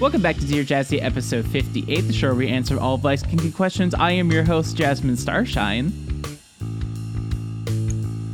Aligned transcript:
Welcome 0.00 0.22
back 0.22 0.36
to 0.36 0.46
Dear 0.46 0.62
Jazzy, 0.62 1.02
episode 1.02 1.44
58, 1.48 2.02
the 2.02 2.12
show 2.12 2.28
where 2.28 2.36
we 2.36 2.46
answer 2.46 2.78
all 2.78 2.94
of 2.94 3.02
life's 3.02 3.24
kinky 3.24 3.50
questions. 3.50 3.94
I 3.94 4.12
am 4.12 4.30
your 4.30 4.44
host, 4.44 4.76
Jasmine 4.76 5.16
Starshine. 5.16 5.92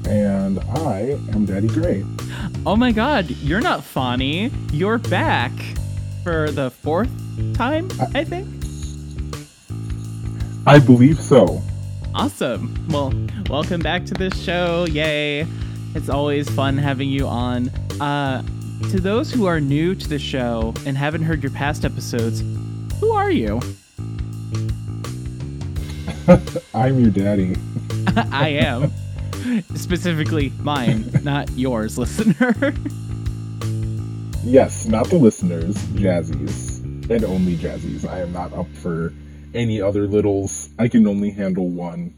And 0.07 0.61
I 0.61 1.19
am 1.33 1.47
Daddy 1.47 1.69
Gray. 1.69 2.05
Oh 2.67 2.77
my 2.77 2.93
god, 2.93 3.31
you're 3.31 3.63
not 3.63 3.83
funny. 3.83 4.51
You're 4.75 4.99
back 4.99 5.53
for 6.23 6.51
the 6.51 6.71
fourth 6.71 7.09
time, 7.55 7.89
I 8.15 8.25
think. 8.25 8.47
I 10.67 10.79
believe 10.79 11.19
so. 11.19 11.63
Awesome. 12.15 12.87
Well, 12.91 13.11
welcome 13.49 13.81
back 13.81 14.05
to 14.05 14.13
this 14.13 14.39
show. 14.39 14.85
Yay. 14.85 15.47
It's 15.95 16.11
always 16.11 16.47
fun 16.51 16.77
having 16.77 17.09
you 17.09 17.27
on. 17.27 17.71
Uh, 18.03 18.43
to 18.91 19.01
those 19.01 19.33
who 19.33 19.47
are 19.47 19.61
new 19.61 19.95
to 19.95 20.09
the 20.09 20.19
show 20.19 20.75
and 20.87 20.97
haven't 20.97 21.23
heard 21.23 21.43
your 21.43 21.53
past 21.53 21.85
episodes, 21.85 22.43
who 23.01 23.11
are 23.11 23.31
you? 23.31 23.61
I'm 26.75 26.99
your 27.01 27.11
daddy. 27.11 27.57
I 28.33 28.49
am. 28.49 28.93
Specifically 29.75 30.51
mine, 30.61 31.11
not 31.23 31.51
yours, 31.57 31.99
listener. 31.99 32.75
Yes, 34.43 34.87
not 34.87 35.09
the 35.09 35.17
listeners, 35.17 35.75
Jazzy's. 35.95 36.79
And 37.11 37.25
only 37.25 37.57
Jazzy's. 37.57 38.05
I 38.07 38.21
am 38.21 38.33
not 38.33 38.53
up 38.55 38.69
for 38.75 39.13
any 39.55 39.81
other 39.81 40.07
littles. 40.07 40.71
I 40.79 40.89
can 40.89 41.07
only 41.07 41.31
handle 41.31 41.69
one. 41.69 42.15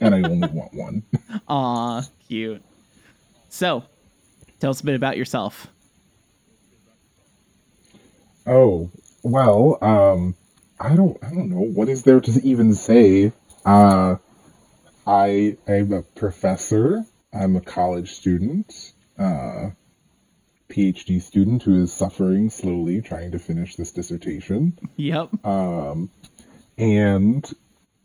and 0.00 0.14
I 0.14 0.22
only 0.22 0.48
want 0.48 0.74
one. 0.74 1.02
Aw, 1.48 2.02
cute. 2.28 2.62
So, 3.48 3.84
tell 4.60 4.70
us 4.70 4.80
a 4.80 4.84
bit 4.84 4.94
about 4.94 5.16
yourself. 5.16 5.68
Oh, 8.46 8.90
well, 9.22 9.78
um, 9.82 10.34
I 10.80 10.96
don't, 10.96 11.16
I 11.22 11.30
don't 11.30 11.50
know. 11.50 11.60
What 11.60 11.88
is 11.88 12.02
there 12.02 12.20
to 12.20 12.40
even 12.42 12.74
say? 12.74 13.32
Uh, 13.64 14.16
I 15.06 15.56
am 15.66 15.92
a 15.92 16.02
professor. 16.02 17.04
I'm 17.32 17.56
a 17.56 17.60
college 17.60 18.12
student. 18.12 18.92
Uh, 19.18 19.70
PhD 20.68 21.20
student 21.20 21.62
who 21.62 21.82
is 21.82 21.92
suffering 21.92 22.50
slowly 22.50 23.02
trying 23.02 23.32
to 23.32 23.38
finish 23.38 23.76
this 23.76 23.92
dissertation. 23.92 24.78
Yep. 24.96 25.44
Um, 25.44 26.10
and 26.78 27.48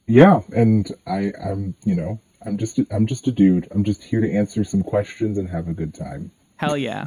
yeah, 0.05 0.41
and 0.55 0.91
I, 1.05 1.31
I'm, 1.43 1.75
you 1.85 1.95
know, 1.95 2.19
I'm 2.45 2.57
just, 2.57 2.79
I'm 2.91 3.07
just 3.07 3.27
a 3.27 3.31
dude. 3.31 3.67
I'm 3.71 3.83
just 3.83 4.03
here 4.03 4.21
to 4.21 4.31
answer 4.31 4.63
some 4.63 4.83
questions 4.83 5.37
and 5.37 5.49
have 5.49 5.67
a 5.67 5.73
good 5.73 5.93
time. 5.93 6.31
Hell 6.57 6.77
yeah. 6.77 7.05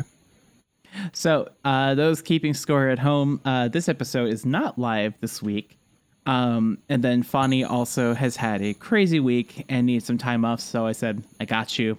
So, 1.12 1.50
uh, 1.64 1.94
those 1.94 2.22
keeping 2.22 2.54
score 2.54 2.88
at 2.88 2.98
home, 2.98 3.40
uh, 3.44 3.68
this 3.68 3.88
episode 3.88 4.32
is 4.32 4.44
not 4.44 4.78
live 4.78 5.14
this 5.20 5.42
week. 5.42 5.78
Um, 6.26 6.78
and 6.88 7.02
then 7.02 7.22
Fawny 7.22 7.64
also 7.64 8.14
has 8.14 8.36
had 8.36 8.62
a 8.62 8.74
crazy 8.74 9.20
week 9.20 9.64
and 9.68 9.86
needs 9.86 10.04
some 10.04 10.18
time 10.18 10.44
off. 10.44 10.60
So 10.60 10.86
I 10.86 10.92
said, 10.92 11.24
I 11.40 11.44
got 11.44 11.78
you. 11.78 11.98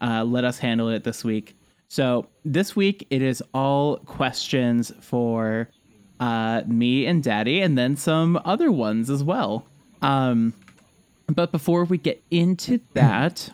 Uh, 0.00 0.24
let 0.24 0.44
us 0.44 0.58
handle 0.58 0.88
it 0.88 1.04
this 1.04 1.24
week. 1.24 1.56
So 1.88 2.26
this 2.44 2.74
week 2.74 3.06
it 3.10 3.20
is 3.20 3.42
all 3.52 3.98
questions 3.98 4.92
for 5.00 5.68
uh, 6.20 6.62
me 6.66 7.04
and 7.06 7.22
Daddy, 7.22 7.60
and 7.60 7.76
then 7.76 7.96
some 7.96 8.40
other 8.44 8.70
ones 8.70 9.10
as 9.10 9.22
well. 9.24 9.66
Um, 10.00 10.54
but 11.26 11.52
before 11.52 11.84
we 11.84 11.98
get 11.98 12.22
into 12.30 12.80
that, 12.94 13.50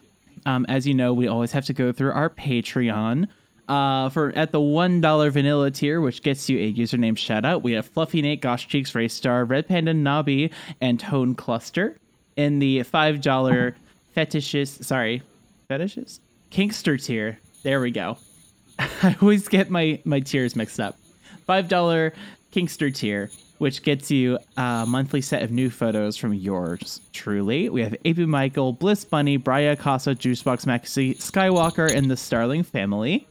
um, 0.46 0.66
as 0.68 0.86
you 0.86 0.94
know, 0.94 1.12
we 1.12 1.26
always 1.26 1.52
have 1.52 1.64
to 1.66 1.72
go 1.72 1.92
through 1.92 2.12
our 2.12 2.30
Patreon. 2.30 3.26
Uh, 3.68 4.08
for 4.08 4.32
at 4.34 4.50
the 4.50 4.60
one 4.60 5.00
dollar 5.00 5.30
vanilla 5.30 5.70
tier, 5.70 6.00
which 6.00 6.22
gets 6.22 6.48
you 6.48 6.58
a 6.58 6.72
username 6.72 7.16
shout 7.18 7.44
out, 7.44 7.62
we 7.62 7.72
have 7.72 7.86
Fluffy 7.86 8.22
Nate, 8.22 8.40
Gosh 8.40 8.66
Cheeks, 8.66 8.94
Race 8.94 9.12
Star, 9.12 9.44
Red 9.44 9.68
Panda, 9.68 9.92
Nobby, 9.92 10.50
and 10.80 10.98
Tone 10.98 11.34
Cluster. 11.34 11.98
In 12.36 12.60
the 12.60 12.82
five 12.84 13.20
dollar 13.20 13.76
fetishes, 14.14 14.78
sorry, 14.86 15.22
fetishes, 15.68 16.20
Kinkster 16.50 17.02
tier. 17.04 17.38
There 17.62 17.80
we 17.80 17.90
go. 17.90 18.16
I 18.78 19.16
always 19.20 19.48
get 19.48 19.70
my 19.70 20.00
my 20.04 20.20
tiers 20.20 20.56
mixed 20.56 20.80
up. 20.80 20.96
Five 21.46 21.68
dollar 21.68 22.14
Kinkster 22.52 22.94
tier, 22.94 23.30
which 23.58 23.82
gets 23.82 24.10
you 24.10 24.38
a 24.56 24.86
monthly 24.88 25.20
set 25.20 25.42
of 25.42 25.50
new 25.50 25.68
photos 25.68 26.16
from 26.16 26.32
yours 26.32 27.02
truly. 27.12 27.68
We 27.68 27.82
have 27.82 27.94
Abu 28.06 28.26
Michael, 28.26 28.72
Bliss 28.72 29.04
Bunny, 29.04 29.36
Bria 29.36 29.76
Casa, 29.76 30.14
Juicebox 30.14 30.64
Maxi, 30.64 31.16
Skywalker, 31.18 31.94
and 31.94 32.10
the 32.10 32.16
Starling 32.16 32.62
family. 32.62 33.26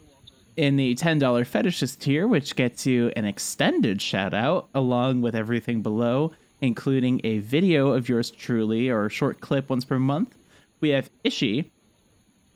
In 0.58 0.76
the 0.76 0.96
$10 0.96 1.20
fetishist 1.20 2.00
tier, 2.00 2.28
which 2.28 2.56
gets 2.56 2.88
you 2.88 3.12
an 3.16 3.26
extended 3.26 4.02
shout 4.02 4.34
out 4.34 4.68
along 4.74 5.22
with 5.22 5.36
everything 5.36 5.84
below, 5.84 6.34
including 6.62 7.22
a 7.24 7.38
video 7.38 7.92
of 7.92 8.10
yours 8.10 8.32
truly 8.32 8.90
or 8.90 9.06
a 9.06 9.10
short 9.10 9.40
clip 9.40 9.70
once 9.70 9.86
per 9.86 10.00
month, 10.00 10.36
we 10.82 10.90
have 10.90 11.12
Ishi, 11.24 11.72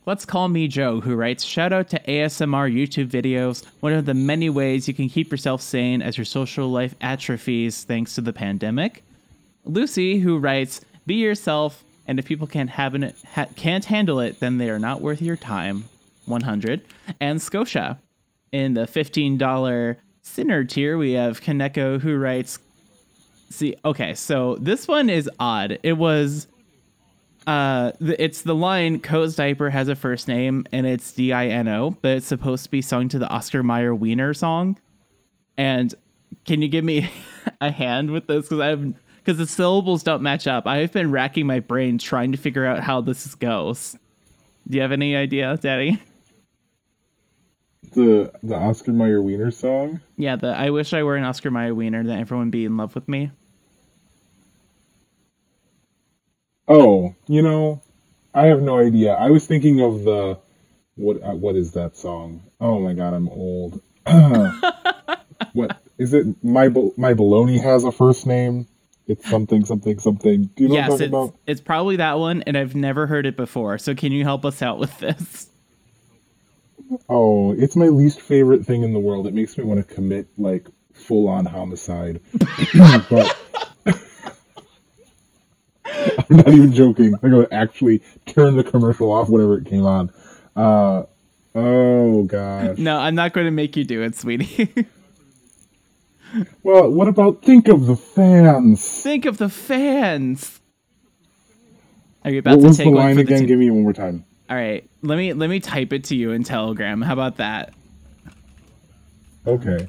Let's 0.08 0.26
call 0.26 0.48
me 0.48 0.68
Joe, 0.68 1.00
who 1.00 1.16
writes 1.16 1.44
Shout 1.44 1.72
out 1.72 1.90
to 1.90 2.00
ASMR 2.00 2.74
YouTube 2.74 3.10
videos, 3.10 3.64
one 3.82 3.94
of 3.94 4.08
the 4.08 4.16
many 4.16 4.50
ways 4.50 4.88
you 4.88 4.96
can 4.96 5.08
keep 5.08 5.30
yourself 5.30 5.62
sane 5.62 6.02
as 6.02 6.18
your 6.18 6.26
social 6.26 6.70
life 6.70 6.96
atrophies 7.02 7.84
thanks 7.84 8.16
to 8.16 8.22
the 8.22 8.34
pandemic. 8.34 9.04
Lucy, 9.64 10.18
who 10.18 10.40
writes 10.40 10.82
Be 11.06 11.14
yourself, 11.16 11.84
and 12.08 12.18
if 12.18 12.26
people 12.26 12.48
can't, 12.48 12.72
have 12.72 12.96
it, 12.96 13.16
ha- 13.36 13.46
can't 13.56 13.86
handle 13.86 14.20
it, 14.20 14.40
then 14.40 14.58
they 14.58 14.72
are 14.72 14.80
not 14.80 15.02
worth 15.02 15.22
your 15.22 15.36
time. 15.36 15.84
100. 16.26 16.82
And 17.20 17.42
Scotia. 17.42 18.00
In 18.52 18.74
the 18.74 18.82
$15 18.82 19.96
Sinner 20.24 20.64
tier, 20.66 20.98
we 20.98 21.14
have 21.14 21.42
Kaneko, 21.42 22.00
who 22.00 22.18
writes 22.18 22.60
See, 23.50 23.76
okay, 23.84 24.14
so 24.14 24.56
this 24.62 24.88
one 24.88 25.10
is 25.10 25.30
odd. 25.40 25.80
It 25.84 25.94
was 25.94 26.48
uh 27.48 27.92
it's 28.00 28.44
the 28.44 28.54
line 28.54 29.00
Co's 29.00 29.36
diaper 29.36 29.70
has 29.72 29.88
a 29.88 29.96
first 29.96 30.28
name 30.28 30.64
and 30.72 30.86
it's 30.86 31.12
D-I-N-O, 31.12 31.98
but 32.02 32.18
it's 32.18 32.28
supposed 32.28 32.64
to 32.66 32.72
be 32.72 32.82
sung 32.82 33.10
to 33.10 33.20
the 33.20 33.28
Oscar 33.28 33.64
Mayer 33.64 33.96
Wiener 33.96 34.34
song. 34.34 34.78
And 35.58 35.94
can 36.46 36.62
you 36.62 36.68
give 36.68 36.86
me 36.86 37.12
a 37.62 37.72
hand 37.72 38.12
with 38.12 38.28
this? 38.28 38.46
Because 38.46 38.60
I've 38.60 38.94
because 39.24 39.38
the 39.38 39.48
syllables 39.48 40.02
don't 40.04 40.22
match 40.22 40.48
up. 40.48 40.66
I've 40.66 40.92
been 40.92 41.12
racking 41.12 41.46
my 41.46 41.60
brain 41.60 41.98
trying 41.98 42.32
to 42.32 42.38
figure 42.38 42.66
out 42.66 42.82
how 42.82 43.02
this 43.02 43.36
goes. 43.36 43.98
Do 44.68 44.78
you 44.78 44.82
have 44.82 44.92
any 44.92 45.16
idea, 45.16 45.58
Daddy? 45.58 46.02
The 47.94 48.32
the 48.44 48.56
Oscar 48.56 48.94
Mayer 48.94 49.22
Wiener 49.22 49.52
song. 49.52 50.02
Yeah, 50.16 50.36
the 50.36 50.48
I 50.48 50.70
wish 50.70 50.94
I 50.94 51.04
were 51.04 51.16
an 51.16 51.24
Oscar 51.24 51.52
Mayer 51.52 51.76
Wiener, 51.76 52.04
that 52.04 52.20
everyone 52.20 52.48
would 52.48 52.52
be 52.52 52.66
in 52.66 52.78
love 52.78 52.96
with 52.96 53.08
me. 53.08 53.32
Oh, 56.68 57.16
you 57.28 57.42
know, 57.42 57.82
I 58.34 58.46
have 58.46 58.62
no 58.62 58.80
idea. 58.80 59.14
I 59.14 59.30
was 59.30 59.46
thinking 59.46 59.82
of 59.82 60.04
the 60.04 60.40
what 60.96 61.22
uh, 61.22 61.34
what 61.34 61.56
is 61.56 61.74
that 61.74 61.98
song? 61.98 62.44
Oh 62.62 62.80
my 62.80 62.94
god, 62.94 63.14
I'm 63.14 63.28
old. 63.28 63.82
what 65.54 65.82
is 65.98 66.14
it? 66.14 66.28
My 66.44 66.70
my 66.96 67.14
baloney 67.14 67.62
has 67.62 67.84
a 67.84 67.92
first 67.92 68.26
name. 68.26 68.68
It's 69.08 69.30
something 69.30 69.66
something 69.66 70.00
something. 70.00 70.46
Do 70.56 70.64
you 70.64 70.70
know 70.70 70.76
yes, 70.76 70.90
what 70.90 71.02
I'm 71.02 71.04
it's, 71.04 71.12
talking 71.12 71.30
about? 71.30 71.40
it's 71.48 71.62
probably 71.62 71.96
that 71.98 72.20
one, 72.20 72.44
and 72.44 72.58
I've 72.58 72.76
never 72.76 73.08
heard 73.08 73.26
it 73.26 73.36
before. 73.36 73.78
So 73.78 73.96
can 73.96 74.14
you 74.14 74.24
help 74.24 74.46
us 74.46 74.62
out 74.62 74.80
with 74.80 74.98
this? 75.00 75.51
Oh, 77.10 77.54
it's 77.54 77.76
my 77.76 77.88
least 77.88 78.22
favorite 78.22 78.66
thing 78.66 78.84
in 78.84 78.94
the 78.94 79.00
world. 79.00 79.28
It 79.28 79.34
makes 79.34 79.58
me 79.58 79.64
want 79.64 79.86
to 79.86 79.94
commit 79.96 80.28
like 80.38 80.68
full 80.94 81.28
on 81.28 81.46
homicide. 81.46 82.22
but 83.10 83.38
I'm 85.86 86.38
not 86.38 86.48
even 86.50 86.74
joking. 86.74 87.14
I'm 87.22 87.32
gonna 87.32 87.48
actually 87.52 88.02
turn 88.26 88.56
the 88.58 88.64
commercial 88.64 89.12
off 89.12 89.30
whenever 89.30 89.58
it 89.58 89.66
came 89.66 89.86
on. 89.86 90.12
Uh, 90.56 91.04
oh 91.56 92.24
gosh. 92.24 92.78
No, 92.78 92.98
I'm 92.98 93.16
not 93.16 93.34
going 93.34 93.46
to 93.46 93.52
make 93.52 93.76
you 93.78 93.84
do 93.84 94.02
it, 94.04 94.16
sweetie. 94.16 94.74
Well, 96.64 96.90
what 96.90 97.10
about 97.10 97.42
think 97.44 97.68
of 97.68 97.88
the 97.88 97.98
fans? 97.98 99.04
Think 99.04 99.26
of 99.26 99.38
the 99.38 99.50
fans. 99.50 100.62
Are 102.24 102.32
you 102.32 102.40
about 102.40 102.56
What 102.56 102.62
to 102.62 102.68
was 102.70 102.78
take 102.78 102.86
the 102.86 102.92
one 102.92 103.04
line 103.06 103.16
the 103.18 103.22
again? 103.24 103.40
team? 103.40 103.48
Give 103.48 103.60
me 103.60 103.70
one 103.70 103.84
more 103.84 103.92
time. 103.92 104.24
All 104.52 104.58
right, 104.58 104.86
let 105.02 105.18
me 105.18 105.32
let 105.32 105.50
me 105.50 105.62
type 105.62 105.94
it 105.94 106.04
to 106.06 106.16
you 106.18 106.32
in 106.34 106.44
Telegram. 106.44 107.02
How 107.02 107.14
about 107.14 107.38
that? 107.38 107.74
Okay. 109.48 109.88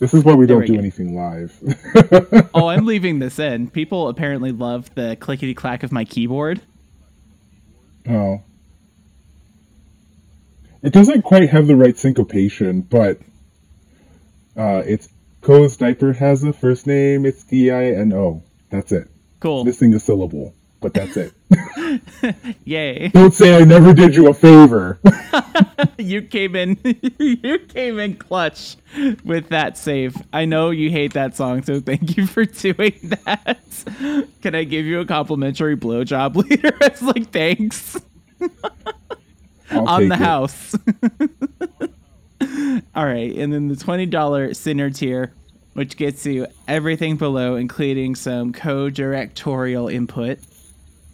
This 0.00 0.12
is 0.12 0.24
why 0.24 0.34
we 0.34 0.46
There 0.46 0.56
don't 0.56 0.62
we 0.62 0.66
do 0.66 0.72
go. 0.72 0.78
anything 0.80 1.14
live. 1.14 2.50
oh, 2.54 2.66
I'm 2.66 2.84
leaving 2.84 3.20
this 3.20 3.38
in. 3.38 3.70
People 3.70 4.08
apparently 4.08 4.50
love 4.50 4.92
the 4.96 5.16
clickety 5.20 5.54
clack 5.54 5.84
of 5.84 5.92
my 5.92 6.04
keyboard. 6.04 6.60
oh. 8.08 8.42
It 10.82 10.92
doesn't 10.94 11.22
quite 11.22 11.50
have 11.50 11.68
the 11.68 11.76
right 11.76 11.96
syncopation, 11.96 12.80
but 12.80 13.20
uh, 14.56 14.82
it's 14.84 15.08
Co's 15.42 15.76
diaper 15.76 16.12
has 16.14 16.42
a 16.42 16.52
first 16.54 16.88
name. 16.88 17.24
It's 17.24 17.44
D 17.44 17.70
I 17.70 17.92
N 17.92 18.12
O. 18.14 18.42
That's 18.70 18.90
it. 18.90 19.08
Cool. 19.40 19.64
Missing 19.64 19.94
a 19.94 20.00
syllable, 20.00 20.54
but 20.80 20.92
that's 20.94 21.16
it. 21.16 21.32
Yay. 22.64 23.08
Don't 23.08 23.32
say 23.32 23.56
I 23.56 23.64
never 23.64 23.94
did 23.94 24.14
you 24.14 24.28
a 24.28 24.34
favor. 24.34 25.00
you 25.98 26.22
came 26.22 26.54
in 26.54 26.78
you 27.18 27.58
came 27.58 27.98
in 27.98 28.16
clutch 28.16 28.76
with 29.24 29.48
that 29.48 29.78
save. 29.78 30.16
I 30.32 30.44
know 30.44 30.70
you 30.70 30.90
hate 30.90 31.14
that 31.14 31.36
song, 31.36 31.62
so 31.62 31.80
thank 31.80 32.16
you 32.16 32.26
for 32.26 32.44
doing 32.44 32.98
that. 33.24 33.58
Can 34.42 34.54
I 34.54 34.64
give 34.64 34.84
you 34.84 35.00
a 35.00 35.06
complimentary 35.06 35.76
blowjob 35.76 36.36
leader 36.36 36.76
as 36.82 37.00
like 37.02 37.30
thanks 37.30 37.96
on 39.70 40.08
the 40.08 40.14
it. 40.14 40.18
house? 40.18 40.76
All 42.94 43.04
right, 43.04 43.34
and 43.36 43.52
then 43.52 43.68
the 43.68 43.76
twenty 43.76 44.06
dollar 44.06 44.54
sinner 44.54 44.90
tier, 44.90 45.32
which 45.74 45.96
gets 45.96 46.26
you 46.26 46.46
everything 46.66 47.16
below, 47.16 47.56
including 47.56 48.14
some 48.14 48.52
co-directorial 48.52 49.88
input. 49.88 50.38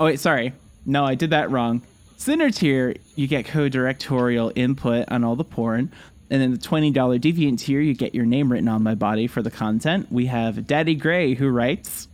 Oh 0.00 0.06
wait, 0.06 0.20
sorry. 0.20 0.52
No, 0.84 1.04
I 1.04 1.14
did 1.14 1.30
that 1.30 1.50
wrong. 1.50 1.82
Sinner 2.16 2.50
tier, 2.50 2.94
you 3.14 3.26
get 3.26 3.44
co-directorial 3.46 4.52
input 4.54 5.10
on 5.10 5.24
all 5.24 5.36
the 5.36 5.44
porn. 5.44 5.92
And 6.28 6.42
then 6.42 6.50
the 6.52 6.58
$20 6.58 6.92
deviant 6.92 7.60
tier, 7.60 7.80
you 7.80 7.94
get 7.94 8.14
your 8.14 8.24
name 8.24 8.50
written 8.50 8.68
on 8.68 8.82
my 8.82 8.94
body 8.96 9.26
for 9.28 9.42
the 9.42 9.50
content. 9.50 10.10
We 10.10 10.26
have 10.26 10.66
Daddy 10.66 10.94
Gray 10.96 11.34
who 11.34 11.48
writes 11.48 12.08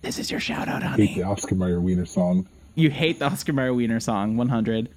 This 0.00 0.18
is 0.18 0.30
your 0.30 0.40
shout 0.40 0.68
out, 0.68 0.82
hate 0.82 0.88
honey. 0.88 1.14
the 1.16 1.22
Oscar 1.24 1.54
Mayer 1.54 1.80
Wiener 1.80 2.06
song. 2.06 2.46
You 2.74 2.90
hate 2.90 3.18
the 3.18 3.26
Oscar 3.26 3.52
Mayer 3.52 3.74
Wiener 3.74 4.00
song, 4.00 4.36
100. 4.36 4.88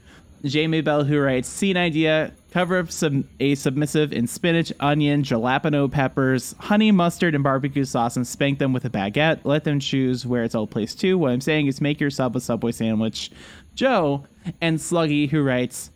Jamie 0.46 0.82
Bell 0.82 1.04
who 1.04 1.20
writes 1.20 1.48
Scene 1.48 1.78
idea, 1.78 2.34
cover 2.52 2.80
up 2.80 2.92
some 2.92 3.28
a 3.40 3.56
submissive 3.56 4.14
in 4.14 4.28
spinach, 4.28 4.72
onion, 4.80 5.24
jalapeno 5.24 5.92
peppers, 5.92 6.56
honey, 6.60 6.92
mustard, 6.92 7.36
and 7.36 7.44
barbecue 7.44 7.84
sauce 7.84 8.16
and 8.16 8.28
spank 8.28 8.60
them 8.60 8.72
with 8.74 8.86
a 8.86 8.90
baguette. 8.90 9.42
Let 9.44 9.64
them 9.64 9.80
choose 9.80 10.26
where 10.26 10.44
it's 10.44 10.56
all 10.56 10.68
placed 10.68 11.00
to. 11.02 11.18
What 11.18 11.32
I'm 11.32 11.42
saying 11.42 11.68
is 11.68 11.82
make 11.82 12.00
yourself 12.00 12.36
a 12.36 12.40
Subway 12.40 12.72
sandwich. 12.72 13.32
Joe 13.74 14.26
and 14.62 14.78
Sluggy 14.78 15.30
who 15.30 15.42
writes 15.42 15.92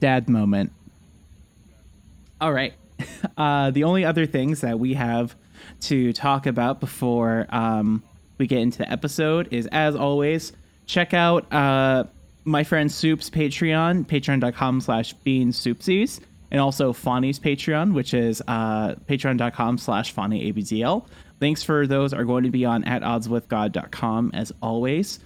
Dad 0.00 0.28
moment. 0.28 0.72
All 2.40 2.52
right. 2.52 2.74
Uh, 3.36 3.70
the 3.70 3.84
only 3.84 4.02
other 4.02 4.24
things 4.24 4.62
that 4.62 4.78
we 4.78 4.94
have 4.94 5.36
to 5.80 6.14
talk 6.14 6.46
about 6.46 6.80
before 6.80 7.46
um, 7.50 8.02
we 8.38 8.46
get 8.46 8.60
into 8.60 8.78
the 8.78 8.90
episode 8.90 9.48
is, 9.50 9.68
as 9.72 9.94
always, 9.94 10.52
check 10.86 11.12
out 11.12 11.52
uh, 11.52 12.04
my 12.46 12.64
friend 12.64 12.90
Soup's 12.90 13.28
Patreon, 13.28 14.06
patreon.com 14.06 14.80
slash 14.80 15.14
beansoupsies, 15.26 16.20
and 16.50 16.60
also 16.60 16.92
Fawny's 16.92 17.40
Patreon, 17.40 17.92
which 17.92 18.14
is 18.14 18.40
uh, 18.46 18.94
patreon.com 19.08 19.78
slash 19.78 20.14
FawnyABDL. 20.14 21.06
Links 21.40 21.62
for 21.64 21.86
those 21.86 22.14
are 22.14 22.24
going 22.24 22.44
to 22.44 22.50
be 22.50 22.64
on 22.64 22.84
at 22.84 23.02
oddswithgod.com 23.02 24.30
as 24.32 24.52
always. 24.62 25.18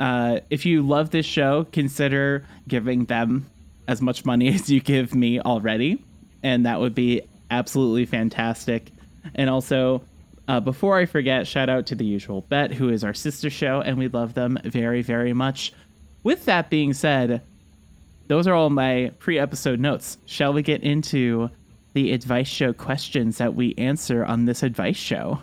Uh, 0.00 0.40
if 0.50 0.66
you 0.66 0.82
love 0.82 1.10
this 1.10 1.26
show, 1.26 1.64
consider 1.70 2.44
giving 2.66 3.04
them 3.04 3.46
as 3.86 4.00
much 4.00 4.24
money 4.24 4.48
as 4.54 4.68
you 4.70 4.80
give 4.80 5.14
me 5.14 5.40
already, 5.40 6.02
and 6.42 6.66
that 6.66 6.80
would 6.80 6.94
be 6.94 7.22
absolutely 7.50 8.06
fantastic. 8.06 8.90
And 9.34 9.50
also, 9.50 10.02
uh, 10.48 10.60
before 10.60 10.96
I 10.98 11.04
forget, 11.04 11.46
shout 11.46 11.68
out 11.68 11.86
to 11.86 11.94
the 11.94 12.04
usual 12.04 12.40
bet, 12.40 12.72
who 12.72 12.88
is 12.88 13.04
our 13.04 13.14
sister 13.14 13.50
show, 13.50 13.82
and 13.82 13.98
we 13.98 14.08
love 14.08 14.34
them 14.34 14.58
very, 14.64 15.02
very 15.02 15.34
much. 15.34 15.72
With 16.24 16.46
that 16.46 16.70
being 16.70 16.94
said, 16.94 17.42
those 18.26 18.46
are 18.46 18.54
all 18.54 18.70
my 18.70 19.12
pre-episode 19.18 19.78
notes. 19.78 20.16
Shall 20.24 20.54
we 20.54 20.62
get 20.62 20.82
into 20.82 21.50
the 21.92 22.12
advice 22.12 22.48
show 22.48 22.72
questions 22.72 23.38
that 23.38 23.54
we 23.54 23.74
answer 23.76 24.24
on 24.24 24.46
this 24.46 24.62
advice 24.62 24.96
show? 24.96 25.42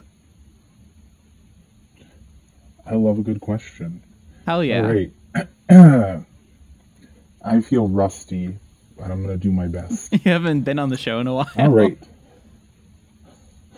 I 2.86 2.96
love 2.96 3.20
a 3.20 3.22
good 3.22 3.40
question. 3.40 4.04
Hell 4.46 4.64
yeah! 4.64 4.82
All 4.82 4.92
right. 4.92 5.12
I 7.46 7.62
feel 7.62 7.88
rusty, 7.88 8.58
but 8.98 9.12
I'm 9.12 9.24
going 9.24 9.40
to 9.40 9.42
do 9.42 9.52
my 9.52 9.68
best. 9.68 10.12
You 10.26 10.32
haven't 10.32 10.62
been 10.62 10.80
on 10.80 10.90
the 10.90 10.98
show 10.98 11.20
in 11.20 11.28
a 11.28 11.34
while. 11.34 11.50
All 11.58 11.70
right. 11.70 11.98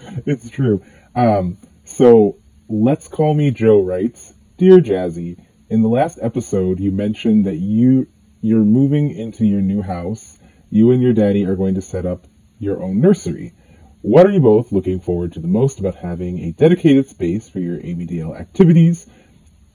it's 0.26 0.50
true. 0.50 0.82
Um, 1.16 1.58
so, 1.84 2.38
Let's 2.70 3.08
Call 3.08 3.34
Me 3.34 3.52
Joe 3.52 3.82
writes 3.82 4.34
Dear 4.58 4.80
Jazzy, 4.80 5.38
in 5.74 5.82
the 5.82 5.90
last 5.90 6.20
episode, 6.22 6.80
you 6.80 6.92
mentioned 6.92 7.48
that 7.48 7.56
you 7.56 8.06
you're 8.42 8.60
moving 8.60 9.10
into 9.10 9.44
your 9.44 9.60
new 9.60 9.82
house. 9.82 10.38
You 10.70 10.92
and 10.92 11.02
your 11.02 11.14
daddy 11.14 11.46
are 11.48 11.56
going 11.56 11.74
to 11.74 11.82
set 11.82 12.06
up 12.06 12.28
your 12.60 12.84
own 12.84 13.02
nursery. 13.02 13.56
What 14.04 14.28
are 14.28 14.32
you 14.32 14.40
both 14.40 14.72
looking 14.72 15.00
forward 15.00 15.34
to 15.34 15.40
the 15.40 15.48
most 15.48 15.80
about 15.80 15.96
having 15.96 16.38
a 16.40 16.52
dedicated 16.52 17.08
space 17.08 17.50
for 17.50 17.58
your 17.58 17.80
ABDL 17.80 18.40
activities? 18.40 19.08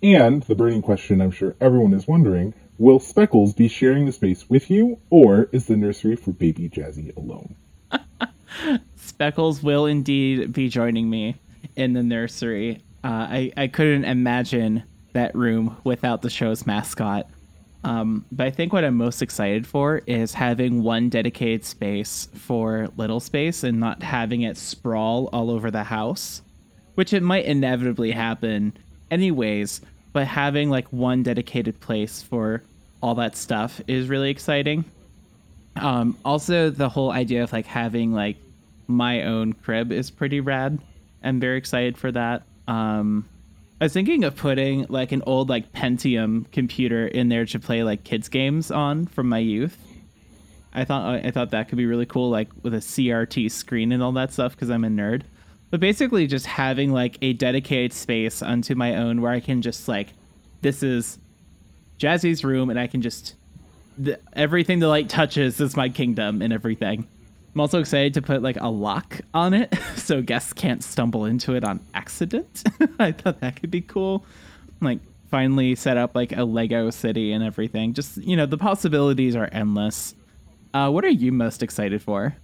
And 0.01 0.41
the 0.45 0.55
burning 0.55 0.83
question 0.83 1.21
I'm 1.21 1.33
sure 1.33 1.57
everyone 1.61 1.93
is 1.95 2.07
wondering 2.07 2.55
will 2.79 3.01
Speckles 3.01 3.53
be 3.53 3.67
sharing 3.67 4.07
the 4.07 4.13
space 4.13 4.49
with 4.49 4.71
you, 4.71 5.01
or 5.11 5.49
is 5.51 5.67
the 5.67 5.77
nursery 5.77 6.15
for 6.15 6.31
baby 6.31 6.69
Jazzy 6.69 7.17
alone? 7.17 7.57
Speckles 8.95 9.65
will 9.65 9.87
indeed 9.87 10.53
be 10.53 10.69
joining 10.69 11.11
me 11.11 11.35
in 11.75 11.95
the 11.95 12.05
nursery. 12.05 12.85
Uh, 13.03 13.09
I, 13.09 13.53
I 13.57 13.67
couldn't 13.67 14.05
imagine 14.05 14.85
that 15.13 15.35
room 15.35 15.77
without 15.85 16.23
the 16.23 16.31
show's 16.31 16.67
mascot. 16.67 17.27
Um, 17.85 18.25
but 18.33 18.47
I 18.47 18.51
think 18.51 18.73
what 18.73 18.85
I'm 18.85 18.97
most 18.97 19.23
excited 19.23 19.67
for 19.67 20.03
is 20.07 20.35
having 20.35 20.83
one 20.83 21.09
dedicated 21.09 21.65
space 21.65 22.29
for 22.35 22.89
Little 22.97 23.21
Space 23.21 23.63
and 23.63 23.79
not 23.79 24.03
having 24.03 24.43
it 24.43 24.57
sprawl 24.57 25.29
all 25.33 25.51
over 25.51 25.71
the 25.71 25.85
house, 25.85 26.43
which 26.97 27.13
it 27.13 27.23
might 27.23 27.45
inevitably 27.45 28.11
happen 28.11 28.77
anyways. 29.11 29.81
But 30.13 30.27
having 30.27 30.71
like 30.71 30.89
one 30.93 31.23
dedicated 31.23 31.81
place 31.81 32.23
for 32.23 32.63
all 33.01 33.15
that 33.17 33.37
stuff 33.37 33.81
is 33.87 34.09
really 34.09 34.31
exciting. 34.31 34.85
Um, 35.77 36.17
also, 36.25 36.71
the 36.71 36.89
whole 36.89 37.13
idea 37.13 37.45
of 37.45 37.53
like 37.53 37.67
having 37.67 38.13
like 38.13 38.37
my 38.89 39.23
own 39.23 39.53
crib 39.53 39.93
is 39.93 40.11
pretty 40.11 40.41
rad. 40.41 40.79
I'm 41.23 41.39
very 41.39 41.59
excited 41.59 41.97
for 41.97 42.11
that. 42.13 42.43
Um, 42.67 43.29
I 43.81 43.85
was 43.85 43.93
thinking 43.93 44.25
of 44.25 44.35
putting 44.35 44.87
like 44.89 45.13
an 45.13 45.23
old 45.25 45.49
like 45.49 45.73
Pentium 45.73 46.51
computer 46.51 47.07
in 47.07 47.29
there 47.29 47.47
to 47.47 47.61
play 47.61 47.85
like 47.85 48.03
kids 48.03 48.29
games 48.29 48.71
on 48.71 49.07
from 49.07 49.29
my 49.29 49.39
youth. 49.39 49.79
I 50.75 50.85
thought 50.85 51.25
I 51.25 51.31
thought 51.31 51.51
that 51.51 51.69
could 51.69 51.79
be 51.79 51.87
really 51.87 52.07
cool, 52.07 52.29
like 52.29 52.49
with 52.63 52.75
a 52.75 52.79
CRT 52.79 53.51
screen 53.51 53.93
and 53.93 54.03
all 54.03 54.13
that 54.13 54.33
stuff, 54.33 54.53
because 54.53 54.71
I'm 54.71 54.85
a 54.85 54.89
nerd. 54.89 55.23
But 55.71 55.81
basically, 55.81 56.27
just 56.27 56.47
having 56.47 56.93
like 56.93 57.19
a 57.23 57.35
dedicated 57.35 57.93
space 57.93 58.43
unto 58.43 58.75
my 58.75 58.97
own 58.97 59.21
where 59.21 59.33
I 59.33 59.41
can 59.41 59.63
just 59.63 59.87
like, 59.87 60.09
this 60.61 60.83
is 60.83 61.19
Jazzy's 61.99 62.45
room, 62.45 62.71
and 62.71 62.81
I 62.81 62.87
can 62.87 63.01
just 63.01 63.35
the, 63.97 64.19
everything 64.33 64.79
the 64.79 64.89
light 64.89 65.09
touches 65.09 65.61
is 65.61 65.77
my 65.77 65.89
kingdom 65.89 66.43
and 66.43 66.53
everything. 66.53 67.07
I'm 67.59 67.63
also 67.63 67.81
excited 67.81 68.15
to 68.15 68.23
put 68.23 68.41
like 68.41 68.57
a 68.61 68.69
lock 68.69 69.21
on 69.35 69.53
it 69.53 69.77
so 69.97 70.23
guests 70.23 70.53
can't 70.53 70.81
stumble 70.81 71.25
into 71.25 71.57
it 71.57 71.65
on 71.65 71.81
accident. 71.93 72.63
I 73.01 73.11
thought 73.11 73.41
that 73.41 73.61
could 73.61 73.73
be 73.73 73.81
cool. 73.81 74.25
Like 74.81 75.01
finally 75.29 75.75
set 75.75 75.97
up 75.97 76.15
like 76.15 76.31
a 76.31 76.45
Lego 76.45 76.91
city 76.91 77.33
and 77.33 77.43
everything. 77.43 77.95
Just, 77.95 78.19
you 78.19 78.37
know, 78.37 78.47
the 78.47 78.59
possibilities 78.59 79.35
are 79.35 79.49
endless. 79.51 80.15
Uh, 80.73 80.89
what 80.89 81.05
are 81.05 81.09
you 81.09 81.33
most 81.33 81.65
excited 81.65 82.01
for? 82.01 82.37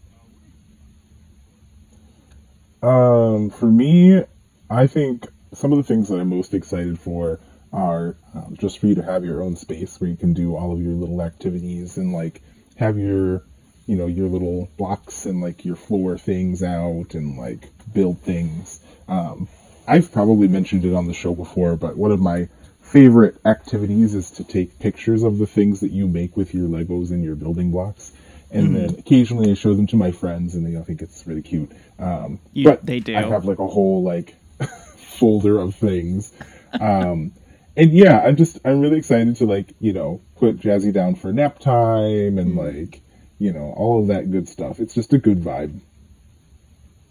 Um, 2.82 3.50
for 3.50 3.66
me, 3.66 4.24
I 4.68 4.88
think 4.88 5.28
some 5.52 5.70
of 5.70 5.78
the 5.78 5.84
things 5.84 6.08
that 6.08 6.16
I'm 6.16 6.28
most 6.28 6.54
excited 6.54 6.98
for 6.98 7.38
are 7.72 8.16
um, 8.34 8.56
just 8.58 8.80
for 8.80 8.88
you 8.88 8.96
to 8.96 9.02
have 9.04 9.24
your 9.24 9.44
own 9.44 9.54
space 9.54 10.00
where 10.00 10.10
you 10.10 10.16
can 10.16 10.32
do 10.32 10.56
all 10.56 10.72
of 10.72 10.82
your 10.82 10.94
little 10.94 11.22
activities 11.22 11.98
and 11.98 12.12
like 12.12 12.42
have 12.74 12.98
your, 12.98 13.44
you 13.86 13.96
know, 13.96 14.06
your 14.06 14.28
little 14.28 14.68
blocks 14.76 15.26
and 15.26 15.40
like 15.40 15.64
your 15.64 15.76
floor 15.76 16.16
things 16.18 16.62
out 16.62 17.14
and 17.14 17.36
like 17.36 17.68
build 17.92 18.20
things. 18.20 18.80
Um, 19.08 19.48
I've 19.86 20.10
probably 20.12 20.48
mentioned 20.48 20.84
it 20.84 20.94
on 20.94 21.06
the 21.06 21.12
show 21.14 21.34
before, 21.34 21.76
but 21.76 21.96
one 21.96 22.10
of 22.10 22.20
my 22.20 22.48
favorite 22.80 23.36
activities 23.44 24.14
is 24.14 24.30
to 24.32 24.44
take 24.44 24.78
pictures 24.78 25.22
of 25.22 25.38
the 25.38 25.46
things 25.46 25.80
that 25.80 25.90
you 25.90 26.06
make 26.08 26.36
with 26.36 26.54
your 26.54 26.68
Legos 26.68 27.10
and 27.10 27.22
your 27.24 27.34
building 27.34 27.70
blocks. 27.70 28.12
And 28.50 28.74
then 28.76 28.90
occasionally 29.00 29.50
I 29.50 29.54
show 29.54 29.74
them 29.74 29.88
to 29.88 29.96
my 29.96 30.12
friends 30.12 30.54
and 30.54 30.64
they 30.64 30.76
all 30.76 30.84
think 30.84 31.02
it's 31.02 31.26
really 31.26 31.42
cute. 31.42 31.72
Um, 31.98 32.38
You- 32.52 32.64
but 32.64 32.86
they 32.86 33.00
do. 33.00 33.16
I 33.16 33.22
have 33.22 33.44
like 33.46 33.58
a 33.58 33.66
whole 33.66 34.02
like 34.04 34.36
folder 34.96 35.58
of 35.58 35.74
things. 35.74 36.32
Um, 36.80 37.32
and 37.76 37.92
yeah, 37.92 38.20
I'm 38.20 38.36
just 38.36 38.58
I'm 38.64 38.80
really 38.80 38.98
excited 38.98 39.36
to 39.36 39.46
like 39.46 39.74
you 39.80 39.92
know 39.92 40.20
put 40.36 40.58
Jazzy 40.60 40.92
down 40.92 41.16
for 41.16 41.32
nap 41.32 41.58
time 41.58 42.38
and 42.38 42.54
like 42.54 43.00
you 43.38 43.52
know, 43.52 43.74
all 43.76 44.00
of 44.00 44.08
that 44.08 44.30
good 44.30 44.48
stuff. 44.48 44.80
It's 44.80 44.94
just 44.94 45.12
a 45.12 45.18
good 45.18 45.38
vibe. 45.38 45.80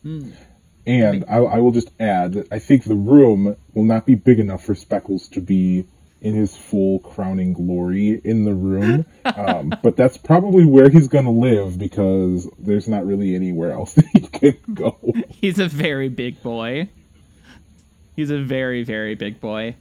Hmm. 0.02 0.32
And 0.86 1.26
I, 1.30 1.38
I 1.38 1.58
will 1.60 1.72
just 1.72 1.90
add 2.00 2.34
that 2.34 2.48
I 2.52 2.60
think 2.60 2.84
the 2.84 2.96
room 2.96 3.56
will 3.74 3.84
not 3.84 4.06
be 4.06 4.16
big 4.16 4.40
enough 4.40 4.66
for 4.66 4.76
Speckles 4.76 5.30
to 5.30 5.42
be 5.42 5.86
in 6.24 6.36
his 6.36 6.56
full 6.56 7.00
crowning 7.00 7.54
glory 7.54 8.20
in 8.24 8.46
the 8.46 8.54
room. 8.54 9.06
Um, 9.26 9.74
but 9.82 9.96
that's 9.96 10.18
probably 10.18 10.66
where 10.66 10.90
he's 10.90 11.08
going 11.08 11.24
to 11.24 11.32
live 11.32 11.80
because 11.80 12.48
there's 12.60 12.90
not 12.90 13.06
really 13.06 13.36
anywhere 13.36 13.72
else 13.72 13.94
that 13.94 14.06
he 14.14 14.20
can 14.20 14.58
go. 14.74 14.98
He's 15.30 15.60
a 15.60 15.68
very 15.68 16.10
big 16.10 16.44
boy. 16.44 16.90
He's 18.16 18.30
a 18.30 18.38
very, 18.38 18.84
very 18.84 19.16
big 19.16 19.40
boy. 19.40 19.76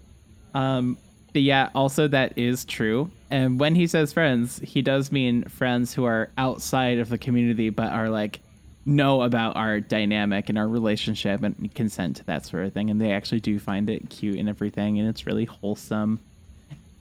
Um, 0.54 0.96
but 1.32 1.42
yeah, 1.42 1.70
also 1.74 2.06
that 2.08 2.38
is 2.38 2.64
true. 2.64 3.10
And 3.32 3.58
when 3.58 3.74
he 3.74 3.86
says 3.86 4.12
friends, 4.12 4.60
he 4.62 4.82
does 4.82 5.10
mean 5.10 5.44
friends 5.44 5.94
who 5.94 6.04
are 6.04 6.30
outside 6.36 6.98
of 6.98 7.08
the 7.08 7.16
community 7.16 7.70
but 7.70 7.90
are 7.90 8.10
like 8.10 8.40
know 8.84 9.22
about 9.22 9.56
our 9.56 9.80
dynamic 9.80 10.50
and 10.50 10.58
our 10.58 10.68
relationship 10.68 11.42
and 11.42 11.74
consent 11.74 12.16
to 12.16 12.24
that 12.26 12.44
sort 12.44 12.66
of 12.66 12.74
thing. 12.74 12.90
And 12.90 13.00
they 13.00 13.10
actually 13.12 13.40
do 13.40 13.58
find 13.58 13.88
it 13.88 14.10
cute 14.10 14.36
and 14.36 14.50
everything, 14.50 14.98
and 14.98 15.08
it's 15.08 15.24
really 15.26 15.46
wholesome. 15.46 16.20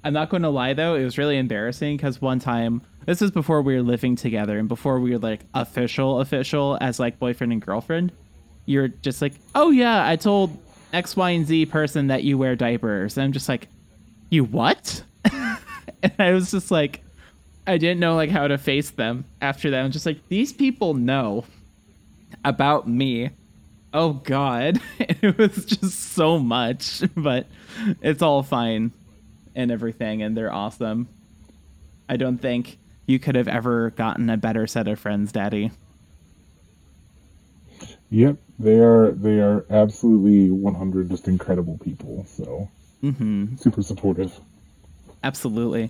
I'm 0.05 0.13
not 0.13 0.29
going 0.29 0.43
to 0.43 0.49
lie 0.49 0.73
though, 0.73 0.95
it 0.95 1.03
was 1.03 1.17
really 1.17 1.37
embarrassing 1.37 1.97
because 1.97 2.21
one 2.21 2.39
time, 2.39 2.81
this 3.05 3.21
is 3.21 3.29
before 3.29 3.61
we 3.61 3.75
were 3.75 3.81
living 3.81 4.15
together 4.15 4.57
and 4.57 4.69
before 4.69 5.01
we 5.01 5.11
were 5.11 5.19
like 5.19 5.41
official, 5.53 6.21
official 6.21 6.77
as 6.79 6.97
like 6.97 7.19
boyfriend 7.19 7.51
and 7.51 7.61
girlfriend. 7.61 8.13
You're 8.65 8.87
just 8.87 9.21
like, 9.21 9.33
oh 9.53 9.71
yeah, 9.71 10.07
I 10.07 10.15
told 10.15 10.57
X, 10.93 11.17
Y, 11.17 11.31
and 11.31 11.45
Z 11.45 11.65
person 11.65 12.07
that 12.07 12.23
you 12.23 12.37
wear 12.37 12.55
diapers. 12.55 13.17
And 13.17 13.25
I'm 13.25 13.33
just 13.33 13.49
like, 13.49 13.67
you 14.29 14.45
what? 14.45 15.03
and 16.03 16.13
I 16.19 16.31
was 16.31 16.51
just 16.51 16.71
like, 16.71 17.01
I 17.67 17.77
didn't 17.77 17.99
know 17.99 18.15
like 18.15 18.29
how 18.29 18.47
to 18.47 18.57
face 18.57 18.89
them 18.91 19.25
after 19.41 19.69
that. 19.71 19.83
I'm 19.83 19.91
just 19.91 20.05
like, 20.05 20.27
these 20.29 20.51
people 20.53 20.93
know 20.93 21.45
about 22.43 22.87
me. 22.87 23.29
Oh 23.93 24.13
God, 24.13 24.79
it 24.99 25.37
was 25.37 25.65
just 25.65 26.13
so 26.13 26.39
much, 26.39 27.03
but 27.15 27.45
it's 28.01 28.21
all 28.21 28.41
fine 28.43 28.91
and 29.55 29.69
everything, 29.71 30.21
and 30.21 30.35
they're 30.35 30.53
awesome. 30.53 31.07
I 32.07 32.17
don't 32.17 32.37
think 32.37 32.77
you 33.05 33.19
could 33.19 33.35
have 33.35 33.47
ever 33.49 33.89
gotten 33.91 34.29
a 34.29 34.37
better 34.37 34.65
set 34.67 34.87
of 34.87 34.99
friends, 34.99 35.31
Daddy. 35.31 35.71
Yep, 38.09 38.37
they 38.59 38.79
are 38.79 39.11
they 39.11 39.39
are 39.39 39.65
absolutely 39.69 40.51
100 40.51 41.09
just 41.09 41.27
incredible 41.27 41.77
people. 41.77 42.25
So 42.27 42.69
Mm-hmm. 43.03 43.55
super 43.55 43.81
supportive. 43.81 44.39
Absolutely. 45.23 45.89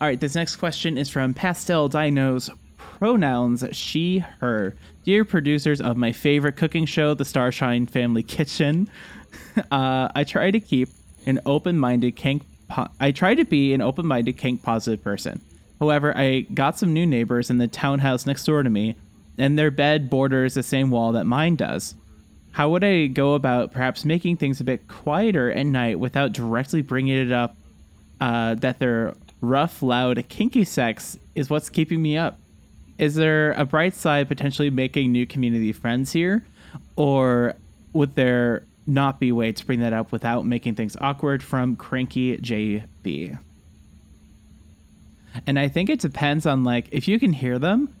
All 0.00 0.08
right, 0.08 0.18
this 0.18 0.34
next 0.34 0.56
question 0.56 0.98
is 0.98 1.08
from 1.08 1.32
Pastel 1.32 1.88
Dinos. 1.88 2.50
Pronouns 2.76 3.64
she, 3.72 4.18
her. 4.40 4.76
Dear 5.04 5.24
producers 5.24 5.80
of 5.80 5.96
my 5.96 6.12
favorite 6.12 6.56
cooking 6.56 6.86
show, 6.86 7.14
The 7.14 7.24
Starshine 7.24 7.86
Family 7.86 8.22
Kitchen, 8.22 8.88
uh, 9.70 10.08
I 10.14 10.24
try 10.24 10.50
to 10.50 10.60
keep 10.60 10.88
an 11.26 11.40
open-minded 11.46 12.16
kink. 12.16 12.42
Po- 12.68 12.88
I 13.00 13.12
try 13.12 13.34
to 13.34 13.44
be 13.44 13.74
an 13.74 13.80
open-minded 13.80 14.36
kink 14.36 14.62
positive 14.62 15.02
person. 15.02 15.40
However, 15.80 16.16
I 16.16 16.40
got 16.54 16.78
some 16.78 16.92
new 16.92 17.06
neighbors 17.06 17.50
in 17.50 17.58
the 17.58 17.68
townhouse 17.68 18.26
next 18.26 18.44
door 18.44 18.62
to 18.62 18.70
me, 18.70 18.96
and 19.38 19.58
their 19.58 19.70
bed 19.70 20.10
borders 20.10 20.54
the 20.54 20.62
same 20.62 20.90
wall 20.90 21.12
that 21.12 21.24
mine 21.24 21.56
does. 21.56 21.94
How 22.52 22.70
would 22.70 22.84
I 22.84 23.06
go 23.06 23.34
about 23.34 23.72
perhaps 23.72 24.04
making 24.04 24.36
things 24.36 24.60
a 24.60 24.64
bit 24.64 24.86
quieter 24.86 25.50
at 25.50 25.66
night 25.66 25.98
without 25.98 26.32
directly 26.32 26.82
bringing 26.82 27.16
it 27.16 27.32
up 27.32 27.56
uh, 28.22 28.54
that 28.54 28.78
their 28.78 29.14
rough, 29.40 29.82
loud, 29.82 30.24
kinky 30.28 30.64
sex 30.64 31.18
is 31.34 31.50
what's 31.50 31.68
keeping 31.68 32.00
me 32.00 32.16
up? 32.16 32.38
Is 32.96 33.16
there 33.16 33.50
a 33.54 33.64
bright 33.64 33.94
side 33.94 34.28
potentially 34.28 34.70
making 34.70 35.10
new 35.10 35.26
community 35.26 35.72
friends 35.72 36.12
here? 36.12 36.46
Or 36.94 37.54
would 37.92 38.14
there 38.14 38.64
not 38.86 39.18
be 39.18 39.32
way 39.32 39.50
to 39.50 39.66
bring 39.66 39.80
that 39.80 39.92
up 39.92 40.12
without 40.12 40.46
making 40.46 40.76
things 40.76 40.96
awkward 41.00 41.42
from 41.42 41.74
Cranky 41.74 42.36
JB? 42.36 43.36
And 45.44 45.58
I 45.58 45.66
think 45.66 45.90
it 45.90 45.98
depends 45.98 46.46
on 46.46 46.62
like 46.62 46.86
if 46.92 47.08
you 47.08 47.18
can 47.18 47.32
hear 47.32 47.58
them, 47.58 47.92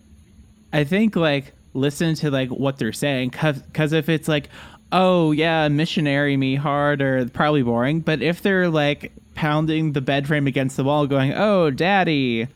I 0.72 0.84
think 0.84 1.16
like 1.16 1.52
listen 1.74 2.14
to 2.16 2.30
like 2.30 2.50
what 2.50 2.78
they're 2.78 2.92
saying 2.92 3.30
because 3.30 3.92
if 3.92 4.08
it's 4.08 4.28
like 4.28 4.50
oh 4.92 5.32
yeah 5.32 5.66
missionary 5.68 6.36
me 6.36 6.54
hard 6.54 7.00
or 7.00 7.24
probably 7.30 7.62
boring 7.62 8.00
but 8.00 8.20
if 8.20 8.42
they're 8.42 8.68
like 8.68 9.10
pounding 9.42 9.92
the 9.92 10.00
bed 10.00 10.28
frame 10.28 10.46
against 10.46 10.76
the 10.76 10.84
wall 10.84 11.06
going 11.06 11.32
oh 11.34 11.70
daddy 11.70 12.46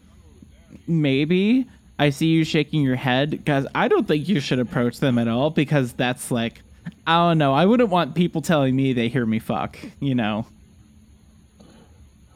maybe 0.86 1.66
i 1.98 2.10
see 2.10 2.26
you 2.28 2.44
shaking 2.44 2.82
your 2.82 2.96
head 2.96 3.30
because 3.30 3.66
i 3.74 3.88
don't 3.88 4.06
think 4.06 4.28
you 4.28 4.38
should 4.40 4.60
approach 4.60 5.00
them 5.00 5.18
at 5.18 5.26
all 5.26 5.50
because 5.50 5.92
that's 5.94 6.30
like 6.30 6.62
i 7.06 7.16
don't 7.16 7.38
know 7.38 7.52
i 7.52 7.66
wouldn't 7.66 7.90
want 7.90 8.14
people 8.14 8.40
telling 8.40 8.76
me 8.76 8.92
they 8.92 9.08
hear 9.08 9.26
me 9.26 9.40
fuck 9.40 9.78
you 10.00 10.14
know 10.14 10.46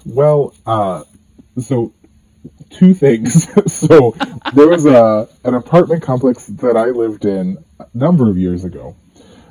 Well, 0.06 0.54
uh, 0.66 1.04
so 1.58 1.92
two 2.70 2.94
things. 2.94 3.48
so 3.72 4.14
there 4.54 4.68
was 4.68 4.86
a 4.86 5.28
an 5.44 5.54
apartment 5.54 6.02
complex 6.02 6.46
that 6.46 6.76
I 6.76 6.86
lived 6.86 7.24
in 7.24 7.62
a 7.78 7.86
number 7.94 8.30
of 8.30 8.38
years 8.38 8.64
ago. 8.64 8.96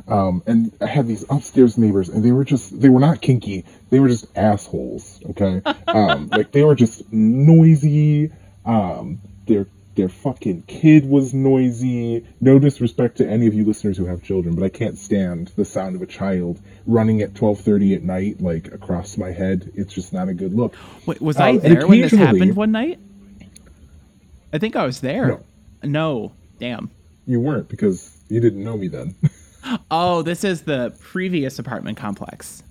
Um, 0.09 0.43
and 0.45 0.71
I 0.81 0.87
had 0.87 1.07
these 1.07 1.23
upstairs 1.29 1.77
neighbors, 1.77 2.09
and 2.09 2.23
they 2.23 2.31
were 2.31 2.43
just, 2.45 2.79
they 2.81 2.89
were 2.89 2.99
not 2.99 3.21
kinky. 3.21 3.63
They 3.89 3.99
were 3.99 4.07
just 4.07 4.25
assholes, 4.35 5.21
okay? 5.31 5.61
Um, 5.87 6.29
like, 6.29 6.51
they 6.51 6.63
were 6.63 6.75
just 6.75 7.11
noisy. 7.11 8.31
Um, 8.65 9.19
their, 9.47 9.67
their 9.95 10.09
fucking 10.09 10.63
kid 10.63 11.05
was 11.09 11.33
noisy. 11.33 12.25
No 12.41 12.59
disrespect 12.59 13.17
to 13.17 13.27
any 13.27 13.47
of 13.47 13.53
you 13.53 13.65
listeners 13.65 13.97
who 13.97 14.05
have 14.05 14.21
children, 14.23 14.55
but 14.55 14.63
I 14.63 14.69
can't 14.69 14.97
stand 14.97 15.47
the 15.55 15.65
sound 15.65 15.95
of 15.95 16.01
a 16.01 16.05
child 16.05 16.59
running 16.85 17.21
at 17.21 17.33
12.30 17.33 17.95
at 17.95 18.03
night, 18.03 18.41
like, 18.41 18.67
across 18.73 19.17
my 19.17 19.31
head. 19.31 19.71
It's 19.75 19.93
just 19.93 20.13
not 20.13 20.29
a 20.29 20.33
good 20.33 20.53
look. 20.53 20.75
Wait, 21.05 21.21
was 21.21 21.37
Uh, 21.37 21.43
i 21.43 21.57
there 21.57 21.87
when 21.87 22.01
this 22.01 22.11
happened 22.11 22.55
one 22.55 22.71
night 22.71 22.99
i 24.53 24.57
think 24.57 24.75
i 24.75 24.83
was 24.85 25.01
there 25.01 25.27
No. 25.27 25.39
no 25.83 26.31
damn 26.59 26.89
You 27.27 27.39
weren't, 27.39 27.67
because 27.69 28.15
you 28.29 28.39
didn't 28.39 28.63
know 28.63 28.77
me 28.77 28.87
then. 28.87 29.15
Oh, 29.91 30.21
this 30.21 30.43
is 30.43 30.61
the 30.63 30.95
previous 30.99 31.59
apartment 31.59 31.97
complex. 31.97 32.63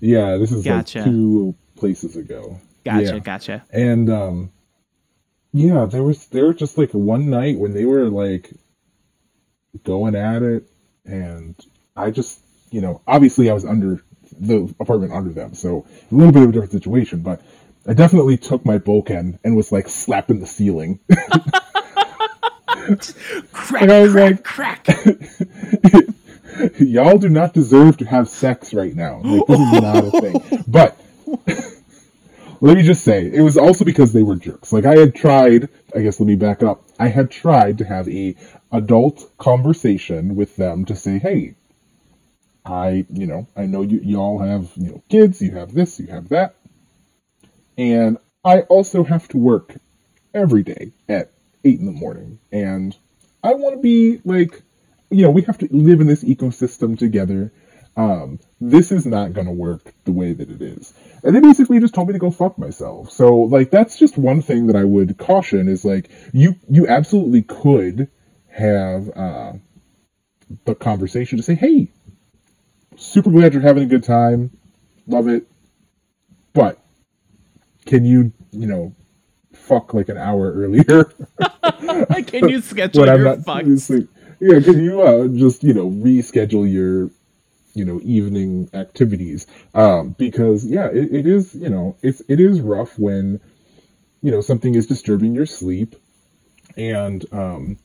yeah, 0.00 0.36
this 0.36 0.52
is 0.52 0.64
Gotcha. 0.64 0.98
like 1.00 1.06
two 1.06 1.54
places 1.76 2.16
ago. 2.16 2.60
Gotcha, 2.84 3.04
Yeah. 3.14 3.18
gotcha. 3.20 3.64
And 3.72 4.10
um 4.10 4.52
yeah, 5.52 5.84
there 5.86 6.02
was 6.02 6.26
there 6.26 6.46
was 6.46 6.56
just 6.56 6.78
like 6.78 6.90
one 6.92 7.30
night 7.30 7.58
when 7.58 7.72
they 7.74 7.84
were 7.84 8.08
like 8.08 8.50
going 9.84 10.14
at 10.14 10.42
it 10.42 10.68
and 11.04 11.54
I 11.96 12.10
just 12.10 12.40
you 12.70 12.80
know, 12.80 13.00
obviously 13.06 13.50
I 13.50 13.52
was 13.54 13.64
under 13.64 14.02
the 14.40 14.74
apartment 14.80 15.12
under 15.12 15.30
them, 15.30 15.54
so 15.54 15.86
a 16.10 16.14
little 16.14 16.32
bit 16.32 16.42
of 16.42 16.48
a 16.48 16.52
different 16.52 16.72
situation, 16.72 17.20
but 17.20 17.42
I 17.86 17.92
definitely 17.94 18.36
took 18.38 18.64
my 18.64 18.78
bokken 18.78 19.38
and 19.44 19.56
was 19.56 19.70
like 19.72 19.88
slapping 19.88 20.40
the 20.40 20.46
ceiling. 20.46 21.00
Crack, 23.52 23.82
And 23.82 23.92
I 23.92 24.02
was 24.02 24.12
crack, 24.12 24.30
like- 24.36 24.44
crack. 24.44 24.86
Y'all 26.78 27.18
do 27.18 27.28
not 27.28 27.54
deserve 27.54 27.96
to 27.98 28.04
have 28.04 28.28
sex 28.28 28.74
right 28.74 28.94
now. 28.94 29.20
Like 29.24 29.46
this 29.46 29.60
is 29.60 29.72
not 29.80 30.04
a 30.04 30.10
thing. 30.20 30.64
But 30.68 31.00
let 32.60 32.76
me 32.76 32.82
just 32.82 33.04
say, 33.04 33.30
it 33.32 33.40
was 33.40 33.56
also 33.56 33.84
because 33.84 34.12
they 34.12 34.22
were 34.22 34.36
jerks. 34.36 34.72
Like 34.72 34.84
I 34.84 34.96
had 34.96 35.14
tried, 35.14 35.68
I 35.96 36.00
guess 36.02 36.20
let 36.20 36.26
me 36.26 36.36
back 36.36 36.62
up. 36.62 36.82
I 36.98 37.08
had 37.08 37.30
tried 37.30 37.78
to 37.78 37.84
have 37.84 38.08
a 38.08 38.36
adult 38.70 39.30
conversation 39.38 40.36
with 40.36 40.56
them 40.56 40.84
to 40.86 40.94
say, 40.96 41.18
hey, 41.18 41.54
I, 42.64 43.06
you 43.10 43.26
know, 43.26 43.46
I 43.56 43.66
know 43.66 43.82
you 43.82 44.00
y'all 44.02 44.38
have, 44.38 44.70
you 44.76 44.90
know, 44.92 45.02
kids, 45.08 45.40
you 45.42 45.52
have 45.52 45.72
this, 45.72 45.98
you 45.98 46.06
have 46.08 46.28
that. 46.28 46.54
And 47.78 48.18
I 48.44 48.60
also 48.62 49.04
have 49.04 49.26
to 49.28 49.38
work 49.38 49.74
every 50.34 50.62
day 50.62 50.92
at 51.08 51.30
eight 51.64 51.80
in 51.80 51.86
the 51.86 51.92
morning. 51.92 52.38
And 52.50 52.96
I 53.42 53.54
want 53.54 53.76
to 53.76 53.80
be 53.80 54.20
like, 54.24 54.62
you 55.10 55.22
know, 55.22 55.30
we 55.30 55.42
have 55.42 55.58
to 55.58 55.68
live 55.70 56.00
in 56.00 56.06
this 56.06 56.24
ecosystem 56.24 56.98
together. 56.98 57.52
Um, 57.96 58.40
this 58.60 58.90
is 58.90 59.04
not 59.04 59.34
going 59.34 59.46
to 59.46 59.52
work 59.52 59.92
the 60.04 60.12
way 60.12 60.32
that 60.32 60.50
it 60.50 60.62
is. 60.62 60.94
And 61.22 61.36
they 61.36 61.40
basically 61.40 61.78
just 61.78 61.94
told 61.94 62.08
me 62.08 62.14
to 62.14 62.18
go 62.18 62.30
fuck 62.30 62.56
myself. 62.58 63.10
So, 63.10 63.34
like, 63.36 63.70
that's 63.70 63.98
just 63.98 64.16
one 64.16 64.40
thing 64.40 64.68
that 64.68 64.76
I 64.76 64.84
would 64.84 65.18
caution 65.18 65.68
is 65.68 65.84
like, 65.84 66.10
you, 66.32 66.54
you 66.70 66.88
absolutely 66.88 67.42
could 67.42 68.08
have, 68.48 69.10
uh, 69.14 69.52
the 70.64 70.74
conversation 70.74 71.36
to 71.36 71.42
say, 71.42 71.54
hey, 71.54 71.88
super 72.96 73.30
glad 73.30 73.52
you're 73.52 73.62
having 73.62 73.82
a 73.82 73.86
good 73.86 74.04
time. 74.04 74.50
Love 75.06 75.28
it. 75.28 75.46
But 76.54 76.78
can 77.86 78.04
you, 78.04 78.32
you 78.52 78.66
know, 78.66 78.94
fuck 79.62 79.94
like 79.94 80.08
an 80.08 80.18
hour 80.18 80.52
earlier? 80.52 81.04
Can 82.26 82.48
you 82.48 82.60
schedule 82.62 83.06
when 83.06 83.16
your 83.16 83.36
fucks? 83.36 83.80
sleep. 83.80 84.08
Yeah, 84.40 84.58
can 84.58 84.82
you 84.82 85.02
uh, 85.02 85.28
just 85.28 85.62
you 85.62 85.72
know 85.72 85.88
reschedule 85.88 86.70
your 86.70 87.10
you 87.74 87.84
know 87.84 88.00
evening 88.02 88.68
activities? 88.74 89.46
Um, 89.72 90.16
because 90.18 90.66
yeah, 90.66 90.88
it, 90.88 91.14
it 91.14 91.26
is 91.26 91.54
you 91.54 91.68
know 91.68 91.96
it's 92.02 92.22
it 92.28 92.40
is 92.40 92.60
rough 92.60 92.98
when 92.98 93.40
you 94.20 94.32
know 94.32 94.40
something 94.40 94.74
is 94.74 94.86
disturbing 94.88 95.34
your 95.34 95.46
sleep. 95.46 95.94
And 96.76 97.24
um, 97.32 97.78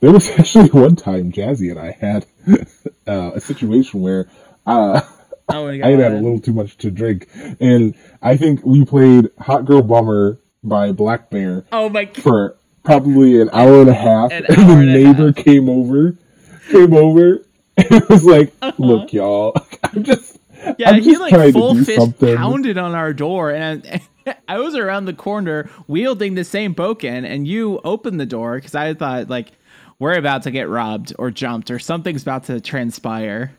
there 0.00 0.12
was 0.12 0.28
actually 0.38 0.68
one 0.68 0.96
time 0.96 1.32
Jazzy 1.32 1.70
and 1.70 1.80
I 1.80 1.92
had 1.92 2.26
uh, 3.06 3.32
a 3.34 3.40
situation 3.40 4.02
where 4.02 4.28
uh, 4.66 5.00
Oh 5.48 5.68
I 5.68 5.76
had 5.76 5.98
had 5.98 6.12
a 6.12 6.20
little 6.20 6.40
too 6.40 6.52
much 6.52 6.76
to 6.78 6.90
drink, 6.90 7.28
and 7.58 7.94
I 8.20 8.36
think 8.36 8.64
we 8.64 8.84
played 8.84 9.30
"Hot 9.38 9.64
Girl 9.64 9.82
Bummer" 9.82 10.38
by 10.64 10.92
blackbear 10.92 11.64
Oh 11.72 11.88
my 11.88 12.04
god. 12.04 12.22
for 12.22 12.56
probably 12.84 13.40
an 13.40 13.50
hour 13.52 13.80
and 13.80 13.90
a 13.90 13.94
half, 13.94 14.30
An 14.32 14.44
and 14.48 14.56
the 14.68 14.84
neighbor 14.84 15.26
half. 15.32 15.36
came 15.44 15.68
over, 15.68 16.16
came 16.70 16.94
over, 16.94 17.44
and 17.76 17.86
it 17.90 18.08
was 18.08 18.24
like, 18.24 18.52
Uh-huh. 18.62 18.72
"Look, 18.78 19.12
y'all, 19.12 19.54
I'm 19.84 20.02
just, 20.04 20.38
Yeah, 20.78 20.90
I'm 20.90 21.02
he 21.02 21.16
like 21.16 21.52
full 21.52 21.74
fist 21.76 21.96
something." 21.96 22.36
pounded 22.36 22.78
on 22.78 22.94
our 22.94 23.12
door, 23.12 23.50
and 23.52 24.00
I 24.48 24.58
was 24.58 24.74
around 24.76 25.06
the 25.06 25.12
corner 25.14 25.68
wielding 25.88 26.34
the 26.34 26.44
same 26.44 26.74
bokken, 26.74 27.24
and 27.24 27.46
you 27.46 27.80
opened 27.84 28.20
the 28.20 28.26
door 28.26 28.56
because 28.56 28.74
I 28.74 28.94
thought 28.94 29.28
like 29.28 29.48
we're 29.98 30.14
about 30.14 30.42
to 30.44 30.50
get 30.50 30.68
robbed 30.68 31.12
or 31.18 31.30
jumped 31.30 31.70
or 31.70 31.78
something's 31.78 32.22
about 32.22 32.44
to 32.44 32.60
transpire. 32.60 33.52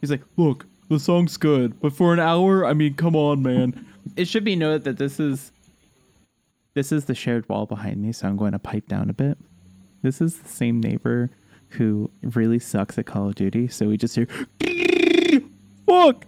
He's 0.00 0.10
like, 0.10 0.22
"Look, 0.36 0.66
the 0.88 0.98
song's 1.00 1.36
good, 1.36 1.80
but 1.80 1.92
for 1.92 2.12
an 2.12 2.20
hour, 2.20 2.64
I 2.64 2.72
mean, 2.74 2.94
come 2.94 3.14
on, 3.16 3.42
man." 3.42 3.84
It 4.16 4.26
should 4.26 4.44
be 4.44 4.56
noted 4.56 4.84
that 4.84 4.96
this 4.96 5.20
is 5.20 5.52
this 6.78 6.92
is 6.92 7.06
the 7.06 7.14
shared 7.14 7.48
wall 7.48 7.66
behind 7.66 8.00
me, 8.00 8.12
so 8.12 8.28
I'm 8.28 8.36
going 8.36 8.52
to 8.52 8.58
pipe 8.60 8.86
down 8.86 9.10
a 9.10 9.12
bit. 9.12 9.36
This 10.02 10.20
is 10.20 10.38
the 10.38 10.48
same 10.48 10.78
neighbor 10.80 11.28
who 11.70 12.08
really 12.22 12.60
sucks 12.60 12.96
at 12.98 13.04
Call 13.06 13.26
of 13.28 13.34
Duty, 13.34 13.66
so 13.66 13.88
we 13.88 13.96
just 13.96 14.14
hear 14.14 14.28
fuck! 15.88 16.24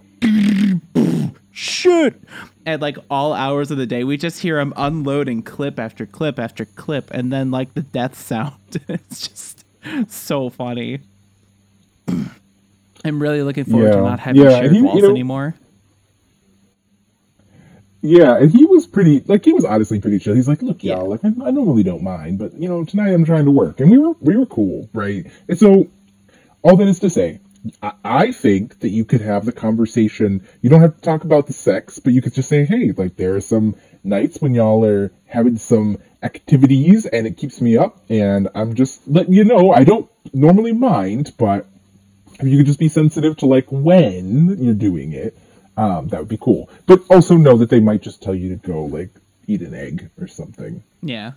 Shit! 1.51 2.21
At 2.65 2.81
like 2.81 2.97
all 3.09 3.31
hours 3.31 3.71
of 3.71 3.77
the 3.77 3.85
day 3.85 4.03
we 4.03 4.17
just 4.17 4.39
hear 4.39 4.59
him 4.59 4.73
unloading 4.75 5.41
clip 5.41 5.79
after 5.79 6.05
clip 6.05 6.37
after 6.37 6.65
clip 6.65 7.09
and 7.11 7.31
then 7.31 7.49
like 7.49 7.73
the 7.73 7.81
death 7.83 8.19
sound. 8.19 8.55
It's 8.89 9.25
just 9.29 9.65
so 10.11 10.49
funny. 10.49 10.99
I'm 13.05 13.21
really 13.21 13.41
looking 13.41 13.63
forward 13.63 13.93
to 13.93 14.01
not 14.01 14.19
having 14.19 14.41
Yeah, 14.43 14.49
shared 14.59 14.71
he- 14.73 14.79
you 14.79 14.83
walls 14.83 15.01
know- 15.01 15.09
anymore 15.11 15.55
Yeah, 18.01 18.37
and 18.37 18.51
he 18.51 18.65
was 18.65 18.87
pretty, 18.87 19.23
like, 19.27 19.45
he 19.45 19.53
was 19.53 19.63
honestly 19.63 19.99
pretty 19.99 20.17
chill. 20.19 20.33
He's 20.33 20.47
like, 20.47 20.61
"Look, 20.63 20.83
Yeah. 20.83 20.97
y'all, 20.97 21.09
like, 21.09 21.23
I, 21.23 21.27
I 21.45 21.51
normally 21.51 21.83
don't 21.83 22.01
mind, 22.03 22.39
but 22.39 22.59
you 22.59 22.67
know, 22.67 22.83
tonight 22.83 23.11
I'm 23.13 23.25
trying 23.25 23.45
to 23.45 23.51
work," 23.51 23.79
and 23.79 23.91
we 23.91 23.99
were, 23.99 24.13
we 24.19 24.35
were 24.35 24.47
cool, 24.47 24.89
right? 24.93 25.25
And 25.47 25.57
so, 25.57 25.87
all 26.63 26.75
that 26.77 26.87
is 26.87 26.99
to 26.99 27.09
say, 27.11 27.39
I, 27.81 27.91
I 28.03 28.31
think 28.31 28.79
that 28.79 28.89
you 28.89 29.05
could 29.05 29.21
have 29.21 29.45
the 29.45 29.51
conversation. 29.51 30.41
You 30.61 30.69
don't 30.71 30.81
have 30.81 30.95
to 30.95 31.01
talk 31.01 31.23
about 31.23 31.45
the 31.45 31.53
sex, 31.53 31.99
but 31.99 32.13
you 32.13 32.21
could 32.23 32.33
just 32.33 32.49
say, 32.49 32.65
"Hey, 32.65 32.91
like, 32.91 33.17
there 33.17 33.35
are 33.35 33.41
some 33.41 33.75
nights 34.03 34.41
when 34.41 34.55
y'all 34.55 34.83
are 34.83 35.11
having 35.27 35.57
some 35.57 35.99
activities, 36.23 37.05
and 37.05 37.27
it 37.27 37.37
keeps 37.37 37.61
me 37.61 37.77
up, 37.77 37.99
and 38.09 38.49
I'm 38.55 38.73
just 38.73 39.07
letting 39.07 39.33
you 39.33 39.43
know 39.43 39.71
I 39.71 39.83
don't 39.83 40.09
normally 40.33 40.73
mind, 40.73 41.33
but 41.37 41.67
if 42.39 42.47
you 42.47 42.57
could 42.57 42.65
just 42.65 42.79
be 42.79 42.89
sensitive 42.89 43.37
to 43.37 43.45
like 43.45 43.67
when 43.71 44.57
you're 44.59 44.73
doing 44.73 45.11
it." 45.11 45.37
Um, 45.77 46.09
that 46.09 46.19
would 46.19 46.29
be 46.29 46.37
cool. 46.37 46.69
But 46.85 47.01
also 47.09 47.35
know 47.35 47.57
that 47.57 47.69
they 47.69 47.79
might 47.79 48.01
just 48.01 48.21
tell 48.21 48.35
you 48.35 48.49
to 48.49 48.55
go 48.55 48.85
like 48.85 49.09
eat 49.47 49.61
an 49.61 49.73
egg 49.73 50.09
or 50.19 50.27
something. 50.27 50.83
Yeah. 51.01 51.31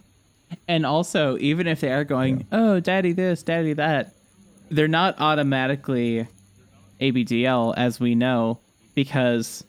And 0.68 0.86
also, 0.86 1.36
even 1.38 1.66
if 1.66 1.80
they 1.80 1.92
are 1.92 2.04
going, 2.04 2.46
oh, 2.52 2.80
daddy 2.80 3.12
this, 3.12 3.42
daddy 3.42 3.72
that, 3.74 4.14
they're 4.70 4.88
not 4.88 5.20
automatically 5.20 6.26
ABDL, 7.00 7.74
as 7.76 7.98
we 7.98 8.14
know, 8.14 8.60
because, 8.94 9.64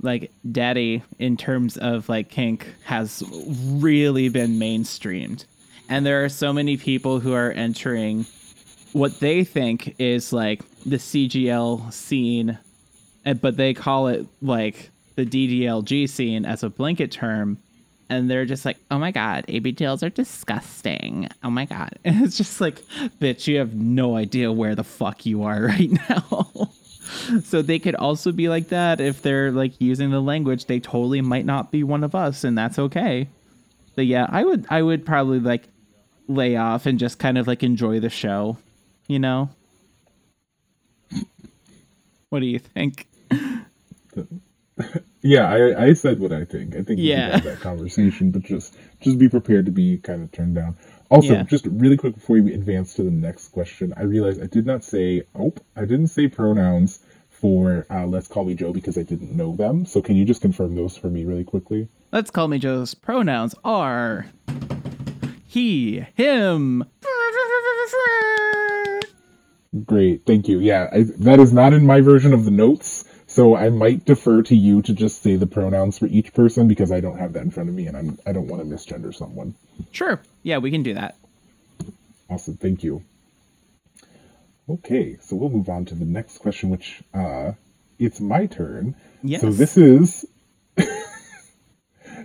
like, 0.00 0.32
daddy, 0.50 1.02
in 1.18 1.36
terms 1.36 1.76
of, 1.76 2.08
like, 2.08 2.30
kink, 2.30 2.66
has 2.84 3.22
really 3.30 4.28
been 4.28 4.58
mainstreamed. 4.58 5.44
And 5.88 6.06
there 6.06 6.24
are 6.24 6.28
so 6.28 6.52
many 6.52 6.76
people 6.76 7.20
who 7.20 7.34
are 7.34 7.50
entering 7.50 8.26
what 8.92 9.20
they 9.20 9.44
think 9.44 9.96
is, 9.98 10.32
like, 10.32 10.62
the 10.84 10.96
CGL 10.96 11.92
scene, 11.92 12.58
Eh, 13.24 13.34
but 13.34 13.56
they 13.56 13.74
call 13.74 14.08
it, 14.08 14.26
like, 14.40 14.90
the 15.16 15.24
DDLG 15.24 16.08
scene 16.08 16.44
as 16.44 16.62
a 16.62 16.70
blanket 16.70 17.10
term 17.10 17.58
and 18.12 18.30
they're 18.30 18.44
just 18.44 18.66
like, 18.66 18.76
"Oh 18.90 18.98
my 18.98 19.10
god, 19.10 19.46
ABDLs 19.48 20.02
are 20.02 20.10
disgusting. 20.10 21.28
Oh 21.42 21.50
my 21.50 21.64
god." 21.64 21.98
And 22.04 22.22
it's 22.24 22.36
just 22.36 22.60
like, 22.60 22.80
"Bitch, 23.20 23.46
you 23.46 23.58
have 23.58 23.74
no 23.74 24.16
idea 24.16 24.52
where 24.52 24.74
the 24.74 24.84
fuck 24.84 25.24
you 25.24 25.44
are 25.44 25.62
right 25.66 25.90
now." 26.10 26.70
so 27.44 27.62
they 27.62 27.78
could 27.78 27.94
also 27.94 28.30
be 28.30 28.48
like 28.50 28.68
that 28.68 29.00
if 29.00 29.22
they're 29.22 29.50
like 29.50 29.80
using 29.80 30.10
the 30.10 30.20
language 30.20 30.66
they 30.66 30.80
totally 30.80 31.20
might 31.20 31.44
not 31.44 31.70
be 31.70 31.82
one 31.82 32.04
of 32.04 32.14
us 32.14 32.44
and 32.44 32.56
that's 32.56 32.78
okay. 32.78 33.28
But 33.94 34.06
yeah, 34.06 34.26
I 34.28 34.44
would 34.44 34.66
I 34.68 34.82
would 34.82 35.06
probably 35.06 35.40
like 35.40 35.68
lay 36.28 36.56
off 36.56 36.86
and 36.86 36.98
just 36.98 37.18
kind 37.18 37.38
of 37.38 37.46
like 37.46 37.62
enjoy 37.62 37.98
the 38.00 38.10
show, 38.10 38.58
you 39.08 39.18
know? 39.18 39.48
What 42.28 42.40
do 42.40 42.46
you 42.46 42.58
think? 42.58 43.06
Yeah, 45.24 45.48
I, 45.48 45.84
I 45.84 45.92
said 45.92 46.18
what 46.18 46.32
I 46.32 46.44
think. 46.44 46.74
I 46.74 46.82
think 46.82 46.98
Yeah. 46.98 47.32
have 47.32 47.44
that 47.44 47.60
conversation, 47.60 48.30
but 48.32 48.42
just 48.42 48.74
just 49.00 49.18
be 49.18 49.28
prepared 49.28 49.66
to 49.66 49.70
be 49.72 49.98
kind 49.98 50.22
of 50.22 50.32
turned 50.32 50.54
down. 50.56 50.76
Also, 51.10 51.34
Yeah. 51.34 51.42
just 51.44 51.66
really 51.66 51.96
quick 51.96 52.14
before 52.14 52.40
we 52.40 52.52
advance 52.54 52.94
to 52.94 53.02
the 53.04 53.10
next 53.10 53.48
question, 53.48 53.92
I 53.96 54.02
realized 54.02 54.42
I 54.42 54.46
did 54.46 54.66
not 54.66 54.82
say 54.82 55.22
oh, 55.38 55.52
I 55.76 55.82
didn't 55.82 56.08
say 56.08 56.26
pronouns 56.26 57.00
for 57.28 57.86
uh, 57.90 58.06
Let's 58.06 58.26
Call 58.28 58.44
Me 58.44 58.54
Joe 58.54 58.72
because 58.72 58.96
I 58.98 59.02
didn't 59.02 59.36
know 59.36 59.54
them. 59.54 59.84
So 59.84 60.00
can 60.02 60.16
you 60.16 60.24
just 60.24 60.40
confirm 60.42 60.74
those 60.74 60.96
for 60.96 61.08
me 61.08 61.24
really 61.24 61.44
quickly? 61.44 61.88
Let's 62.10 62.30
call 62.30 62.48
me 62.48 62.58
Joe's 62.58 62.94
pronouns 62.94 63.54
are 63.64 64.26
he, 65.46 66.06
him. 66.14 66.84
Great, 69.86 70.26
thank 70.26 70.48
you. 70.48 70.58
Yeah, 70.60 70.88
I, 70.92 71.02
that 71.20 71.40
is 71.40 71.52
not 71.52 71.72
in 71.72 71.86
my 71.86 72.00
version 72.00 72.32
of 72.34 72.44
the 72.44 72.50
notes, 72.50 73.04
so 73.32 73.56
I 73.56 73.70
might 73.70 74.04
defer 74.04 74.42
to 74.42 74.54
you 74.54 74.82
to 74.82 74.92
just 74.92 75.22
say 75.22 75.36
the 75.36 75.46
pronouns 75.46 75.98
for 75.98 76.06
each 76.06 76.34
person 76.34 76.68
because 76.68 76.92
I 76.92 77.00
don't 77.00 77.18
have 77.18 77.32
that 77.32 77.42
in 77.42 77.50
front 77.50 77.70
of 77.70 77.74
me, 77.74 77.86
and 77.86 77.96
I'm 77.96 78.18
I 78.26 78.32
don't 78.32 78.46
want 78.46 78.62
to 78.62 78.68
misgender 78.68 79.14
someone. 79.14 79.54
Sure. 79.90 80.20
Yeah, 80.42 80.58
we 80.58 80.70
can 80.70 80.82
do 80.82 80.94
that. 80.94 81.16
Awesome, 82.28 82.58
thank 82.58 82.84
you. 82.84 83.02
Okay, 84.68 85.16
so 85.22 85.36
we'll 85.36 85.48
move 85.48 85.70
on 85.70 85.86
to 85.86 85.94
the 85.94 86.04
next 86.04 86.38
question, 86.38 86.68
which 86.68 87.02
uh, 87.14 87.52
it's 87.98 88.20
my 88.20 88.46
turn. 88.46 88.94
Yes. 89.22 89.40
So 89.40 89.50
this 89.50 89.78
is. 89.78 90.26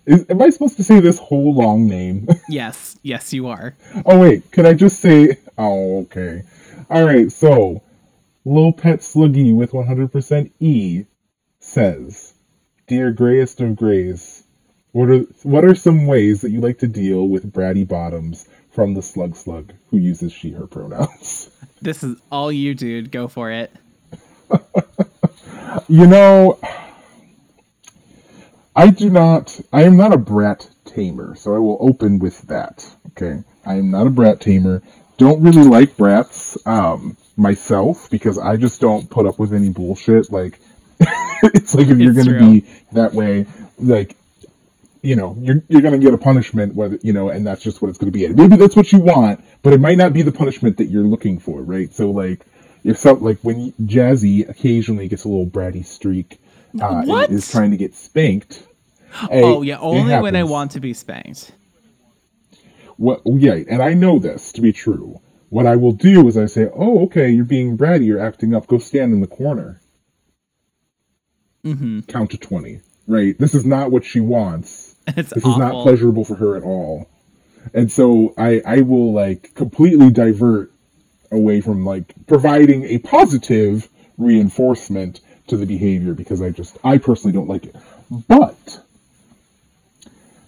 is 0.06 0.26
am 0.30 0.42
I 0.42 0.50
supposed 0.50 0.76
to 0.76 0.84
say 0.84 1.00
this 1.00 1.20
whole 1.20 1.56
long 1.56 1.88
name? 1.88 2.28
Yes, 2.50 2.98
yes, 3.02 3.32
you 3.32 3.48
are. 3.48 3.76
Oh 4.06 4.20
wait, 4.20 4.52
can 4.52 4.66
I 4.66 4.74
just 4.74 5.00
say? 5.00 5.38
Oh, 5.58 6.00
okay. 6.02 6.44
All 6.90 7.06
right. 7.06 7.32
So, 7.32 7.82
Lil 8.48 8.72
Pet 8.72 9.00
Sluggy 9.00 9.54
with 9.54 9.74
100% 9.74 10.52
E 10.62 11.04
says, 11.60 12.34
"Dear 12.88 13.12
grayest 13.12 13.60
of 13.60 13.76
grays, 13.76 14.46
what 14.94 15.10
are 15.10 15.26
what 15.44 15.66
are 15.66 15.76
some 15.76 16.08
ways 16.08 16.40
that 16.40 16.52
you 16.52 16.62
like 16.62 16.80
to 16.80 16.88
deal 16.88 17.28
with 17.28 17.52
bratty 17.52 17.86
bottoms 17.86 18.48
from 18.70 18.94
the 18.94 19.02
Slug 19.02 19.36
Slug 19.36 19.74
who 19.90 19.98
uses 19.98 20.32
she/her 20.32 20.66
pronouns?" 20.66 21.50
This 21.82 22.04
is 22.06 22.16
all 22.32 22.50
you, 22.50 22.74
dude. 22.74 23.12
Go 23.12 23.28
for 23.28 23.52
it. 23.52 23.70
You 25.90 26.08
know, 26.08 26.58
I 28.76 28.90
do 28.90 29.10
not. 29.10 29.60
I 29.74 29.84
am 29.84 29.98
not 29.98 30.14
a 30.14 30.18
brat 30.18 30.70
tamer, 30.86 31.36
so 31.36 31.54
I 31.54 31.60
will 31.60 31.78
open 31.82 32.18
with 32.18 32.44
that. 32.44 32.96
Okay, 33.10 33.44
I 33.66 33.76
am 33.76 33.92
not 33.92 34.08
a 34.08 34.10
brat 34.10 34.40
tamer. 34.40 34.82
Don't 35.18 35.44
really 35.44 35.64
like 35.64 35.98
brats 35.98 36.58
um, 36.66 37.18
myself 37.38 38.10
because 38.10 38.38
I 38.38 38.58
just 38.58 38.82
don't 38.82 39.10
put 39.10 39.26
up 39.26 39.40
with 39.40 39.54
any 39.54 39.70
bullshit. 39.70 40.32
Like, 40.32 40.60
it's 41.44 41.76
like 41.76 41.88
if 41.88 41.98
you're 42.00 42.14
gonna 42.14 42.40
be 42.40 42.66
that 42.94 43.14
way, 43.14 43.46
like, 43.80 44.16
you 45.02 45.16
know, 45.16 45.38
you're 45.40 45.64
you're 45.70 45.82
gonna 45.82 46.00
get 46.00 46.14
a 46.14 46.18
punishment, 46.18 46.76
whether 46.76 47.00
you 47.04 47.14
know, 47.14 47.30
and 47.30 47.48
that's 47.48 47.64
just 47.64 47.82
what 47.82 47.90
it's 47.90 47.98
gonna 47.98 48.12
be. 48.12 48.26
And 48.26 48.36
maybe 48.36 48.58
that's 48.58 48.76
what 48.76 48.92
you 48.92 49.00
want, 49.00 49.44
but 49.64 49.74
it 49.74 49.80
might 49.80 49.98
not 49.98 50.14
be 50.14 50.24
the 50.24 50.32
punishment 50.32 50.78
that 50.78 50.86
you're 50.86 51.04
looking 51.04 51.40
for, 51.40 51.62
right? 51.62 51.94
So 51.94 52.12
like. 52.12 52.46
If 52.84 52.98
some 53.00 53.22
like 53.22 53.40
when 53.42 53.74
Jazzy 53.74 54.48
occasionally 54.48 55.10
gets 55.10 55.26
a 55.26 55.28
little 55.28 55.48
bratty 55.48 55.86
streak, 55.86 56.40
uh, 56.82 57.04
What? 57.04 57.30
is 57.32 57.52
trying 57.52 57.72
to 57.72 57.78
get 57.78 57.94
spanked. 57.96 58.64
hey, 59.30 59.44
oh 59.44 59.62
yeah, 59.62 59.78
only 59.80 60.16
when 60.20 60.36
I 60.38 60.44
want 60.44 60.72
to 60.72 60.80
be 60.80 60.94
spanked. 60.94 61.52
What? 62.96 63.22
Yeah, 63.26 63.56
and 63.70 63.82
I 63.82 63.94
know 63.94 64.20
this 64.20 64.54
to 64.54 64.62
be 64.62 64.72
true. 64.72 65.20
What 65.50 65.66
I 65.66 65.76
will 65.78 65.94
do 65.94 66.28
is 66.28 66.38
I 66.38 66.46
say, 66.48 66.70
"Oh, 66.74 67.04
okay, 67.06 67.30
you're 67.30 67.46
being 67.46 67.78
bratty. 67.78 68.06
You're 68.06 68.20
acting 68.20 68.54
up. 68.54 68.68
Go 68.68 68.78
stand 68.80 69.14
in 69.14 69.22
the 69.22 69.28
corner. 69.28 69.80
Mm-hmm. 71.64 72.02
Count 72.02 72.32
to 72.32 72.38
twenty. 72.38 72.82
Right? 73.08 73.38
This 73.38 73.54
is 73.56 73.66
not 73.66 73.92
what 73.92 74.04
she 74.06 74.20
wants. 74.20 74.96
It's 75.08 75.30
This 75.34 75.46
awful. 75.46 75.52
is 75.54 75.58
not 75.58 75.84
pleasurable 75.84 76.26
for 76.26 76.36
her 76.36 76.58
at 76.58 76.64
all. 76.64 77.08
And 77.74 77.90
so 77.90 78.34
I 78.38 78.62
I 78.66 78.82
will 78.82 79.14
like 79.14 79.54
completely 79.56 80.10
divert 80.10 80.72
away 81.32 81.62
from 81.62 81.86
like 81.86 82.14
providing 82.28 82.84
a 82.84 82.98
positive 82.98 83.88
reinforcement 84.18 85.22
to 85.48 85.56
the 85.56 85.66
behavior 85.66 86.14
because 86.14 86.42
I 86.42 86.50
just 86.52 86.78
I 86.84 86.98
personally 86.98 87.32
don't 87.34 87.48
like 87.48 87.66
it. 87.66 87.76
But 88.28 88.82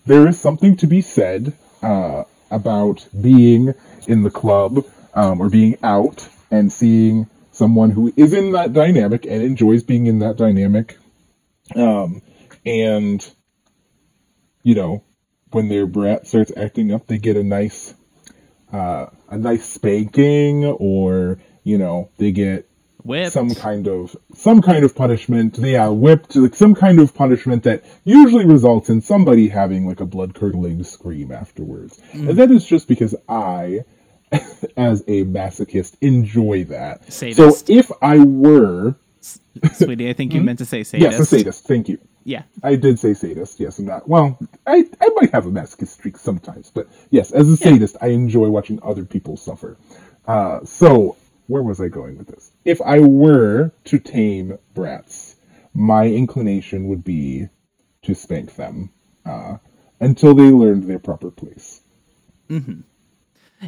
there 0.06 0.28
is 0.28 0.40
something 0.40 0.76
to 0.78 0.88
be 0.88 1.02
said 1.02 1.54
uh, 1.82 2.24
about 2.52 3.08
being 3.20 3.74
in 4.08 4.24
the 4.24 4.32
club 4.32 4.86
um, 5.14 5.42
or 5.42 5.50
being 5.50 5.78
out 5.84 6.28
and 6.52 6.72
seeing 6.72 7.28
someone 7.52 7.92
who 7.92 8.14
is 8.16 8.34
in 8.34 8.54
that 8.54 8.74
dynamic 8.74 9.26
and 9.26 9.42
enjoys 9.42 9.84
being 9.84 10.08
in 10.08 10.20
that 10.20 10.38
dynamic. 10.38 10.98
Um, 11.76 12.22
and, 12.66 13.28
you 14.64 14.76
know, 14.76 15.04
when 15.52 15.68
their 15.68 15.86
brat 15.86 16.28
starts 16.28 16.52
acting 16.56 16.94
up, 16.94 17.08
they 17.08 17.18
get 17.18 17.36
a 17.36 17.44
nice, 17.44 17.94
uh, 18.72 19.08
a 19.28 19.38
nice 19.38 19.66
spanking 19.66 20.66
or, 20.66 21.40
you 21.64 21.78
know, 21.78 22.10
they 22.18 22.32
get 22.32 22.69
Whipped. 23.04 23.32
some 23.32 23.54
kind 23.56 23.88
of 23.88 24.16
some 24.34 24.62
kind 24.62 24.84
of 24.84 24.96
punishment. 24.96 25.58
Yeah, 25.58 25.88
whipped, 25.90 26.36
like 26.36 26.56
some 26.56 26.76
kind 26.76 27.00
of 27.00 27.14
punishment 27.14 27.64
that 27.64 27.84
usually 28.04 28.46
results 28.46 28.90
in 28.90 29.02
somebody 29.02 29.48
having 29.48 29.88
like 29.88 30.02
a 30.02 30.06
blood 30.06 30.36
curdling 30.36 30.84
scream 30.84 31.32
afterwards. 31.32 32.00
And 32.14 32.38
that 32.38 32.52
is 32.52 32.66
just 32.66 32.88
because 32.88 33.16
I, 33.28 33.82
as 34.78 35.02
a 35.08 35.24
masochist, 35.24 35.96
enjoy 36.02 36.66
that. 36.66 37.12
Sadist. 37.12 37.68
So 37.68 37.74
if 37.74 37.92
I 38.02 38.20
were 38.20 38.96
Sweetie, 39.74 40.10
I 40.10 40.14
think 40.14 40.34
you 40.34 40.42
meant 40.42 40.60
to 40.60 40.66
say 40.66 40.84
sadist. 40.84 41.12
yes, 41.12 41.20
a 41.20 41.26
sadist, 41.26 41.66
thank 41.66 41.90
you. 41.90 42.00
Yeah. 42.24 42.44
I 42.64 42.76
did 42.76 43.00
say 43.00 43.14
sadist. 43.14 43.60
Yes, 43.60 43.80
I'm 43.80 43.86
not. 43.86 44.08
Well, 44.08 44.38
I, 44.68 44.86
I 45.02 45.10
might 45.16 45.32
have 45.32 45.46
a 45.46 45.52
masochist 45.52 45.88
streak 45.90 46.18
sometimes, 46.18 46.72
but 46.72 46.88
yes, 47.10 47.32
as 47.32 47.50
a 47.50 47.58
sadist, 47.58 47.98
I 48.02 48.08
enjoy 48.08 48.50
watching 48.50 48.80
other 48.84 49.06
people 49.06 49.38
suffer. 49.38 49.78
Uh, 50.28 50.64
so, 50.64 51.18
where 51.50 51.64
was 51.64 51.82
I 51.82 51.88
going 51.88 52.18
with 52.18 52.28
this? 52.28 52.52
If 52.64 52.80
I 52.82 53.00
were 53.00 53.72
to 53.86 54.00
tame 54.00 54.58
brats, 54.76 55.36
my 55.74 56.06
inclination 56.06 56.88
would 56.88 57.04
be 57.04 57.50
to 58.04 58.14
spank 58.14 58.56
them 58.56 58.92
uh, 59.26 59.58
until 60.00 60.36
they 60.36 60.52
learned 60.52 60.84
their 60.84 61.00
proper 61.00 61.32
place. 61.32 61.82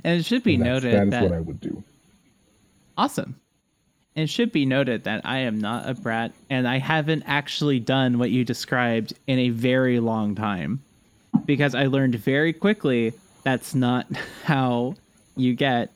And 0.04 0.20
it 0.20 0.26
should 0.26 0.44
be 0.44 0.58
noted 0.58 0.94
that 0.94 1.04
is 1.06 1.10
that 1.12 1.24
what 1.24 1.34
I 1.34 1.40
would 1.40 1.60
do. 1.60 1.84
Awesome. 2.98 3.40
And 4.16 4.24
it 4.24 4.30
should 4.30 4.52
be 4.52 4.66
noted 4.66 5.06
that 5.06 5.22
I 5.26 5.40
am 5.40 5.60
not 5.60 5.90
a 5.90 5.96
brat 5.96 6.34
and 6.50 6.68
I 6.68 6.78
haven't 6.78 7.24
actually 7.26 7.80
done 7.80 8.20
what 8.20 8.30
you 8.30 8.46
described 8.46 9.14
in 9.26 9.40
a 9.40 9.50
very 9.50 10.00
long 10.00 10.36
time. 10.36 10.84
Because 11.46 11.74
I 11.74 11.88
learned 11.88 12.16
very 12.16 12.54
quickly 12.54 13.14
that's 13.44 13.74
not 13.74 14.06
how 14.44 14.96
you 15.36 15.56
get 15.56 15.92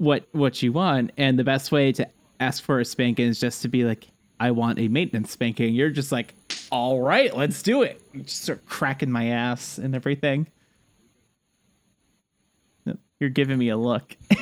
what 0.00 0.26
what 0.32 0.62
you 0.62 0.72
want. 0.72 1.12
And 1.18 1.38
the 1.38 1.44
best 1.44 1.70
way 1.70 1.92
to 1.92 2.08
ask 2.40 2.64
for 2.64 2.80
a 2.80 2.84
spanking 2.84 3.28
is 3.28 3.38
just 3.38 3.62
to 3.62 3.68
be 3.68 3.84
like, 3.84 4.06
I 4.40 4.50
want 4.50 4.78
a 4.78 4.88
maintenance 4.88 5.30
spanking. 5.30 5.74
You're 5.74 5.90
just 5.90 6.10
like, 6.10 6.34
all 6.72 7.02
right, 7.02 7.36
let's 7.36 7.62
do 7.62 7.82
it. 7.82 8.00
You 8.14 8.22
just 8.22 8.42
start 8.44 8.64
cracking 8.66 9.10
my 9.10 9.26
ass 9.26 9.76
and 9.76 9.94
everything. 9.94 10.46
You're 13.20 13.30
giving 13.30 13.58
me 13.58 13.68
a 13.68 13.76
look. 13.76 14.16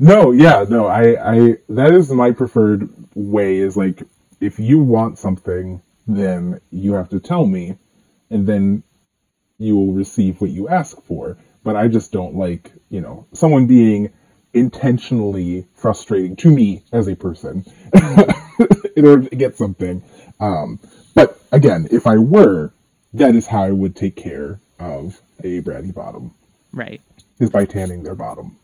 No, 0.00 0.32
yeah, 0.32 0.64
no, 0.68 0.86
I, 0.86 1.34
I, 1.34 1.56
that 1.68 1.92
is 1.92 2.10
my 2.10 2.32
preferred 2.32 2.88
way 3.14 3.58
is 3.58 3.76
like, 3.76 4.02
if 4.40 4.58
you 4.58 4.80
want 4.80 5.18
something, 5.18 5.80
then 6.08 6.60
you 6.70 6.94
have 6.94 7.08
to 7.10 7.20
tell 7.20 7.46
me, 7.46 7.78
and 8.30 8.46
then 8.46 8.82
you 9.58 9.76
will 9.76 9.92
receive 9.92 10.40
what 10.40 10.50
you 10.50 10.68
ask 10.68 11.00
for. 11.02 11.36
But 11.62 11.76
I 11.76 11.88
just 11.88 12.12
don't 12.12 12.34
like, 12.34 12.72
you 12.90 13.00
know, 13.00 13.26
someone 13.32 13.66
being 13.66 14.12
intentionally 14.56 15.66
frustrating 15.74 16.34
to 16.36 16.50
me 16.50 16.82
as 16.90 17.06
a 17.06 17.14
person 17.14 17.64
in 18.96 19.06
order 19.06 19.28
to 19.28 19.36
get 19.36 19.56
something. 19.56 20.02
Um, 20.40 20.80
but 21.14 21.38
again, 21.52 21.86
if 21.90 22.06
I 22.06 22.16
were, 22.16 22.72
that 23.12 23.36
is 23.36 23.46
how 23.46 23.62
I 23.62 23.70
would 23.70 23.94
take 23.94 24.16
care 24.16 24.58
of 24.78 25.20
a 25.44 25.60
bratty 25.60 25.94
bottom, 25.94 26.34
right. 26.72 27.00
is 27.38 27.50
by 27.50 27.66
tanning 27.66 28.02
their 28.02 28.14
bottom. 28.14 28.56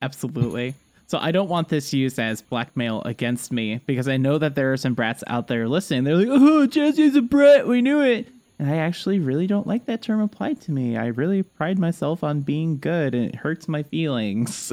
Absolutely. 0.00 0.74
So 1.08 1.18
I 1.18 1.30
don't 1.30 1.48
want 1.48 1.68
this 1.68 1.92
used 1.92 2.18
as 2.18 2.42
blackmail 2.42 3.02
against 3.02 3.52
me 3.52 3.80
because 3.86 4.08
I 4.08 4.16
know 4.16 4.38
that 4.38 4.54
there 4.54 4.72
are 4.72 4.76
some 4.76 4.94
brats 4.94 5.22
out 5.26 5.46
there 5.46 5.68
listening. 5.68 6.04
They're 6.04 6.16
like, 6.16 6.28
"Oh, 6.28 6.66
Jesse's 6.66 7.14
a 7.14 7.22
brat. 7.22 7.66
We 7.68 7.80
knew 7.80 8.00
it." 8.02 8.28
And 8.58 8.70
I 8.70 8.76
actually 8.76 9.18
really 9.18 9.46
don't 9.46 9.66
like 9.66 9.84
that 9.86 10.02
term 10.02 10.20
applied 10.20 10.60
to 10.62 10.72
me. 10.72 10.96
I 10.96 11.06
really 11.08 11.42
pride 11.42 11.78
myself 11.78 12.24
on 12.24 12.40
being 12.40 12.78
good, 12.78 13.14
and 13.14 13.26
it 13.26 13.36
hurts 13.36 13.68
my 13.68 13.82
feelings. 13.82 14.72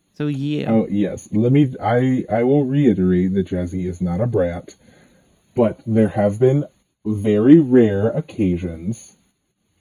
so 0.14 0.26
yeah, 0.28 0.70
Oh 0.70 0.86
yes, 0.90 1.28
let 1.32 1.52
me. 1.52 1.74
I 1.80 2.24
I 2.30 2.42
will 2.44 2.64
reiterate 2.64 3.34
that 3.34 3.48
Jazzy 3.48 3.86
is 3.86 4.00
not 4.00 4.20
a 4.20 4.26
brat, 4.26 4.74
but 5.54 5.80
there 5.86 6.08
have 6.08 6.40
been 6.40 6.64
very 7.04 7.60
rare 7.60 8.08
occasions 8.08 9.16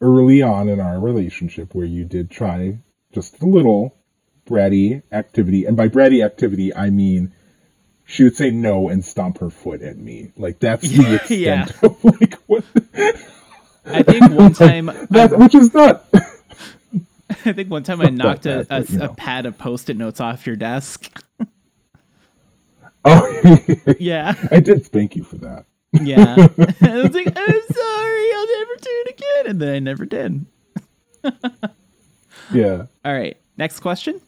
early 0.01 0.41
on 0.41 0.69
in 0.69 0.79
our 0.79 0.99
relationship 0.99 1.73
where 1.73 1.85
you 1.85 2.05
did 2.05 2.29
try 2.29 2.77
just 3.13 3.41
a 3.41 3.45
little 3.45 3.95
bratty 4.45 5.03
activity, 5.11 5.65
and 5.65 5.77
by 5.77 5.87
bratty 5.87 6.23
activity 6.23 6.73
I 6.75 6.89
mean 6.89 7.33
she 8.05 8.23
would 8.23 8.35
say 8.37 8.51
no 8.51 8.87
and 8.89 9.03
stomp 9.03 9.39
her 9.39 9.49
foot 9.49 9.81
at 9.81 9.97
me. 9.97 10.31
Like 10.37 10.59
that's 10.59 10.87
the 10.89 11.15
extent 11.15 11.39
Yeah. 11.39 11.67
of 11.83 12.03
like 12.05 12.36
what 12.47 12.63
I 13.85 14.03
think 14.03 14.31
one 14.31 14.53
time, 14.53 14.87
that, 15.09 15.37
which 15.37 15.55
is 15.55 15.73
not. 15.73 16.05
I 17.45 17.53
think 17.53 17.69
one 17.69 17.83
time 17.83 18.01
I 18.01 18.09
knocked 18.09 18.45
a, 18.45 18.63
that, 18.63 18.67
but, 18.69 18.89
a, 18.89 18.95
a 18.95 18.97
know. 19.07 19.13
pad 19.13 19.45
of 19.45 19.57
post-it 19.57 19.97
notes 19.97 20.19
off 20.19 20.45
your 20.47 20.55
desk. 20.55 21.21
oh, 23.05 23.65
Yeah, 23.99 24.33
I 24.51 24.59
did 24.59 24.85
thank 24.87 25.15
you 25.15 25.23
for 25.23 25.37
that. 25.37 25.65
yeah. 25.93 26.35
I 26.37 27.01
was 27.01 27.13
like, 27.13 27.27
I'm 27.27 27.61
sorry, 27.71 28.33
I'll 28.33 28.47
never 28.59 28.75
do 28.81 28.89
it 28.89 29.09
again, 29.13 29.51
and 29.51 29.61
then 29.61 29.75
I 29.75 29.79
never 29.79 30.05
did. 30.05 30.45
Yeah. 32.51 32.85
All 33.03 33.13
right, 33.13 33.37
next 33.57 33.79
question. 33.79 34.21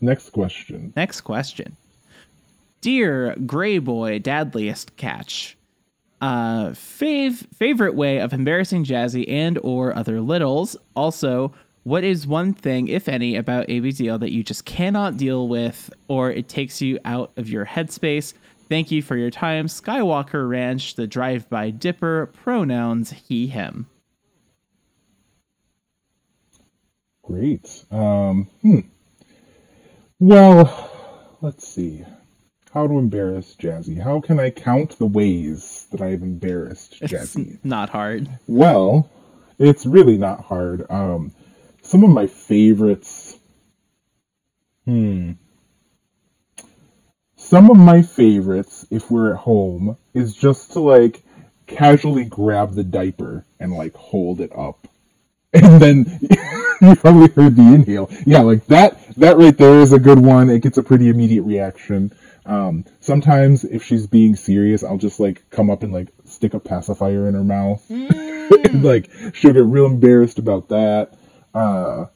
Next 0.00 0.30
question. 0.30 0.92
Next 0.96 1.22
question. 1.22 1.76
Dear 2.80 3.34
Gray 3.46 3.78
Boy 3.78 4.18
Dadliest 4.20 4.96
Catch, 4.96 5.56
uh, 6.24 6.70
fav- 6.70 7.46
favorite 7.54 7.94
way 7.94 8.18
of 8.18 8.32
embarrassing 8.32 8.82
Jazzy 8.82 9.28
and 9.28 9.58
or 9.62 9.94
other 9.94 10.22
littles. 10.22 10.74
Also, 10.96 11.52
what 11.82 12.02
is 12.02 12.26
one 12.26 12.54
thing, 12.54 12.88
if 12.88 13.10
any, 13.10 13.36
about 13.36 13.68
ABDL 13.68 14.18
that 14.20 14.32
you 14.32 14.42
just 14.42 14.64
cannot 14.64 15.18
deal 15.18 15.48
with 15.48 15.92
or 16.08 16.30
it 16.30 16.48
takes 16.48 16.80
you 16.80 16.98
out 17.04 17.30
of 17.36 17.50
your 17.50 17.66
headspace? 17.66 18.32
Thank 18.70 18.90
you 18.90 19.02
for 19.02 19.18
your 19.18 19.30
time. 19.30 19.66
Skywalker 19.66 20.48
Ranch, 20.48 20.94
the 20.94 21.06
drive-by 21.06 21.68
dipper, 21.70 22.30
pronouns 22.32 23.12
he, 23.28 23.46
him. 23.48 23.86
Great. 27.22 27.84
Um, 27.90 28.48
hmm. 28.62 28.80
Well, 30.18 30.90
let's 31.42 31.68
see. 31.68 32.02
How 32.74 32.88
to 32.88 32.98
embarrass 32.98 33.54
Jazzy? 33.54 34.02
How 34.02 34.20
can 34.20 34.40
I 34.40 34.50
count 34.50 34.98
the 34.98 35.06
ways 35.06 35.86
that 35.92 36.00
I 36.00 36.08
have 36.08 36.22
embarrassed 36.22 36.98
It's 37.00 37.12
Jazzy? 37.12 37.58
not 37.64 37.88
hard. 37.90 38.28
Well, 38.48 39.08
it's 39.60 39.86
really 39.86 40.18
not 40.18 40.40
hard. 40.44 40.84
Um, 40.90 41.30
some 41.82 42.02
of 42.02 42.10
my 42.10 42.26
favorites. 42.26 43.38
Hmm. 44.86 45.32
Some 47.36 47.70
of 47.70 47.76
my 47.76 48.02
favorites, 48.02 48.84
if 48.90 49.08
we're 49.08 49.34
at 49.34 49.38
home, 49.40 49.96
is 50.12 50.34
just 50.34 50.72
to 50.72 50.80
like 50.80 51.22
casually 51.68 52.24
grab 52.24 52.74
the 52.74 52.82
diaper 52.82 53.44
and 53.60 53.72
like 53.72 53.94
hold 53.94 54.40
it 54.40 54.50
up. 54.56 54.88
And 55.54 55.80
then 55.80 56.18
you 56.80 56.96
probably 56.96 57.28
heard 57.28 57.54
the 57.54 57.62
inhale. 57.62 58.10
Yeah, 58.26 58.40
like 58.40 58.66
that 58.66 59.00
that 59.18 59.36
right 59.36 59.56
there 59.56 59.78
is 59.78 59.92
a 59.92 60.00
good 60.00 60.18
one. 60.18 60.50
It 60.50 60.62
gets 60.62 60.78
a 60.78 60.82
pretty 60.82 61.08
immediate 61.08 61.44
reaction. 61.44 62.10
Um, 62.46 62.84
sometimes 63.00 63.64
if 63.64 63.82
she's 63.84 64.06
being 64.06 64.36
serious, 64.36 64.84
I'll 64.84 64.98
just 64.98 65.20
like 65.20 65.48
come 65.50 65.70
up 65.70 65.82
and 65.82 65.92
like 65.92 66.08
stick 66.24 66.54
a 66.54 66.60
pacifier 66.60 67.26
in 67.28 67.34
her 67.34 67.44
mouth. 67.44 67.84
and, 67.90 68.84
like 68.84 69.10
she'll 69.32 69.52
get 69.52 69.64
real 69.64 69.86
embarrassed 69.86 70.38
about 70.38 70.68
that. 70.68 71.14
Uh, 71.54 72.06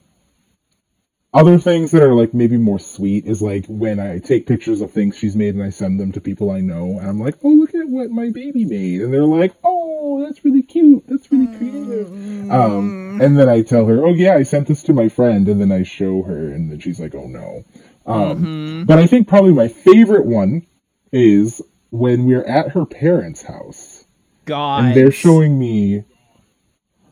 other 1.32 1.58
things 1.58 1.90
that 1.90 2.02
are 2.02 2.14
like 2.14 2.32
maybe 2.32 2.56
more 2.56 2.78
sweet 2.78 3.26
is 3.26 3.42
like 3.42 3.66
when 3.66 4.00
I 4.00 4.18
take 4.18 4.46
pictures 4.46 4.80
of 4.80 4.92
things 4.92 5.16
she's 5.16 5.36
made 5.36 5.54
and 5.54 5.62
I 5.62 5.68
send 5.70 6.00
them 6.00 6.10
to 6.12 6.20
people 6.20 6.50
I 6.50 6.60
know, 6.60 6.98
and 6.98 7.08
I'm 7.08 7.20
like, 7.20 7.36
"Oh, 7.44 7.50
look 7.50 7.74
at 7.74 7.88
what 7.88 8.10
my 8.10 8.30
baby 8.30 8.64
made," 8.64 9.02
and 9.02 9.12
they're 9.12 9.24
like, 9.24 9.52
"Oh, 9.62 10.24
that's 10.24 10.44
really 10.44 10.62
cute. 10.62 11.04
That's 11.06 11.30
really 11.30 11.54
creative." 11.58 12.10
Um, 12.50 13.20
and 13.20 13.38
then 13.38 13.48
I 13.48 13.60
tell 13.60 13.84
her, 13.86 14.04
"Oh 14.06 14.14
yeah, 14.14 14.34
I 14.36 14.42
sent 14.42 14.68
this 14.68 14.82
to 14.84 14.94
my 14.94 15.08
friend," 15.10 15.48
and 15.48 15.60
then 15.60 15.70
I 15.70 15.82
show 15.82 16.22
her, 16.22 16.48
and 16.48 16.72
then 16.72 16.80
she's 16.80 16.98
like, 16.98 17.14
"Oh 17.14 17.26
no." 17.26 17.64
Um, 18.08 18.84
But 18.86 18.98
I 18.98 19.06
think 19.06 19.28
probably 19.28 19.52
my 19.52 19.68
favorite 19.68 20.26
one 20.26 20.66
is 21.12 21.60
when 21.90 22.26
we're 22.26 22.44
at 22.44 22.70
her 22.72 22.84
parents' 22.86 23.42
house 23.42 24.04
God. 24.44 24.84
and 24.84 24.94
they're 24.94 25.10
showing 25.10 25.58
me 25.58 26.04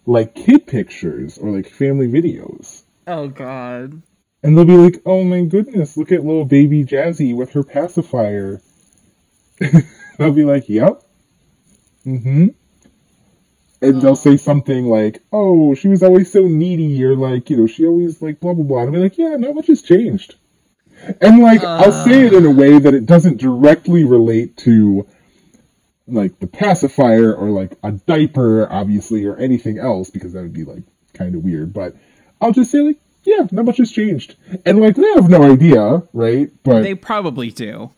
like 0.06 0.34
kid 0.34 0.66
pictures 0.66 1.38
or 1.38 1.50
like 1.50 1.68
family 1.68 2.08
videos. 2.08 2.82
Oh 3.06 3.28
God. 3.28 4.02
And 4.42 4.56
they'll 4.56 4.64
be 4.64 4.76
like, 4.76 5.02
oh 5.04 5.24
my 5.24 5.42
goodness, 5.42 5.96
look 5.96 6.12
at 6.12 6.24
little 6.24 6.44
baby 6.44 6.84
Jazzy 6.84 7.34
with 7.34 7.52
her 7.52 7.62
pacifier. 7.64 8.60
I'll 10.20 10.32
be 10.32 10.44
like, 10.44 10.68
yep. 10.68 11.02
Mm-hmm. 12.06 12.48
and 13.82 14.00
they'll 14.00 14.14
say 14.16 14.36
something 14.36 14.86
like, 14.86 15.22
"Oh, 15.32 15.74
she 15.74 15.88
was 15.88 16.02
always 16.04 16.30
so 16.30 16.42
needy," 16.46 17.02
or 17.04 17.16
like, 17.16 17.50
you 17.50 17.56
know, 17.56 17.66
she 17.66 17.84
always 17.84 18.22
like 18.22 18.38
blah 18.38 18.54
blah 18.54 18.64
blah. 18.64 18.82
And 18.82 18.94
I'm 18.94 19.02
like, 19.02 19.18
"Yeah, 19.18 19.34
not 19.36 19.54
much 19.56 19.66
has 19.66 19.82
changed." 19.82 20.36
And 21.20 21.40
like, 21.40 21.62
I'll 21.62 21.92
ah. 21.92 22.04
say 22.04 22.26
it 22.26 22.32
in 22.32 22.46
a 22.46 22.50
way 22.50 22.78
that 22.78 22.94
it 22.94 23.06
doesn't 23.06 23.38
directly 23.38 24.04
relate 24.04 24.56
to 24.58 25.06
like 26.08 26.38
the 26.38 26.46
pacifier 26.46 27.34
or 27.34 27.50
like 27.50 27.76
a 27.82 27.92
diaper, 27.92 28.70
obviously, 28.70 29.24
or 29.24 29.36
anything 29.36 29.78
else, 29.78 30.10
because 30.10 30.32
that 30.32 30.42
would 30.42 30.52
be 30.52 30.64
like 30.64 30.82
kind 31.14 31.34
of 31.34 31.44
weird. 31.44 31.72
But 31.72 31.96
I'll 32.40 32.52
just 32.52 32.70
say 32.70 32.80
like, 32.80 32.98
"Yeah, 33.24 33.46
not 33.50 33.64
much 33.64 33.78
has 33.78 33.90
changed," 33.90 34.36
and 34.64 34.80
like 34.80 34.96
they 34.96 35.12
have 35.14 35.28
no 35.28 35.42
idea, 35.42 36.02
right? 36.12 36.50
But 36.62 36.82
They 36.82 36.94
probably 36.94 37.50
do. 37.50 37.92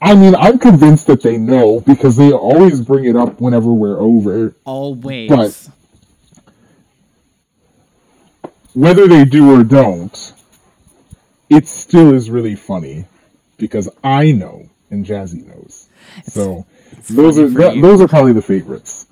I 0.00 0.16
mean, 0.16 0.34
I'm 0.34 0.58
convinced 0.58 1.06
that 1.06 1.22
they 1.22 1.38
know 1.38 1.78
because 1.78 2.16
they 2.16 2.32
always 2.32 2.80
bring 2.80 3.04
it 3.04 3.14
up 3.14 3.40
whenever 3.40 3.72
we're 3.72 4.00
over. 4.00 4.56
Always. 4.64 5.28
But- 5.28 5.68
Whether 8.74 9.06
they 9.06 9.26
do 9.26 9.54
or 9.54 9.62
don't, 9.64 10.32
it 11.56 11.68
still 11.68 12.14
is 12.14 12.30
really 12.30 12.54
funny 12.56 13.04
because 13.58 13.88
I 14.02 14.32
know 14.32 14.68
and 14.90 15.04
Jazzy 15.06 15.46
knows. 15.46 15.88
So 16.24 16.66
those 17.10 17.38
are 17.38 17.48
those 17.48 18.00
are 18.00 18.08
probably 18.08 18.32
the 18.32 18.42
favorites. 18.42 19.06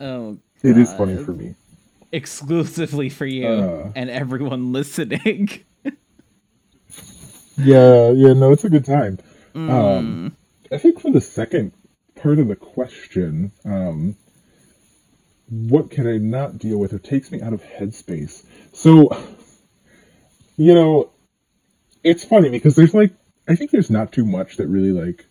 oh, 0.00 0.38
It 0.62 0.76
is 0.76 0.92
funny 0.94 1.16
for 1.22 1.32
me. 1.32 1.54
exclusively 2.12 3.08
for 3.08 3.26
you 3.26 3.46
Uh. 3.48 3.92
and 3.94 4.10
everyone 4.10 4.72
listening. 4.78 5.50
Yeah, 7.58 8.10
yeah, 8.10 8.34
no, 8.34 8.52
it's 8.52 8.64
a 8.64 8.70
good 8.70 8.84
time. 8.84 9.18
Mm. 9.54 9.70
Um, 9.70 10.36
I 10.70 10.76
think 10.78 11.00
for 11.00 11.10
the 11.10 11.22
second 11.22 11.72
part 12.14 12.38
of 12.38 12.48
the 12.48 12.56
question, 12.56 13.50
um, 13.64 14.14
what 15.48 15.90
can 15.90 16.06
I 16.06 16.18
not 16.18 16.58
deal 16.58 16.76
with 16.78 16.92
or 16.92 16.98
takes 16.98 17.30
me 17.32 17.40
out 17.40 17.54
of 17.54 17.62
headspace? 17.62 18.44
So, 18.74 19.08
you 20.58 20.74
know, 20.74 21.10
it's 22.06 22.24
funny 22.24 22.50
because 22.50 22.76
there's 22.76 22.94
like, 22.94 23.12
I 23.48 23.56
think 23.56 23.72
there's 23.72 23.90
not 23.90 24.12
too 24.12 24.24
much 24.24 24.58
that 24.58 24.68
really 24.68 24.92
like 24.92 25.26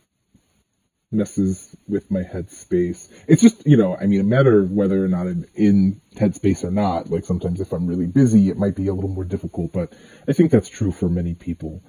messes 1.10 1.74
with 1.88 2.12
my 2.12 2.22
headspace. 2.22 3.10
It's 3.30 3.42
just, 3.42 3.66
you 3.66 3.78
know, 3.78 3.96
I 3.96 4.08
mean, 4.08 4.20
a 4.20 4.26
matter 4.26 4.60
of 4.60 4.72
whether 4.72 5.04
or 5.04 5.08
not 5.08 5.26
I'm 5.26 5.46
in 5.56 6.02
headspace 6.16 6.66
or 6.66 6.72
not. 6.72 7.10
Like 7.10 7.24
sometimes 7.24 7.62
if 7.62 7.72
I'm 7.72 7.88
really 7.88 8.08
busy, 8.08 8.50
it 8.50 8.58
might 8.58 8.76
be 8.76 8.88
a 8.88 8.94
little 8.94 9.10
more 9.10 9.24
difficult, 9.24 9.72
but 9.72 9.94
I 10.28 10.34
think 10.34 10.52
that's 10.52 10.68
true 10.68 10.92
for 10.92 11.08
many 11.08 11.34
people. 11.34 11.82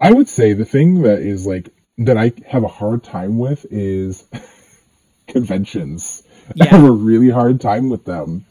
I 0.00 0.10
would 0.10 0.30
say 0.30 0.54
the 0.54 0.64
thing 0.64 1.02
that 1.02 1.18
is 1.18 1.46
like 1.46 1.68
that 1.98 2.16
I 2.16 2.32
have 2.46 2.64
a 2.64 2.68
hard 2.68 3.04
time 3.04 3.38
with 3.38 3.66
is 3.70 4.24
conventions. 5.28 6.22
I 6.58 6.64
have 6.68 6.84
a 6.84 6.90
really 6.90 7.28
hard 7.28 7.60
time 7.60 7.90
with 7.90 8.06
them. 8.06 8.46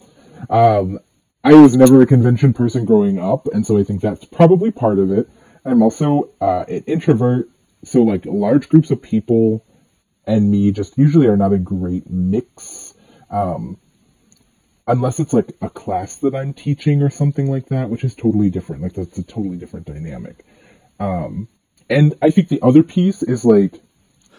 Um, 0.48 1.00
I 1.44 1.56
was 1.56 1.76
never 1.76 2.04
a 2.04 2.06
convention 2.06 2.54
person 2.54 2.86
growing 2.86 3.18
up, 3.18 3.48
and 3.48 3.66
so 3.66 3.80
I 3.80 3.84
think 3.84 4.02
that's 4.02 4.26
probably 4.26 4.70
part 4.70 5.00
of 5.00 5.12
it. 5.12 5.28
I'm 5.66 5.82
also 5.82 6.30
uh, 6.42 6.66
an 6.68 6.84
introvert, 6.88 7.50
so 7.84 8.04
like 8.04 8.26
large 8.26 8.70
groups 8.70 8.92
of 8.92 9.02
people 9.02 9.66
and 10.26 10.50
me 10.50 10.72
just 10.72 10.98
usually 10.98 11.28
are 11.28 11.38
not 11.38 11.54
a 11.54 11.58
great 11.58 12.10
mix. 12.10 12.94
Um, 13.30 13.78
unless 14.88 15.20
it's 15.20 15.34
like 15.34 15.56
a 15.62 15.70
class 15.70 16.18
that 16.18 16.36
I'm 16.36 16.54
teaching 16.54 17.02
or 17.02 17.10
something 17.10 17.50
like 17.50 17.68
that, 17.68 17.90
which 17.90 18.04
is 18.04 18.16
totally 18.16 18.50
different. 18.50 18.82
Like 18.82 18.94
that's 18.94 19.18
a 19.18 19.24
totally 19.24 19.58
different 19.58 19.86
dynamic. 19.86 20.44
Um, 21.00 21.48
and 21.90 22.16
I 22.22 22.32
think 22.32 22.50
the 22.50 22.62
other 22.62 22.84
piece 22.84 23.24
is 23.24 23.46
like 23.46 23.80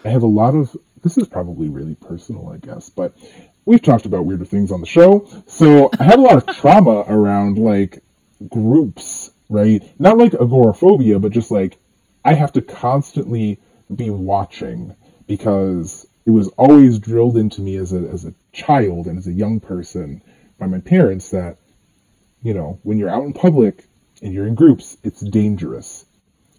I 0.05 0.09
have 0.09 0.23
a 0.23 0.27
lot 0.27 0.55
of 0.55 0.75
this 1.03 1.17
is 1.17 1.27
probably 1.27 1.69
really 1.69 1.95
personal, 1.95 2.49
I 2.49 2.57
guess, 2.57 2.89
but 2.89 3.13
we've 3.65 3.81
talked 3.81 4.05
about 4.05 4.25
weirder 4.25 4.45
things 4.45 4.71
on 4.71 4.79
the 4.79 4.87
show. 4.87 5.27
So 5.47 5.89
I 5.99 6.03
have 6.03 6.19
a 6.19 6.21
lot 6.21 6.37
of 6.37 6.55
trauma 6.55 7.03
around 7.07 7.57
like 7.57 8.03
groups, 8.49 9.31
right? 9.53 9.83
Not 9.99 10.17
like 10.17 10.33
agoraphobia, 10.33 11.19
but 11.19 11.31
just 11.31 11.51
like 11.51 11.77
I 12.25 12.33
have 12.33 12.51
to 12.53 12.61
constantly 12.61 13.59
be 13.95 14.09
watching 14.09 14.95
because 15.27 16.07
it 16.25 16.31
was 16.31 16.47
always 16.57 16.97
drilled 16.97 17.37
into 17.37 17.61
me 17.61 17.75
as 17.77 17.93
a 17.93 17.99
as 18.09 18.25
a 18.25 18.33
child 18.51 19.05
and 19.05 19.19
as 19.19 19.27
a 19.27 19.31
young 19.31 19.59
person 19.59 20.23
by 20.57 20.65
my 20.65 20.79
parents 20.79 21.29
that 21.29 21.57
you 22.41 22.53
know 22.55 22.79
when 22.81 22.97
you're 22.97 23.11
out 23.11 23.25
in 23.25 23.33
public 23.33 23.85
and 24.23 24.33
you're 24.33 24.47
in 24.47 24.55
groups, 24.55 24.97
it's 25.03 25.21
dangerous. 25.21 26.05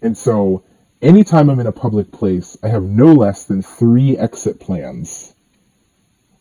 And 0.01 0.17
so 0.17 0.63
anytime 1.01 1.49
I'm 1.49 1.59
in 1.59 1.67
a 1.67 1.73
public 1.73 2.13
place, 2.13 2.55
I 2.63 2.69
have 2.69 2.83
no 2.83 3.11
less 3.13 3.43
than 3.45 3.61
three 3.61 4.17
exit 4.17 4.61
plans. 4.61 5.33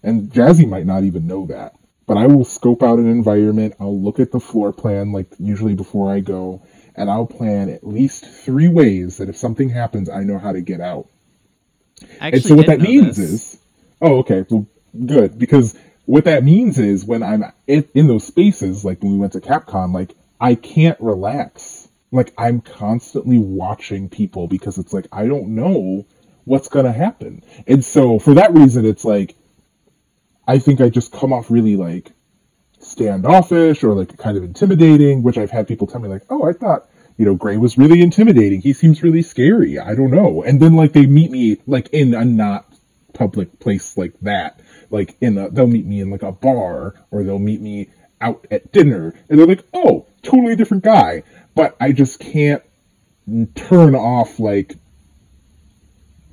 And 0.04 0.30
Jazzy 0.30 0.68
might 0.68 0.86
not 0.86 1.02
even 1.02 1.26
know 1.26 1.46
that. 1.46 1.74
But 2.06 2.18
I 2.18 2.26
will 2.26 2.44
scope 2.44 2.82
out 2.82 2.98
an 2.98 3.10
environment, 3.10 3.74
I'll 3.80 3.98
look 3.98 4.20
at 4.20 4.30
the 4.30 4.40
floor 4.40 4.72
plan, 4.72 5.12
like 5.12 5.28
usually 5.38 5.74
before 5.74 6.12
I 6.12 6.20
go, 6.20 6.62
and 6.94 7.10
I'll 7.10 7.26
plan 7.26 7.70
at 7.70 7.86
least 7.86 8.26
three 8.26 8.68
ways 8.68 9.18
that 9.18 9.28
if 9.28 9.36
something 9.36 9.70
happens, 9.70 10.10
I 10.10 10.22
know 10.22 10.38
how 10.38 10.52
to 10.52 10.60
get 10.60 10.80
out. 10.80 11.08
And 12.20 12.34
actually 12.34 12.40
so 12.40 12.54
what 12.56 12.66
that 12.66 12.80
means 12.80 13.16
this. 13.16 13.30
is, 13.30 13.58
oh, 14.02 14.18
okay, 14.18 14.44
well, 14.50 14.66
good, 15.06 15.38
because 15.38 15.76
what 16.06 16.24
that 16.24 16.44
means 16.44 16.78
is 16.78 17.04
when 17.04 17.22
I'm 17.22 17.44
in, 17.66 17.88
in 17.94 18.06
those 18.06 18.26
spaces, 18.26 18.84
like 18.84 19.02
when 19.02 19.12
we 19.12 19.18
went 19.18 19.32
to 19.32 19.40
CapCon, 19.40 19.94
like 19.94 20.14
I 20.40 20.54
can't 20.54 21.00
relax. 21.00 21.88
Like 22.12 22.32
I'm 22.38 22.60
constantly 22.60 23.38
watching 23.38 24.08
people 24.08 24.46
because 24.46 24.78
it's 24.78 24.92
like 24.92 25.06
I 25.10 25.26
don't 25.26 25.54
know 25.54 26.06
what's 26.44 26.68
gonna 26.68 26.92
happen, 26.92 27.42
and 27.66 27.84
so 27.84 28.18
for 28.18 28.34
that 28.34 28.52
reason, 28.54 28.84
it's 28.84 29.04
like 29.04 29.34
I 30.46 30.58
think 30.58 30.80
I 30.80 30.88
just 30.88 31.12
come 31.12 31.32
off 31.32 31.50
really 31.50 31.76
like 31.76 32.12
standoffish 32.78 33.82
or 33.82 33.94
like 33.94 34.16
kind 34.18 34.36
of 34.36 34.44
intimidating, 34.44 35.22
which 35.22 35.38
I've 35.38 35.50
had 35.50 35.66
people 35.68 35.86
tell 35.86 36.00
me 36.00 36.08
like, 36.08 36.22
oh, 36.30 36.48
I 36.48 36.52
thought 36.52 36.88
you 37.16 37.24
know 37.24 37.34
Gray 37.34 37.56
was 37.56 37.78
really 37.78 38.02
intimidating. 38.02 38.60
He 38.60 38.72
seems 38.72 39.02
really 39.02 39.22
scary. 39.22 39.78
I 39.78 39.94
don't 39.94 40.10
know. 40.10 40.42
And 40.42 40.60
then 40.60 40.74
like 40.76 40.92
they 40.92 41.06
meet 41.06 41.30
me 41.30 41.58
like 41.66 41.88
in 41.90 42.14
a 42.14 42.24
not 42.24 42.66
public 43.14 43.58
place 43.60 43.96
like 43.96 44.18
that. 44.22 44.60
Like 44.90 45.16
in 45.20 45.38
a, 45.38 45.48
they'll 45.48 45.66
meet 45.66 45.86
me 45.86 46.00
in 46.00 46.10
like 46.10 46.22
a 46.22 46.32
bar 46.32 46.94
or 47.10 47.22
they'll 47.22 47.38
meet 47.38 47.60
me 47.60 47.90
out 48.20 48.46
at 48.50 48.72
dinner 48.72 49.14
and 49.28 49.38
they're 49.38 49.46
like, 49.46 49.64
oh, 49.72 50.06
totally 50.22 50.56
different 50.56 50.84
guy. 50.84 51.22
But 51.54 51.76
I 51.80 51.92
just 51.92 52.20
can't 52.20 52.62
turn 53.54 53.94
off 53.94 54.38
like 54.38 54.76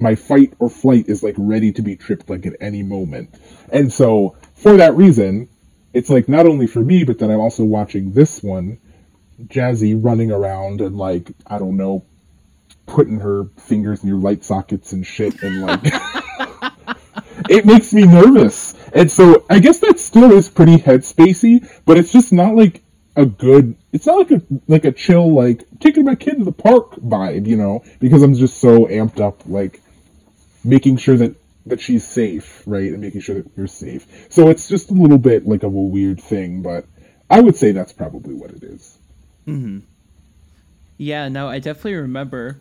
my 0.01 0.15
fight 0.15 0.53
or 0.59 0.69
flight 0.69 1.07
is 1.07 1.23
like 1.23 1.35
ready 1.37 1.71
to 1.73 1.81
be 1.81 1.95
tripped 1.95 2.29
like 2.29 2.45
at 2.45 2.53
any 2.59 2.83
moment. 2.83 3.35
And 3.71 3.91
so 3.91 4.35
for 4.55 4.77
that 4.77 4.95
reason, 4.95 5.49
it's 5.93 6.09
like 6.09 6.27
not 6.27 6.45
only 6.45 6.67
for 6.67 6.79
me, 6.79 7.03
but 7.03 7.19
then 7.19 7.29
I'm 7.29 7.39
also 7.39 7.63
watching 7.63 8.11
this 8.13 8.41
one, 8.41 8.79
Jazzy 9.45 10.01
running 10.01 10.31
around 10.31 10.81
and 10.81 10.97
like, 10.97 11.31
I 11.45 11.59
don't 11.59 11.77
know, 11.77 12.05
putting 12.85 13.19
her 13.19 13.45
fingers 13.57 14.03
in 14.03 14.09
your 14.09 14.19
light 14.19 14.43
sockets 14.43 14.91
and 14.91 15.05
shit 15.05 15.41
and 15.43 15.61
like 15.61 15.81
it 17.49 17.65
makes 17.65 17.93
me 17.93 18.03
nervous. 18.05 18.75
And 18.93 19.09
so 19.09 19.45
I 19.49 19.59
guess 19.59 19.79
that 19.79 19.99
still 19.99 20.31
is 20.31 20.49
pretty 20.49 20.77
headspacey, 20.77 21.67
but 21.85 21.97
it's 21.97 22.11
just 22.11 22.33
not 22.33 22.55
like 22.55 22.81
a 23.15 23.25
good 23.25 23.75
it's 23.91 24.05
not 24.05 24.17
like 24.17 24.31
a 24.31 24.41
like 24.67 24.85
a 24.85 24.91
chill 24.91 25.33
like 25.33 25.65
taking 25.79 26.05
my 26.05 26.15
kid 26.15 26.37
to 26.39 26.43
the 26.45 26.51
park 26.51 26.95
vibe, 26.95 27.45
you 27.45 27.57
know, 27.57 27.83
because 27.99 28.23
I'm 28.23 28.33
just 28.35 28.59
so 28.59 28.85
amped 28.87 29.19
up 29.19 29.41
like 29.47 29.81
making 30.63 30.97
sure 30.97 31.17
that 31.17 31.35
that 31.67 31.79
she's 31.79 32.07
safe, 32.07 32.63
right? 32.65 32.91
And 32.91 33.01
making 33.01 33.21
sure 33.21 33.35
that 33.35 33.45
you're 33.55 33.67
safe. 33.67 34.07
So 34.29 34.49
it's 34.49 34.67
just 34.67 34.89
a 34.89 34.93
little 34.93 35.19
bit 35.19 35.47
like 35.47 35.63
of 35.63 35.73
a 35.73 35.79
weird 35.81 36.19
thing, 36.19 36.61
but 36.61 36.85
I 37.29 37.39
would 37.39 37.55
say 37.55 37.71
that's 37.71 37.93
probably 37.93 38.33
what 38.33 38.51
it 38.51 38.63
is. 38.63 38.97
Yeah, 40.97 41.29
no, 41.29 41.47
I 41.47 41.59
definitely 41.59 41.95
remember. 41.95 42.59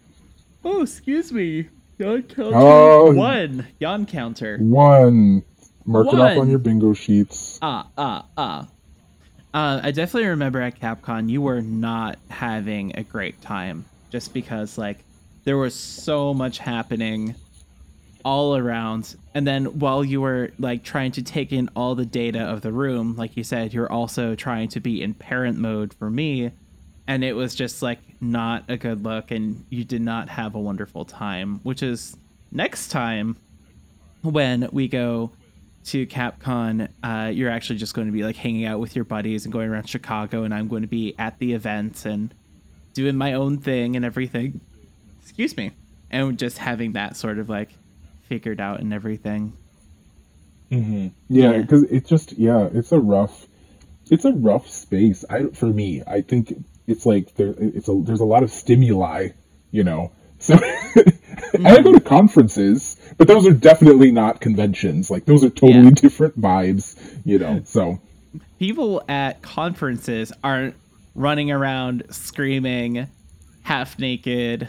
Oh, 0.64 0.82
excuse 0.82 1.32
me. 1.32 1.68
Yon 1.98 2.22
counter 2.22 2.56
Oh. 2.56 3.12
one. 3.12 3.66
Yon 3.78 4.06
counter. 4.06 4.58
One 4.58 5.42
mark 5.84 6.06
it 6.12 6.20
up 6.20 6.38
on 6.38 6.48
your 6.48 6.58
bingo 6.58 6.94
sheets. 6.94 7.58
Ah, 7.62 7.86
ah, 7.98 8.24
ah. 8.36 8.66
Uh, 9.52 9.80
I 9.82 9.90
definitely 9.90 10.28
remember 10.28 10.60
at 10.60 10.78
CapCon 10.78 11.28
you 11.28 11.42
were 11.42 11.60
not 11.60 12.18
having 12.28 12.96
a 12.96 13.02
great 13.02 13.42
time 13.42 13.84
just 14.10 14.32
because 14.32 14.78
like 14.78 14.98
there 15.44 15.56
was 15.58 15.74
so 15.74 16.32
much 16.32 16.58
happening 16.58 17.34
all 18.24 18.56
around. 18.56 19.16
And 19.35 19.46
then 19.46 19.66
while 19.78 20.04
you 20.04 20.20
were 20.20 20.52
like 20.59 20.83
trying 20.83 21.12
to 21.12 21.22
take 21.22 21.52
in 21.52 21.68
all 21.76 21.94
the 21.94 22.06
data 22.06 22.40
of 22.40 22.61
the 22.61 22.72
room 22.72 23.16
like 23.16 23.37
you 23.37 23.44
said 23.44 23.72
you're 23.72 23.90
also 23.90 24.35
trying 24.35 24.68
to 24.68 24.80
be 24.80 25.02
in 25.02 25.14
parent 25.14 25.59
mode 25.59 25.94
for 25.94 26.11
me. 26.11 26.52
And 27.06 27.24
it 27.24 27.35
was 27.35 27.54
just 27.54 27.83
like 27.83 27.98
not 28.20 28.64
a 28.68 28.76
good 28.76 29.02
look 29.02 29.30
and 29.30 29.64
you 29.70 29.85
did 29.85 30.02
not 30.02 30.28
have 30.28 30.54
a 30.54 30.61
wonderful 30.61 31.04
time 31.04 31.61
which 31.62 31.83
is 31.83 32.16
next 32.52 32.88
time 32.88 33.37
when 34.22 34.68
we 34.72 34.87
go 34.87 35.30
to 35.87 36.06
capcon 36.06 36.88
uh, 37.02 37.30
you're 37.33 37.50
actually 37.50 37.78
just 37.78 37.94
going 37.94 38.06
to 38.06 38.12
be 38.12 38.22
like 38.22 38.37
hanging 38.37 38.66
out 38.66 38.78
with 38.78 38.94
your 38.94 39.04
buddies 39.06 39.46
and 39.46 39.52
going 39.52 39.70
around 39.70 39.88
chicago 39.88 40.42
and 40.42 40.52
i'm 40.52 40.68
going 40.68 40.83
to 40.83 40.88
be 40.88 41.14
at 41.18 41.38
the 41.38 41.54
event 41.54 42.04
and 42.04 42.35
doing 42.94 43.16
my 43.16 43.33
own 43.35 43.59
thing 43.59 43.96
and 43.96 44.04
everything. 44.04 44.61
Excuse 45.22 45.56
me. 45.56 45.72
And 46.11 46.38
just 46.38 46.59
having 46.59 46.92
that 46.92 47.16
sort 47.16 47.38
of 47.38 47.48
like 47.48 47.70
figured 48.31 48.61
out 48.61 48.79
and 48.81 48.95
everything 48.95 49.53
Mm-hmm. 50.71 51.09
Yeah, 51.29 51.51
Yeah. 51.51 51.59
because 51.62 51.83
it's 51.83 52.09
just 52.09 52.33
yeah, 52.38 52.69
it's 52.73 52.93
a 52.93 52.99
rough, 53.01 53.49
it's 54.09 54.25
a 54.25 54.31
rough 54.31 54.69
space. 54.71 55.25
I 55.29 55.47
for 55.47 55.66
me, 55.66 56.01
I 56.07 56.21
think 56.21 56.55
it's 56.87 57.05
like 57.05 57.35
there, 57.35 57.53
it's 57.59 57.88
a 57.88 58.01
there's 58.05 58.21
a 58.21 58.25
lot 58.25 58.45
of 58.45 58.51
stimuli, 58.53 59.31
you 59.73 59.83
know. 59.85 60.12
So 60.43 60.55
I 61.66 61.83
go 61.83 61.93
to 61.93 62.01
conferences, 62.01 62.97
but 63.19 63.27
those 63.29 63.47
are 63.49 63.53
definitely 63.53 64.11
not 64.12 64.40
conventions. 64.40 65.11
Like 65.11 65.25
those 65.25 65.43
are 65.45 65.51
totally 65.51 65.87
Yeah. 65.87 65.90
different 65.90 66.40
vibes, 66.40 66.97
you 67.25 67.38
know. 67.40 67.62
So 67.64 68.01
People 68.61 69.03
at 69.09 69.43
conferences 69.43 70.33
aren't 70.45 70.77
running 71.16 71.51
around 71.51 72.05
screaming, 72.11 73.09
half 73.64 73.99
naked, 73.99 74.69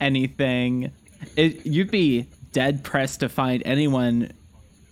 anything. 0.00 0.92
It, 1.36 1.64
you'd 1.66 1.90
be 1.90 2.26
dead 2.54 2.82
pressed 2.84 3.20
to 3.20 3.28
find 3.28 3.62
anyone 3.66 4.32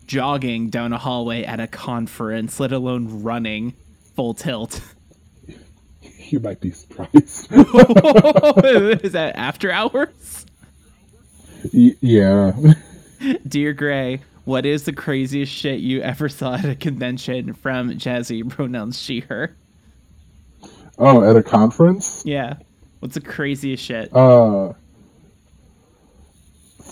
jogging 0.06 0.68
down 0.68 0.92
a 0.92 0.98
hallway 0.98 1.44
at 1.44 1.60
a 1.60 1.66
conference, 1.66 2.60
let 2.60 2.72
alone 2.72 3.22
running 3.22 3.74
full 4.14 4.34
tilt. 4.34 4.82
you 6.28 6.40
might 6.40 6.60
be 6.60 6.72
surprised. 6.72 7.14
Is 7.52 9.12
that 9.12 9.32
after 9.36 9.70
hours? 9.70 10.44
Y- 11.72 11.96
yeah. 12.00 12.52
Dear 13.46 13.72
Gray, 13.72 14.20
what 14.44 14.66
is 14.66 14.84
the 14.84 14.92
craziest 14.92 15.52
shit 15.52 15.78
you 15.78 16.02
ever 16.02 16.28
saw 16.28 16.54
at 16.54 16.64
a 16.64 16.74
convention 16.74 17.54
from 17.54 17.90
Jazzy 17.92 18.48
pronouns 18.50 19.00
she 19.00 19.20
her? 19.20 19.56
Oh, 20.98 21.22
at 21.22 21.36
a 21.36 21.42
conference. 21.42 22.24
Yeah. 22.26 22.54
What's 22.98 23.14
the 23.14 23.20
craziest 23.20 23.82
shit? 23.84 24.14
Uh, 24.14 24.72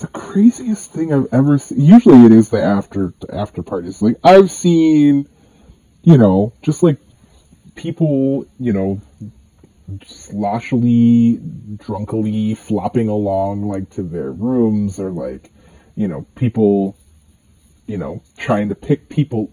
the 0.01 0.07
craziest 0.07 0.91
thing 0.91 1.13
I've 1.13 1.27
ever 1.31 1.57
seen. 1.57 1.81
Usually, 1.81 2.25
it 2.25 2.31
is 2.31 2.49
the 2.49 2.61
after 2.61 3.13
after 3.29 3.63
parties. 3.63 4.01
Like 4.01 4.17
I've 4.23 4.51
seen, 4.51 5.27
you 6.03 6.17
know, 6.17 6.53
just 6.61 6.83
like 6.83 6.97
people, 7.75 8.45
you 8.59 8.73
know, 8.73 9.01
sloshily, 10.05 11.39
drunkily 11.77 12.55
flopping 12.55 13.07
along 13.07 13.67
like 13.67 13.89
to 13.91 14.03
their 14.03 14.31
rooms, 14.31 14.99
or 14.99 15.11
like, 15.11 15.51
you 15.95 16.07
know, 16.07 16.25
people, 16.35 16.97
you 17.87 17.97
know, 17.97 18.21
trying 18.37 18.69
to 18.69 18.75
pick 18.75 19.09
people 19.09 19.51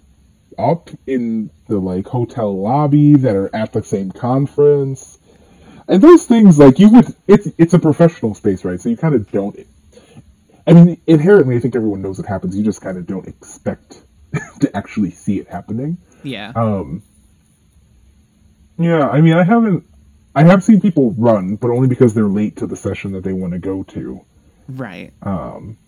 up 0.59 0.91
in 1.07 1.51
the 1.69 1.79
like 1.79 2.07
hotel 2.07 2.61
lobby 2.61 3.15
that 3.15 3.37
are 3.37 3.55
at 3.55 3.73
the 3.73 3.83
same 3.83 4.11
conference 4.11 5.19
and 5.87 6.03
those 6.03 6.25
things 6.25 6.59
like 6.59 6.79
you 6.79 6.91
would 6.91 7.07
it's 7.29 7.49
it's 7.59 7.75
a 7.75 7.79
professional 7.79 8.35
space 8.35 8.65
right 8.65 8.81
so 8.81 8.89
you 8.89 8.97
kind 8.97 9.15
of 9.15 9.31
don't 9.31 9.59
i 10.69 10.73
mean 10.73 11.01
inherently 11.07 11.57
i 11.57 11.61
think 11.61 11.75
everyone 11.75 12.03
knows 12.03 12.19
it 12.21 12.27
happens. 12.27 12.57
You 12.57 12.63
just 12.63 12.81
kind 12.81 12.97
of 12.99 13.07
don't 13.07 13.27
expect 13.27 14.03
to 14.61 14.77
actually 14.77 15.11
see 15.11 15.39
it 15.41 15.49
happening. 15.49 15.99
Yeah. 16.23 16.53
um 16.55 17.03
yeah 18.79 19.09
i 19.09 19.21
mean 19.21 19.33
i 19.35 19.43
haven't 19.43 19.85
i 20.35 20.45
have 20.45 20.63
seen 20.63 20.81
people 20.81 21.13
run 21.13 21.57
but 21.57 21.71
only 21.71 21.89
because 21.89 22.15
they're 22.15 22.29
late 22.29 22.57
to 22.59 22.67
the 22.67 22.77
session 22.77 23.13
that 23.13 23.25
they 23.25 23.33
want 23.33 23.55
to 23.55 23.59
go 23.59 23.83
to. 23.85 24.25
Right. 24.69 25.13
um 25.23 25.79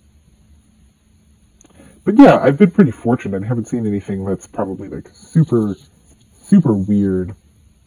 but 2.04 2.16
yeah 2.18 2.38
i've 2.38 2.58
been 2.58 2.70
pretty 2.70 2.90
fortunate. 2.92 3.42
I 3.42 3.46
haven't 3.46 3.66
seen 3.66 3.86
anything 3.86 4.24
that's 4.24 4.46
probably 4.46 4.88
like 4.88 5.08
super 5.12 5.76
super 6.42 6.74
weird 6.74 7.34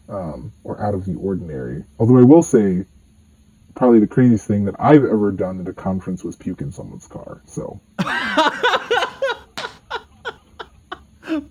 um, 0.08 0.52
or 0.62 0.80
out 0.84 0.94
of 0.94 1.04
the 1.06 1.14
ordinary. 1.16 1.84
Although 1.98 2.18
i 2.18 2.22
will 2.22 2.42
say 2.42 2.84
probably 3.74 4.00
the 4.00 4.06
craziest 4.06 4.46
thing 4.46 4.64
that 4.64 4.74
i've 4.78 5.04
ever 5.04 5.30
done 5.30 5.60
at 5.60 5.68
a 5.68 5.72
conference 5.72 6.22
was 6.24 6.36
puke 6.36 6.60
in 6.60 6.72
someone's 6.72 7.06
car 7.06 7.40
so 7.46 7.80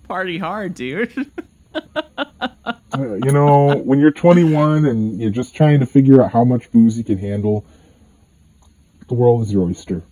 Party 0.04 0.38
hard, 0.38 0.74
dude. 0.74 1.30
uh, 1.74 2.72
you 2.94 3.32
know 3.32 3.76
when 3.76 3.98
you're 3.98 4.12
21 4.12 4.86
and 4.86 5.20
you're 5.20 5.30
just 5.30 5.54
trying 5.54 5.80
to 5.80 5.86
figure 5.86 6.22
out 6.22 6.30
how 6.30 6.44
much 6.44 6.70
booze 6.70 6.96
you 6.96 7.04
can 7.04 7.18
handle 7.18 7.66
the 9.08 9.14
world 9.14 9.42
is 9.42 9.52
your 9.52 9.64
oyster 9.64 10.02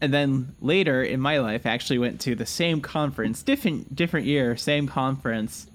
and 0.00 0.14
then 0.14 0.54
later 0.60 1.02
in 1.02 1.20
my 1.20 1.38
life, 1.38 1.66
I 1.66 1.70
actually 1.70 1.98
went 1.98 2.20
to 2.22 2.34
the 2.34 2.46
same 2.46 2.80
conference, 2.80 3.42
different 3.42 3.94
different 3.94 4.26
year, 4.26 4.56
same 4.56 4.86
conference, 4.86 5.66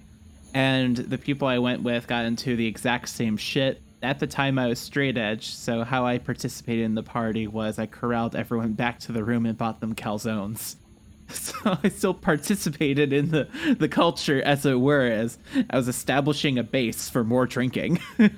and 0.54 0.96
the 0.96 1.18
people 1.18 1.48
I 1.48 1.60
went 1.60 1.84
with 1.84 2.08
got 2.08 2.26
into 2.26 2.56
the 2.56 2.66
exact 2.66 3.10
same 3.10 3.38
shit. 3.38 3.82
At 4.06 4.20
the 4.20 4.28
time, 4.28 4.60
I 4.60 4.68
was 4.68 4.78
straight 4.80 5.18
edge, 5.18 5.48
so 5.48 5.84
how 5.84 6.06
I 6.06 6.20
participated 6.20 6.86
in 6.86 6.94
the 6.94 7.02
party 7.02 7.48
was 7.48 7.80
I 7.80 7.88
corralled 7.88 8.36
everyone 8.36 8.74
back 8.74 9.00
to 9.00 9.12
the 9.12 9.24
room 9.24 9.48
and 9.48 9.58
bought 9.58 9.80
them 9.80 9.96
calzones. 9.96 10.76
So 11.28 11.56
I 11.84 11.90
still 11.90 12.14
participated 12.14 13.12
in 13.12 13.32
the, 13.32 13.48
the 13.80 13.90
culture, 13.90 14.44
as 14.44 14.64
it 14.64 14.80
were, 14.80 15.08
as 15.08 15.40
I 15.72 15.76
was 15.76 15.88
establishing 15.88 16.60
a 16.60 16.64
base 16.64 17.10
for 17.10 17.24
more 17.24 17.48
drinking. 17.48 18.00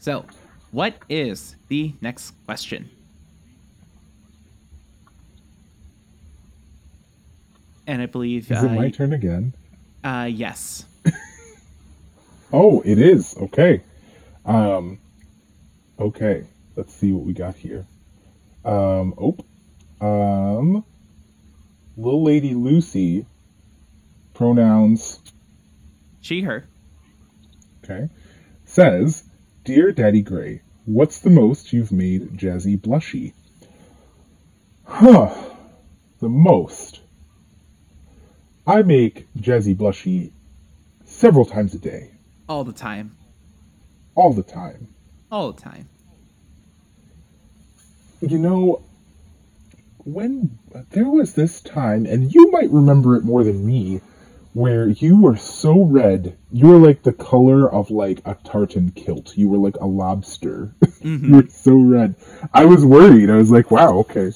so, 0.00 0.26
what 0.72 0.98
is 1.08 1.56
the 1.68 1.94
next 2.02 2.32
question? 2.44 2.90
And 7.86 8.02
I 8.02 8.06
believe, 8.06 8.52
is 8.52 8.62
it 8.62 8.72
my 8.72 8.88
uh, 8.88 8.90
turn 8.90 9.14
again 9.14 9.54
uh, 10.04 10.28
yes. 10.30 10.84
Oh, 12.52 12.80
it 12.84 12.98
is. 12.98 13.36
Okay. 13.36 13.82
Um 14.44 14.98
okay. 15.98 16.46
Let's 16.76 16.94
see 16.94 17.12
what 17.12 17.24
we 17.24 17.32
got 17.32 17.56
here. 17.56 17.86
Um 18.64 19.14
oh. 19.18 19.36
Um 20.00 20.84
Little 21.96 22.22
Lady 22.22 22.54
Lucy 22.54 23.26
pronouns 24.34 25.20
She, 26.20 26.42
her. 26.42 26.68
okay 27.84 28.08
says, 28.64 29.24
"Dear 29.64 29.90
Daddy 29.92 30.22
Gray, 30.22 30.62
what's 30.84 31.20
the 31.20 31.30
most 31.30 31.72
you've 31.72 31.90
made 31.90 32.36
Jazzy 32.38 32.78
blushy?" 32.80 33.32
Huh. 34.84 35.34
The 36.20 36.28
most. 36.28 37.00
I 38.66 38.82
make 38.82 39.26
Jazzy 39.36 39.74
blushy 39.74 40.32
several 41.04 41.44
times 41.46 41.74
a 41.74 41.78
day, 41.78 42.10
All 42.48 42.64
the 42.64 42.72
time. 42.72 43.14
all 44.14 44.32
the 44.32 44.42
time. 44.42 44.88
All 45.30 45.52
the 45.52 45.60
time. 45.60 45.88
You 48.20 48.38
know, 48.38 48.82
when 49.98 50.58
there 50.90 51.08
was 51.08 51.34
this 51.34 51.60
time, 51.60 52.06
and 52.06 52.34
you 52.34 52.50
might 52.50 52.70
remember 52.70 53.14
it 53.16 53.24
more 53.24 53.44
than 53.44 53.64
me, 53.64 54.00
where 54.54 54.88
you 54.88 55.20
were 55.20 55.36
so 55.36 55.82
red, 55.82 56.36
you 56.50 56.66
were 56.66 56.78
like 56.78 57.02
the 57.02 57.12
color 57.12 57.70
of 57.70 57.90
like 57.90 58.22
a 58.24 58.34
tartan 58.44 58.90
kilt. 58.90 59.36
You 59.36 59.48
were 59.48 59.58
like 59.58 59.76
a 59.76 59.86
lobster. 59.86 60.74
you 61.02 61.30
were 61.36 61.46
so 61.48 61.74
red. 61.76 62.16
I 62.52 62.64
was 62.64 62.84
worried. 62.84 63.30
I 63.30 63.36
was 63.36 63.52
like, 63.52 63.70
wow, 63.70 63.98
okay. 63.98 64.32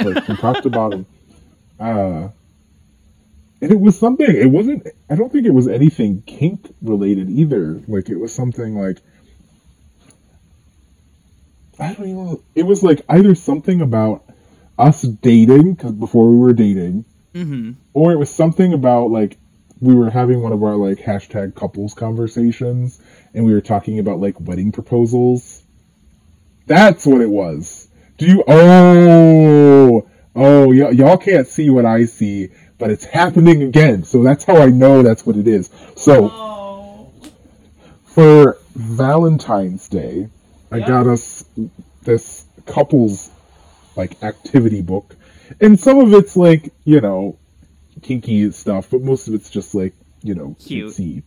Like 0.00 0.24
from 0.24 0.36
top 0.38 0.62
to 0.62 0.70
bottom. 0.70 1.04
Uh, 1.78 2.28
and 3.60 3.72
it 3.72 3.80
was 3.80 3.98
something. 3.98 4.26
It 4.28 4.50
wasn't. 4.50 4.86
I 5.10 5.14
don't 5.16 5.32
think 5.32 5.46
it 5.46 5.54
was 5.54 5.68
anything 5.68 6.22
kink 6.26 6.72
related 6.82 7.30
either. 7.30 7.80
Like 7.88 8.08
it 8.08 8.16
was 8.18 8.32
something 8.34 8.74
like 8.78 8.98
I 11.78 11.92
don't 11.92 12.06
even. 12.08 12.16
know. 12.26 12.42
It 12.54 12.64
was 12.64 12.82
like 12.82 13.02
either 13.08 13.34
something 13.34 13.80
about 13.82 14.24
us 14.78 15.02
dating 15.02 15.74
because 15.74 15.92
before 15.92 16.30
we 16.30 16.36
were 16.38 16.52
dating, 16.52 17.04
Mm-hmm. 17.34 17.72
or 17.92 18.12
it 18.12 18.16
was 18.18 18.30
something 18.34 18.72
about 18.72 19.10
like 19.10 19.36
we 19.80 19.94
were 19.94 20.08
having 20.08 20.40
one 20.42 20.52
of 20.52 20.62
our 20.62 20.74
like 20.76 20.96
hashtag 20.98 21.54
couples 21.54 21.92
conversations 21.92 22.98
and 23.34 23.44
we 23.44 23.52
were 23.52 23.60
talking 23.60 23.98
about 23.98 24.20
like 24.20 24.40
wedding 24.40 24.72
proposals. 24.72 25.62
That's 26.66 27.04
what 27.04 27.20
it 27.20 27.28
was. 27.28 27.88
Do 28.16 28.24
you? 28.26 28.42
Oh, 28.48 30.08
oh, 30.34 30.66
y- 30.68 30.90
y'all 30.92 31.18
can't 31.18 31.46
see 31.46 31.68
what 31.68 31.84
I 31.84 32.06
see, 32.06 32.48
but 32.78 32.90
it's 32.90 33.04
happening 33.04 33.62
again. 33.62 34.04
So 34.04 34.22
that's 34.22 34.44
how 34.44 34.56
I 34.56 34.66
know 34.66 35.02
that's 35.02 35.24
what 35.26 35.36
it 35.36 35.48
is. 35.48 35.70
So 35.96 36.30
Oh. 36.30 37.10
for 38.04 38.58
Valentine's 38.74 39.88
Day, 39.88 40.28
I 40.70 40.78
Yeah. 40.78 40.86
got 40.86 41.06
us 41.06 41.44
this 42.02 42.44
couples 42.66 43.30
like 43.96 44.22
activity 44.22 44.82
book, 44.82 45.16
and 45.60 45.78
some 45.78 45.98
of 45.98 46.12
it's 46.12 46.36
like 46.36 46.72
you 46.84 47.00
know 47.00 47.38
kinky 48.02 48.50
stuff, 48.52 48.88
but 48.90 49.02
most 49.02 49.28
of 49.28 49.34
it's 49.34 49.50
just 49.50 49.74
like 49.74 49.94
you 50.22 50.34
know 50.34 50.54
Cute. 50.58 50.88
cutesy 50.94 51.22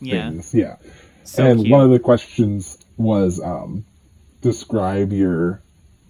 Yeah. 0.00 0.30
things. 0.30 0.54
Yeah. 0.54 0.76
So 1.24 1.44
and 1.44 1.60
cute. 1.60 1.70
one 1.70 1.84
of 1.84 1.90
the 1.90 1.98
questions 1.98 2.78
was 2.96 3.40
um, 3.40 3.84
describe 4.42 5.12
your 5.12 5.60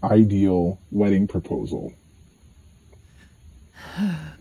ideal 0.02 0.78
wedding 0.90 1.26
proposal. 1.26 1.92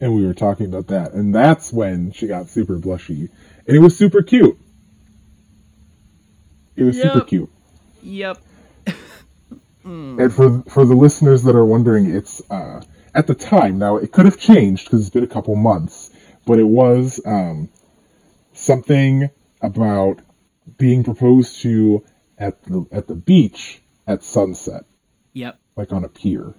and 0.00 0.14
we 0.14 0.24
were 0.26 0.34
talking 0.34 0.66
about 0.66 0.88
that, 0.88 1.12
and 1.12 1.34
that's 1.34 1.72
when 1.72 2.12
she 2.12 2.26
got 2.26 2.48
super 2.48 2.78
blushy, 2.78 3.28
and 3.66 3.76
it 3.76 3.80
was 3.80 3.96
super 3.96 4.22
cute. 4.22 4.58
It 6.76 6.84
was 6.84 7.00
super 7.00 7.20
cute. 7.22 7.50
Yep. 8.02 8.38
And 9.84 10.32
for 10.32 10.62
for 10.68 10.84
the 10.84 10.94
listeners 10.94 11.42
that 11.44 11.56
are 11.56 11.64
wondering, 11.64 12.14
it's 12.14 12.42
uh, 12.50 12.82
at 13.14 13.26
the 13.26 13.34
time. 13.34 13.78
Now 13.78 13.96
it 13.96 14.12
could 14.12 14.26
have 14.26 14.38
changed 14.38 14.84
because 14.84 15.00
it's 15.00 15.10
been 15.10 15.24
a 15.24 15.28
couple 15.28 15.56
months, 15.56 16.10
but 16.46 16.58
it 16.58 16.66
was 16.66 17.20
um, 17.24 17.70
something 18.52 19.30
about 19.62 20.20
being 20.76 21.04
proposed 21.04 21.62
to 21.62 22.04
at 22.36 22.62
the 22.64 22.86
at 22.92 23.06
the 23.08 23.14
beach 23.14 23.80
at 24.06 24.22
sunset, 24.22 24.84
Yep. 25.32 25.58
like 25.76 25.92
on 25.92 26.04
a 26.04 26.08
pier. 26.08 26.54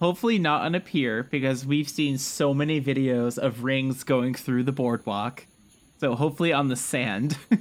Hopefully 0.00 0.38
not 0.38 0.62
on 0.62 0.74
a 0.74 0.80
pier 0.80 1.22
because 1.24 1.66
we've 1.66 1.88
seen 1.88 2.18
so 2.18 2.54
many 2.54 2.80
videos 2.80 3.38
of 3.38 3.64
rings 3.64 4.04
going 4.04 4.34
through 4.34 4.62
the 4.64 4.72
boardwalk. 4.72 5.46
So 5.98 6.14
hopefully 6.14 6.52
on 6.52 6.68
the 6.68 6.76
sand. 6.76 7.36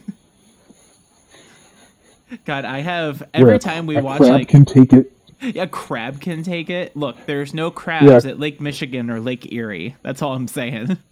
God, 2.45 2.65
I 2.65 2.79
have 2.79 3.23
every 3.33 3.59
time 3.59 3.85
we 3.87 3.97
a 3.97 4.01
watch 4.01 4.19
crab 4.19 4.31
like 4.31 4.47
can 4.47 4.63
take 4.65 4.93
it. 4.93 5.11
a 5.41 5.67
crab 5.67 6.21
can 6.21 6.43
take 6.43 6.69
it. 6.69 6.95
Look, 6.95 7.25
there's 7.25 7.53
no 7.53 7.71
crabs 7.71 8.23
Yeah. 8.25 8.31
at 8.31 8.39
Lake 8.39 8.61
Michigan 8.61 9.09
or 9.09 9.19
Lake 9.19 9.51
Erie. 9.51 9.95
That's 10.01 10.21
all 10.21 10.33
I'm 10.33 10.47
saying. 10.47 10.97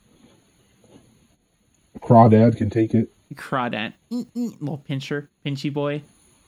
Crawdad 2.00 2.58
can 2.58 2.70
take 2.70 2.94
it. 2.94 3.12
Crawdad, 3.36 3.94
little 4.10 4.78
pincher, 4.78 5.30
pinchy 5.46 5.72
boy. 5.72 6.02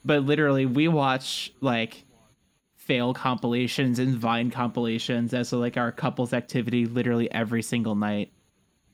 But 0.06 0.24
literally, 0.24 0.66
we 0.66 0.88
watch 0.88 1.52
like 1.62 2.06
fail 2.92 3.14
compilations 3.14 4.00
and 4.00 4.18
Vine 4.18 4.52
compilations 4.52 5.34
as 5.34 5.54
like 5.54 5.78
our 5.78 5.94
couples 5.94 6.34
activity 6.34 6.86
literally 6.86 7.32
every 7.32 7.62
single 7.62 7.96
night. 7.96 8.34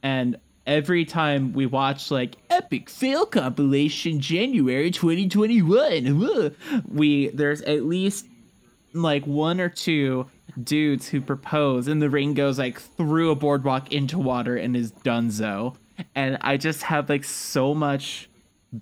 And 0.03 0.37
every 0.67 1.03
time 1.03 1.51
we 1.51 1.65
watch 1.65 2.11
like 2.11 2.35
epic 2.51 2.91
fail 2.91 3.25
compilation 3.25 4.19
January 4.19 4.91
2021, 4.91 6.53
we 6.87 7.29
there's 7.29 7.63
at 7.63 7.85
least 7.85 8.27
like 8.93 9.25
one 9.25 9.59
or 9.59 9.67
two 9.67 10.27
dudes 10.63 11.07
who 11.07 11.19
propose 11.19 11.87
and 11.87 11.99
the 11.99 12.11
ring 12.11 12.35
goes 12.35 12.59
like 12.59 12.79
through 12.79 13.31
a 13.31 13.35
boardwalk 13.35 13.91
into 13.91 14.19
water 14.19 14.55
and 14.55 14.77
is 14.77 14.91
donezo. 14.91 15.75
And 16.13 16.37
I 16.41 16.57
just 16.57 16.83
have 16.83 17.09
like 17.09 17.23
so 17.23 17.73
much 17.73 18.29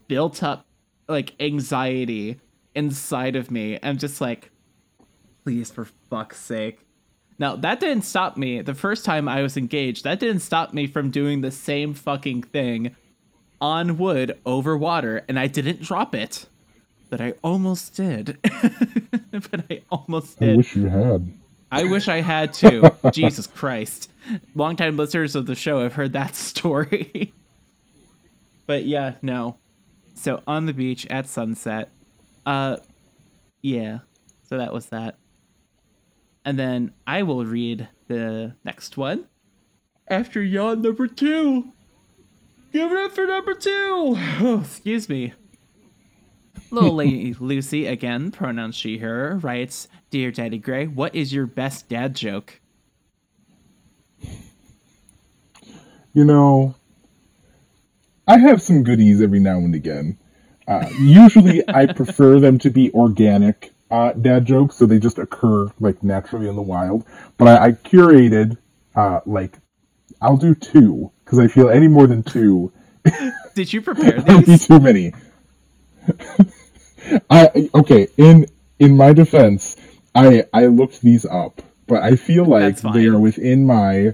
built 0.09 0.43
up 0.43 0.65
like 1.07 1.35
anxiety 1.39 2.41
inside 2.75 3.37
of 3.37 3.49
me. 3.49 3.79
I'm 3.81 3.97
just 3.97 4.19
like, 4.19 4.51
please 5.45 5.69
for 5.69 5.85
fuck's 6.09 6.39
sake. 6.39 6.79
Now 7.37 7.55
that 7.57 7.79
didn't 7.79 8.03
stop 8.03 8.35
me. 8.35 8.61
The 8.61 8.73
first 8.73 9.05
time 9.05 9.29
I 9.29 9.43
was 9.43 9.57
engaged, 9.57 10.03
that 10.03 10.19
didn't 10.19 10.39
stop 10.39 10.73
me 10.73 10.87
from 10.87 11.11
doing 11.11 11.41
the 11.41 11.51
same 11.51 11.93
fucking 11.93 12.43
thing 12.43 12.95
on 13.61 13.97
wood 13.97 14.39
over 14.45 14.75
water, 14.75 15.23
and 15.29 15.37
I 15.39 15.47
didn't 15.47 15.81
drop 15.81 16.15
it. 16.15 16.47
But 17.11 17.21
I 17.21 17.33
almost 17.43 17.95
did. 17.95 18.39
but 19.31 19.65
I 19.69 19.81
almost 19.91 20.39
did. 20.39 20.53
I 20.53 20.55
wish 20.55 20.75
you 20.75 20.87
had. 20.87 21.31
I 21.71 21.83
wish 21.83 22.07
I 22.07 22.21
had 22.21 22.51
too. 22.53 22.89
Jesus 23.11 23.45
Christ. 23.45 24.09
Longtime 24.55 24.97
listeners 24.97 25.35
of 25.35 25.45
the 25.45 25.55
show 25.55 25.83
have 25.83 25.93
heard 25.93 26.13
that 26.13 26.35
story. 26.35 27.33
but 28.65 28.85
yeah, 28.85 29.15
no. 29.21 29.57
So 30.15 30.41
on 30.47 30.65
the 30.65 30.73
beach 30.73 31.05
at 31.11 31.27
sunset. 31.27 31.91
Uh 32.47 32.77
yeah. 33.61 33.99
So 34.49 34.57
that 34.57 34.73
was 34.73 34.87
that. 34.87 35.17
And 36.45 36.59
then 36.59 36.93
I 37.07 37.23
will 37.23 37.43
read 37.43 37.89
the 38.07 38.53
next 38.63 38.95
one. 38.97 39.27
After 40.07 40.41
yawn 40.41 40.83
number 40.83 41.07
two. 41.07 41.73
Give 42.71 42.91
it 42.91 42.97
up 42.97 43.13
for 43.13 43.25
number 43.25 43.55
two. 43.55 44.15
Oh, 44.39 44.61
excuse 44.63 45.09
me. 45.09 45.33
Little 46.69 46.93
lady 46.95 47.33
Lucy, 47.39 47.87
again, 47.87 48.31
pronouns 48.31 48.75
she, 48.75 48.99
her, 48.99 49.37
writes 49.37 49.87
Dear 50.11 50.31
Daddy 50.31 50.59
Gray, 50.59 50.85
what 50.85 51.15
is 51.15 51.33
your 51.33 51.47
best 51.47 51.89
dad 51.89 52.15
joke? 52.15 52.61
You 56.13 56.23
know, 56.23 56.75
I 58.27 58.37
have 58.37 58.61
some 58.61 58.83
goodies 58.83 59.21
every 59.21 59.39
now 59.39 59.57
and 59.57 59.75
again. 59.75 60.17
Uh, 60.67 60.87
usually, 60.99 61.63
I 61.67 61.91
prefer 61.91 62.39
them 62.39 62.57
to 62.59 62.69
be 62.69 62.91
organic 62.93 63.74
uh, 63.95 64.13
dad 64.13 64.45
jokes, 64.45 64.75
so 64.75 64.85
they 64.85 64.99
just 64.99 65.17
occur 65.17 65.71
like 65.79 66.03
naturally 66.03 66.49
in 66.49 66.55
the 66.55 66.61
wild. 66.61 67.05
But 67.37 67.47
I, 67.47 67.65
I 67.67 67.71
curated 67.71 68.57
uh, 68.95 69.21
like 69.25 69.57
I'll 70.21 70.37
do 70.37 70.53
two 70.55 71.11
because 71.23 71.39
I 71.39 71.47
feel 71.47 71.69
any 71.69 71.87
more 71.87 72.07
than 72.07 72.23
two 72.23 72.71
Did 73.55 73.71
you 73.71 73.81
prepare 73.81 74.21
these? 74.21 74.67
too 74.67 74.79
many. 74.79 75.13
I 77.29 77.69
okay 77.73 78.07
in 78.17 78.47
in 78.79 78.97
my 78.97 79.13
defense, 79.13 79.77
I 80.13 80.45
I 80.53 80.67
looked 80.67 81.01
these 81.01 81.25
up, 81.25 81.61
but 81.87 82.01
I 82.03 82.15
feel 82.15 82.45
like 82.45 82.77
they 82.81 83.05
are 83.05 83.19
within 83.19 83.65
my 83.65 84.13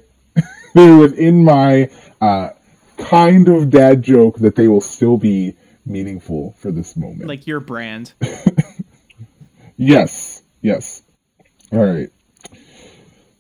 they're 0.73 0.97
within 0.97 1.43
my 1.43 1.89
uh, 2.19 2.49
kind 2.97 3.47
of 3.47 3.69
dad 3.69 4.03
joke 4.03 4.37
that 4.39 4.55
they 4.55 4.67
will 4.67 4.81
still 4.81 5.17
be 5.17 5.55
meaningful 5.85 6.55
for 6.59 6.71
this 6.71 6.95
moment. 6.95 7.27
Like 7.27 7.47
your 7.47 7.59
brand. 7.59 8.13
Yes, 9.81 10.43
yes. 10.61 11.01
All 11.71 11.83
right. 11.83 12.09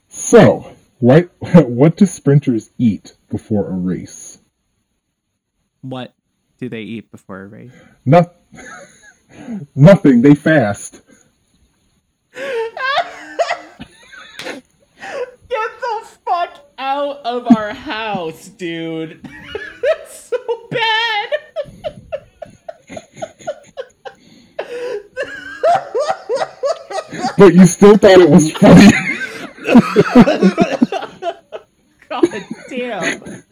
So, 0.09 0.73
what 0.99 1.29
what 1.39 1.97
do 1.97 2.05
sprinters 2.05 2.71
eat 2.77 3.15
before 3.29 3.67
a 3.67 3.73
race? 3.73 4.39
What 5.81 6.13
do 6.57 6.69
they 6.69 6.81
eat 6.81 7.11
before 7.11 7.41
a 7.41 7.47
race? 7.47 7.73
Not, 8.05 8.35
nothing. 9.75 10.21
They 10.21 10.35
fast. 10.35 11.01
Get 12.33 12.75
the 15.49 16.07
fuck 16.25 16.65
out 16.77 17.17
of 17.25 17.55
our 17.55 17.73
house, 17.73 18.47
dude. 18.47 19.21
That's 19.23 20.29
so 20.29 20.37
bad. 20.69 21.29
But 27.37 27.53
you 27.53 27.65
still 27.65 27.97
thought 27.97 28.19
it 28.19 28.29
was 28.29 28.51
funny. 28.53 28.91
God 32.09 32.45
damn. 32.69 33.43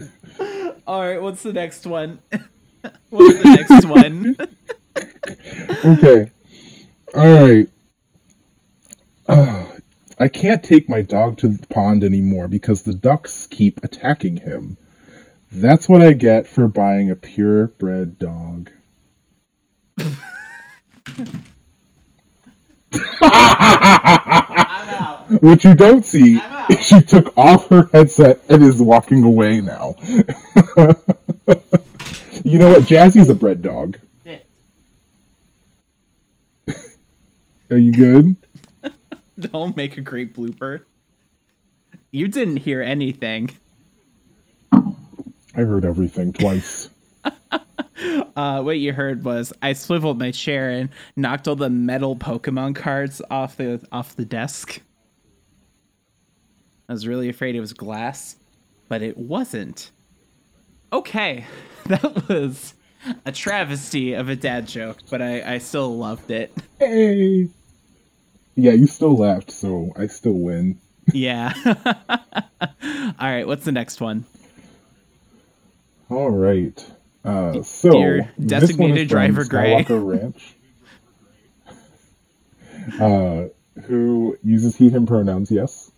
All 0.88 1.02
right, 1.02 1.22
what's 1.22 1.44
the 1.44 1.54
next 1.54 1.86
one? 1.86 2.20
what's 3.10 3.44
the 3.44 3.68
next 3.70 3.86
one? 3.86 4.36
okay. 5.86 6.32
All 7.16 7.48
right. 7.48 7.70
Ugh. 9.28 9.82
I 10.22 10.28
can't 10.28 10.62
take 10.62 10.90
my 10.90 11.02
dog 11.02 11.38
to 11.38 11.48
the 11.48 11.66
pond 11.68 12.04
anymore 12.04 12.50
because 12.50 12.84
the 12.84 12.94
ducks 12.94 13.48
keep 13.48 13.82
attacking 13.84 14.38
him. 14.38 14.78
That's 15.52 15.88
what 15.88 16.02
I 16.02 16.12
get 16.14 16.46
for 16.46 16.68
buying 16.68 17.10
a 17.10 17.16
purebred 17.16 18.20
dog. 18.20 18.70
What 25.30 25.64
you 25.64 25.76
don't 25.76 26.04
see 26.04 26.42
is 26.70 26.84
she 26.84 27.02
took 27.02 27.38
off 27.38 27.70
her 27.70 27.88
headset 27.94 28.42
and 28.50 28.64
is 28.64 28.82
walking 28.82 29.24
away 29.24 29.62
now. 29.62 29.94
you 32.44 32.58
know 32.58 32.70
what? 32.70 32.84
Jazzy's 32.84 33.30
a 33.30 33.36
bred 33.36 33.62
dog. 33.62 34.00
Shit. 34.24 34.48
Are 37.70 37.78
you 37.78 37.92
good? 37.92 38.36
Don't 39.40 39.78
make 39.78 39.98
a 39.98 40.02
great 40.02 40.36
blooper. 40.36 40.82
You 42.10 42.28
didn't 42.28 42.58
hear 42.58 42.82
anything. 42.82 43.52
I 44.72 44.82
heard 45.54 45.86
everything 45.86 46.34
twice. 46.34 46.90
Uh, 48.36 48.62
what 48.62 48.80
you 48.80 48.94
heard 48.94 49.24
was 49.24 49.52
I 49.62 49.74
swiveled 49.74 50.20
my 50.20 50.32
chair 50.32 50.70
and 50.70 50.90
knocked 51.16 51.48
all 51.48 51.56
the 51.56 51.70
metal 51.70 52.16
Pokemon 52.16 52.76
cards 52.76 53.22
off 53.30 53.58
the 53.58 53.86
off 53.92 54.16
the 54.16 54.26
desk. 54.26 54.82
I 56.88 56.94
was 56.94 57.06
really 57.06 57.30
afraid 57.30 57.56
it 57.56 57.60
was 57.60 57.74
glass, 57.74 58.36
but 58.88 59.02
it 59.02 59.18
wasn't. 59.18 59.92
Okay, 60.92 61.46
that 61.86 62.28
was 62.28 62.74
a 63.26 63.32
travesty 63.32 64.14
of 64.14 64.30
a 64.30 64.36
dad 64.36 64.68
joke, 64.68 64.98
but 65.10 65.22
I, 65.22 65.56
I 65.56 65.58
still 65.60 65.98
loved 65.98 66.32
it. 66.32 66.52
Hey. 66.80 67.50
Yeah, 68.56 68.74
you 68.74 68.88
still 68.88 69.16
laughed, 69.16 69.52
so 69.52 69.92
I 69.96 70.08
still 70.08 70.34
win. 70.34 70.80
Yeah. 71.12 71.54
all 71.66 73.14
right, 73.20 73.48
what's 73.48 73.66
the 73.66 73.72
next 73.72 74.00
one? 74.00 74.26
All 76.10 76.30
right. 76.30 76.86
Uh, 77.24 77.62
so 77.64 77.92
Dear 77.92 78.32
designated 78.44 79.08
driver 79.10 79.44
Gray. 79.46 79.84
Ranch. 79.84 80.56
uh, 83.00 83.46
who 83.84 84.38
uses 84.44 84.76
he 84.78 84.90
him 84.90 85.06
pronouns? 85.06 85.52
Yes. 85.52 85.92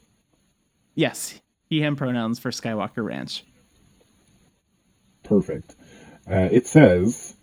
Yes, 0.96 1.40
he 1.70 1.82
him 1.82 1.96
pronouns 1.96 2.40
for 2.40 2.52
Skywalker 2.52 3.06
Ranch. 3.06 3.46
Perfect. 5.24 5.76
Uh, 6.30 6.50
it 6.52 6.68
says, 6.68 7.36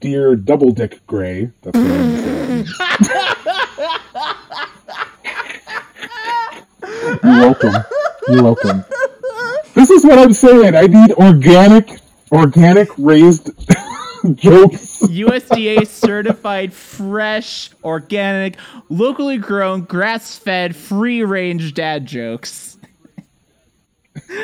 "Dear 0.00 0.34
Double 0.36 0.72
Dick 0.72 1.06
Gray." 1.06 1.52
That's 1.62 1.78
what 1.78 1.90
I'm 1.90 2.16
saying. 2.16 2.66
You're 7.22 7.40
welcome. 7.40 7.74
You're 8.28 8.42
welcome. 8.42 8.84
This 9.74 9.90
is 9.90 10.04
what 10.04 10.18
I'm 10.18 10.32
saying. 10.32 10.74
I 10.74 10.86
need 10.86 11.12
organic, 11.12 11.90
organic 12.32 12.88
raised 12.98 13.46
jokes. 14.34 15.02
USDA 15.02 15.86
certified, 15.86 16.72
fresh, 16.72 17.70
organic, 17.84 18.56
locally 18.88 19.38
grown, 19.38 19.82
grass 19.82 20.36
fed, 20.36 20.74
free 20.74 21.22
range 21.22 21.74
dad 21.74 22.06
jokes. 22.06 22.78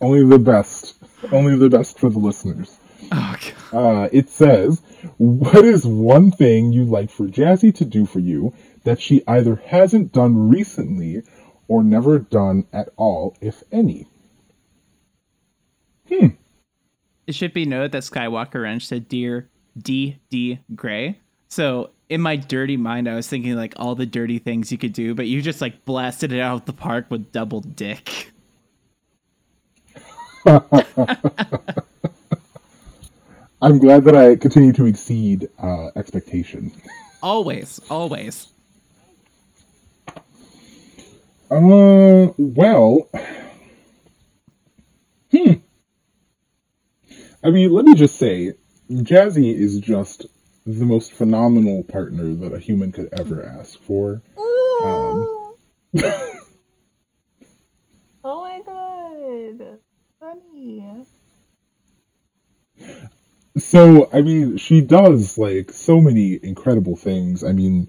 Only 0.00 0.24
the 0.24 0.38
best. 0.38 0.96
Only 1.30 1.56
the 1.56 1.70
best 1.70 1.98
for 1.98 2.10
the 2.10 2.18
listeners. 2.18 2.78
Oh, 3.12 3.36
God. 3.70 4.04
Uh, 4.04 4.08
it 4.12 4.28
says, 4.28 4.82
What 5.18 5.64
is 5.64 5.86
one 5.86 6.30
thing 6.30 6.72
you'd 6.72 6.88
like 6.88 7.10
for 7.10 7.26
Jazzy 7.26 7.74
to 7.76 7.84
do 7.84 8.06
for 8.06 8.18
you 8.18 8.54
that 8.84 9.00
she 9.00 9.22
either 9.28 9.56
hasn't 9.66 10.12
done 10.12 10.48
recently 10.48 11.22
or 11.68 11.84
never 11.84 12.18
done 12.18 12.66
at 12.72 12.88
all, 12.96 13.36
if 13.40 13.62
any? 13.70 14.08
Hmm. 16.08 16.28
It 17.26 17.34
should 17.34 17.52
be 17.52 17.64
noted 17.64 17.92
that 17.92 18.02
Skywalker 18.02 18.62
Ranch 18.62 18.86
said 18.86 19.08
Dear 19.08 19.48
D. 19.76 20.18
D. 20.30 20.58
Gray. 20.74 21.18
So 21.48 21.90
in 22.08 22.20
my 22.20 22.36
dirty 22.36 22.76
mind, 22.76 23.08
I 23.08 23.14
was 23.14 23.28
thinking 23.28 23.54
like 23.54 23.74
all 23.76 23.94
the 23.94 24.06
dirty 24.06 24.38
things 24.38 24.72
you 24.72 24.78
could 24.78 24.92
do, 24.92 25.14
but 25.14 25.26
you 25.26 25.40
just 25.40 25.60
like 25.60 25.84
blasted 25.84 26.32
it 26.32 26.40
out 26.40 26.54
of 26.54 26.64
the 26.66 26.72
park 26.72 27.06
with 27.10 27.32
double 27.32 27.60
dick. 27.60 28.30
I'm 33.62 33.78
glad 33.78 34.04
that 34.04 34.16
I 34.16 34.36
continue 34.36 34.72
to 34.72 34.86
exceed 34.86 35.48
uh, 35.62 35.90
expectation. 35.94 36.72
Always, 37.22 37.80
always. 37.88 38.48
Uh, 41.48 42.32
well, 42.36 43.08
hmm. 45.30 45.52
I 47.44 47.50
mean, 47.50 47.72
let 47.72 47.84
me 47.84 47.94
just 47.94 48.16
say, 48.16 48.54
Jazzy 48.90 49.54
is 49.54 49.80
just 49.80 50.26
the 50.64 50.84
most 50.84 51.12
phenomenal 51.12 51.82
partner 51.82 52.34
that 52.34 52.52
a 52.52 52.58
human 52.58 52.92
could 52.92 53.08
ever 53.12 53.44
ask 53.44 53.80
for. 53.80 54.22
Um, 54.84 55.54
Oh 58.24 58.42
my 58.42 58.60
god. 58.64 59.78
Funny. 60.20 61.04
so, 63.58 64.08
I 64.12 64.22
mean, 64.22 64.56
she 64.58 64.80
does 64.80 65.36
like 65.36 65.72
so 65.72 66.00
many 66.00 66.38
incredible 66.40 66.94
things. 66.94 67.42
I 67.42 67.50
mean, 67.52 67.88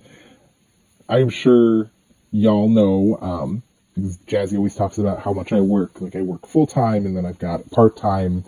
I'm 1.08 1.30
sure 1.30 1.92
y'all 2.32 2.68
know, 2.68 3.20
um, 3.22 3.64
Jazzy 3.98 4.58
always 4.58 4.76
talks 4.76 4.98
about 4.98 5.20
how 5.20 5.34
much 5.34 5.54
I 5.54 5.62
work. 5.62 6.02
Like, 6.02 6.16
I 6.16 6.22
work 6.22 6.48
full 6.48 6.66
time, 6.66 7.06
and 7.06 7.16
then 7.16 7.28
I've 7.28 7.38
got 7.38 7.70
part 7.70 7.96
time 7.96 8.44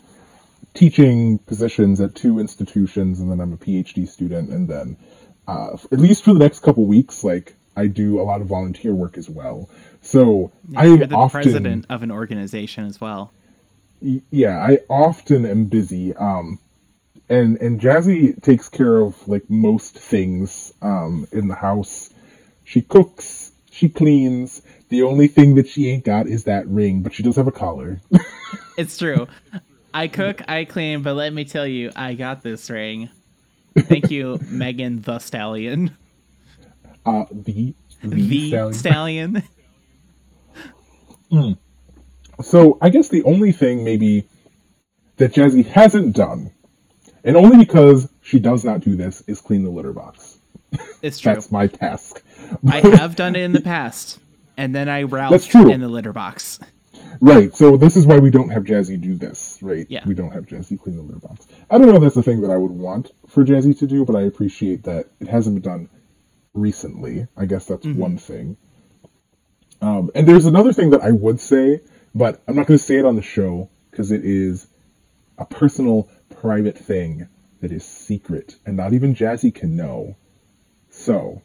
teaching 0.76 1.40
positions 1.40 2.00
at 2.02 2.14
two 2.14 2.40
institutions, 2.40 3.20
and 3.20 3.32
then 3.32 3.40
I'm 3.42 3.54
a 3.54 3.58
PhD 3.58 4.08
student, 4.08 4.50
and 4.52 4.68
then, 4.68 4.98
uh, 5.48 5.78
at 5.92 6.00
least 6.00 6.24
for 6.24 6.34
the 6.34 6.40
next 6.40 6.60
couple 6.60 6.86
weeks, 6.86 7.24
like, 7.24 7.56
I 7.76 7.88
do 7.88 8.22
a 8.22 8.24
lot 8.24 8.42
of 8.42 8.48
volunteer 8.48 8.94
work 8.94 9.18
as 9.18 9.30
well. 9.30 9.70
So, 10.02 10.52
I 10.76 10.86
You're 10.86 11.08
the 11.08 11.16
often. 11.16 11.42
president 11.42 11.86
of 11.90 12.04
an 12.04 12.12
organization 12.12 12.86
as 12.86 13.02
well. 13.02 13.32
Yeah, 14.30 14.58
I 14.58 14.80
often 14.90 15.46
am 15.46 15.66
busy. 15.66 16.14
Um, 16.16 16.60
and 17.30 17.58
and 17.58 17.82
Jazzy 17.82 18.40
takes 18.42 18.70
care 18.70 18.98
of 18.98 19.28
like 19.28 19.50
most 19.50 19.98
things 19.98 20.74
um 20.82 21.28
in 21.32 21.48
the 21.48 21.56
house. 21.56 22.12
She 22.64 22.82
cooks, 22.82 23.52
she 23.72 23.90
cleans. 23.90 24.62
The 24.90 25.04
only 25.04 25.28
thing 25.28 25.56
that 25.56 25.68
she 25.68 25.90
ain't 25.90 26.04
got 26.04 26.28
is 26.28 26.44
that 26.44 26.68
ring, 26.68 27.02
but 27.02 27.14
she 27.14 27.24
does 27.24 27.36
have 27.38 27.48
a 27.48 27.52
collar. 27.52 28.00
It's 28.78 28.98
true. 28.98 29.28
I 29.96 30.10
cook, 30.10 30.42
I 30.50 30.66
clean, 30.66 31.04
but 31.04 31.14
let 31.14 31.32
me 31.32 31.46
tell 31.46 31.66
you, 31.66 31.90
I 31.96 32.16
got 32.16 32.44
this 32.44 32.70
ring. 32.70 33.10
Thank 33.78 34.12
you, 34.12 34.40
Megan 34.50 35.00
Thee 35.02 35.20
Stallion. 35.20 35.96
Uh, 37.06 37.24
the 37.32 37.74
the, 38.02 38.10
The 38.10 38.74
stallion. 38.74 39.44
Stallion. 41.32 41.58
So 42.42 42.78
I 42.82 42.90
guess 42.90 43.08
the 43.08 43.24
only 43.24 43.54
thing 43.54 43.86
maybe 43.86 44.28
that 45.16 45.32
Jazzy 45.32 45.66
hasn't 45.66 46.14
done, 46.14 46.52
and 47.24 47.38
only 47.38 47.58
because 47.58 48.10
she 48.22 48.40
does 48.40 48.66
not 48.66 48.82
do 48.82 48.98
this, 48.98 49.24
is 49.28 49.40
clean 49.40 49.64
the 49.64 49.70
litter 49.70 49.94
box. 49.94 50.38
It's 51.02 51.18
true. 51.22 51.34
That's 51.34 51.50
my 51.54 51.68
task. 51.68 52.22
I 52.70 52.82
have 52.82 53.16
done 53.16 53.38
it 53.38 53.44
in 53.44 53.54
the 53.54 53.62
past, 53.62 54.20
and 54.58 54.76
then 54.76 54.90
I 54.90 55.06
true. 55.48 55.72
in 55.72 55.80
the 55.80 55.88
litter 55.88 56.12
box. 56.12 56.60
Right, 57.22 57.56
so 57.56 57.78
this 57.78 57.96
is 57.96 58.06
why 58.06 58.20
we 58.20 58.30
don't 58.30 58.50
have 58.50 58.64
Jazzy 58.64 59.00
do 59.00 59.16
this, 59.16 59.60
right? 59.62 59.86
Yeah. 59.90 60.04
We 60.06 60.14
don't 60.14 60.32
have 60.32 60.46
Jazzy 60.46 60.80
clean 60.80 60.98
the 60.98 61.04
litter 61.04 61.20
box. 61.20 61.48
I 61.70 61.78
don't 61.78 61.88
know 61.88 61.96
if 61.96 62.02
that's 62.02 62.16
the 62.16 62.24
thing 62.24 62.42
that 62.42 62.52
I 62.52 62.58
would 62.58 62.72
want 62.72 63.12
for 63.28 63.44
Jazzy 63.46 63.78
to 63.80 63.88
do, 63.88 64.06
but 64.06 64.16
I 64.16 64.22
appreciate 64.22 64.84
that 64.84 65.08
it 65.20 65.28
hasn't 65.28 65.62
been 65.62 65.72
done 65.72 65.90
recently. 66.54 67.28
I 67.38 67.46
guess 67.46 67.66
that's 67.66 67.86
one 67.86 68.18
thing. 68.18 68.58
Um, 69.82 70.10
and 70.16 70.28
there's 70.28 70.46
another 70.46 70.74
thing 70.74 70.92
that 70.92 71.02
I 71.02 71.12
would 71.12 71.40
say, 71.40 71.82
but 72.14 72.42
I'm 72.48 72.56
not 72.56 72.68
going 72.68 72.78
to 72.78 72.84
say 72.84 72.98
it 72.98 73.06
on 73.06 73.16
the 73.16 73.22
show 73.22 73.70
because 73.92 74.12
it 74.12 74.22
is 74.24 74.68
a 75.38 75.46
personal, 75.46 76.10
private 76.42 76.78
thing 76.78 77.28
that 77.62 77.72
is 77.72 77.86
secret, 77.86 78.56
and 78.66 78.78
not 78.78 78.94
even 78.94 79.16
Jazzy 79.16 79.54
can 79.54 79.76
know. 79.76 80.16
So 80.90 81.42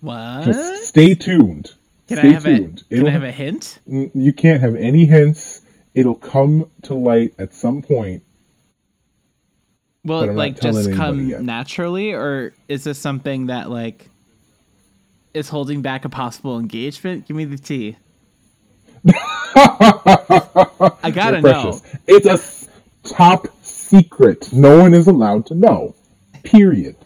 What? 0.00 0.44
just 0.44 0.84
stay 0.84 1.14
tuned. 1.14 1.74
Can 2.08 2.18
stay 2.18 2.28
I 2.28 2.32
have 2.32 2.46
a 2.46 2.56
tuned. 2.56 2.88
Can 2.88 2.98
It'll- 2.98 3.08
I 3.08 3.12
have 3.12 3.22
a 3.22 3.32
hint? 3.32 3.78
You 3.86 4.32
can't 4.32 4.60
have 4.60 4.74
any 4.74 5.06
hints. 5.06 5.62
It'll 5.94 6.14
come 6.14 6.70
to 6.82 6.94
light 6.94 7.34
at 7.38 7.54
some 7.54 7.82
point. 7.82 8.22
Will 10.04 10.22
it 10.22 10.34
like 10.34 10.60
just 10.60 10.92
come 10.92 11.28
yet. 11.28 11.42
naturally, 11.42 12.12
or 12.12 12.52
is 12.68 12.84
this 12.84 12.98
something 12.98 13.46
that 13.46 13.70
like 13.70 14.10
is 15.32 15.48
holding 15.48 15.80
back 15.80 16.04
a 16.04 16.10
possible 16.10 16.58
engagement? 16.58 17.26
Give 17.26 17.36
me 17.36 17.46
the 17.46 17.56
tea. 17.56 17.96
I 19.56 21.10
gotta 21.14 21.40
know. 21.40 21.80
It's 22.06 22.26
a 22.26 23.08
top 23.08 23.46
secret. 23.62 24.52
No 24.52 24.78
one 24.78 24.92
is 24.92 25.06
allowed 25.06 25.46
to 25.46 25.54
know. 25.54 25.94
Period. 26.42 26.96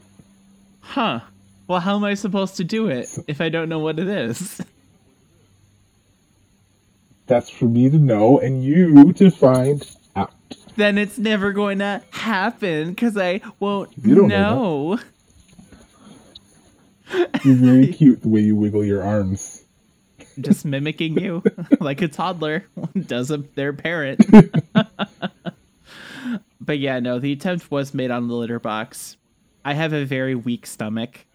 Huh. 0.80 1.20
Well, 1.68 1.80
how 1.80 1.96
am 1.96 2.04
I 2.04 2.14
supposed 2.14 2.56
to 2.56 2.64
do 2.64 2.88
it 2.88 3.16
if 3.28 3.40
I 3.40 3.48
don't 3.48 3.68
know 3.68 3.78
what 3.78 3.98
it 4.00 4.08
is? 4.08 4.60
That's 7.28 7.50
for 7.50 7.66
me 7.66 7.90
to 7.90 7.98
know 7.98 8.38
and 8.40 8.64
you 8.64 9.12
to 9.12 9.30
find 9.30 9.86
out. 10.16 10.32
then 10.76 10.98
it's 10.98 11.18
never 11.18 11.52
going 11.52 11.78
to 11.78 12.02
happen 12.10 12.90
because 12.90 13.16
I 13.16 13.42
won't 13.60 13.92
You 14.02 14.14
don't 14.14 14.28
know 14.28 14.94
know. 14.94 15.00
You're 17.44 17.54
very 17.54 17.86
cute 17.92 18.22
the 18.22 18.28
way 18.28 18.40
you 18.40 18.56
wiggle 18.56 18.84
your 18.84 19.02
arms. 19.02 19.64
Just 20.40 20.64
mimicking 20.66 21.18
you 21.18 21.42
like 21.80 22.02
a 22.02 22.08
toddler 22.08 22.66
does 23.06 23.30
a, 23.30 23.38
their 23.38 23.72
parent. 23.72 24.24
but 26.60 26.78
yeah, 26.78 27.00
no, 27.00 27.18
the 27.18 27.32
attempt 27.32 27.70
was 27.70 27.94
made 27.94 28.10
on 28.10 28.28
the 28.28 28.34
litter 28.34 28.60
box. 28.60 29.16
I 29.64 29.74
have 29.74 29.92
a 29.92 30.04
very 30.04 30.34
weak 30.34 30.66
stomach. 30.66 31.26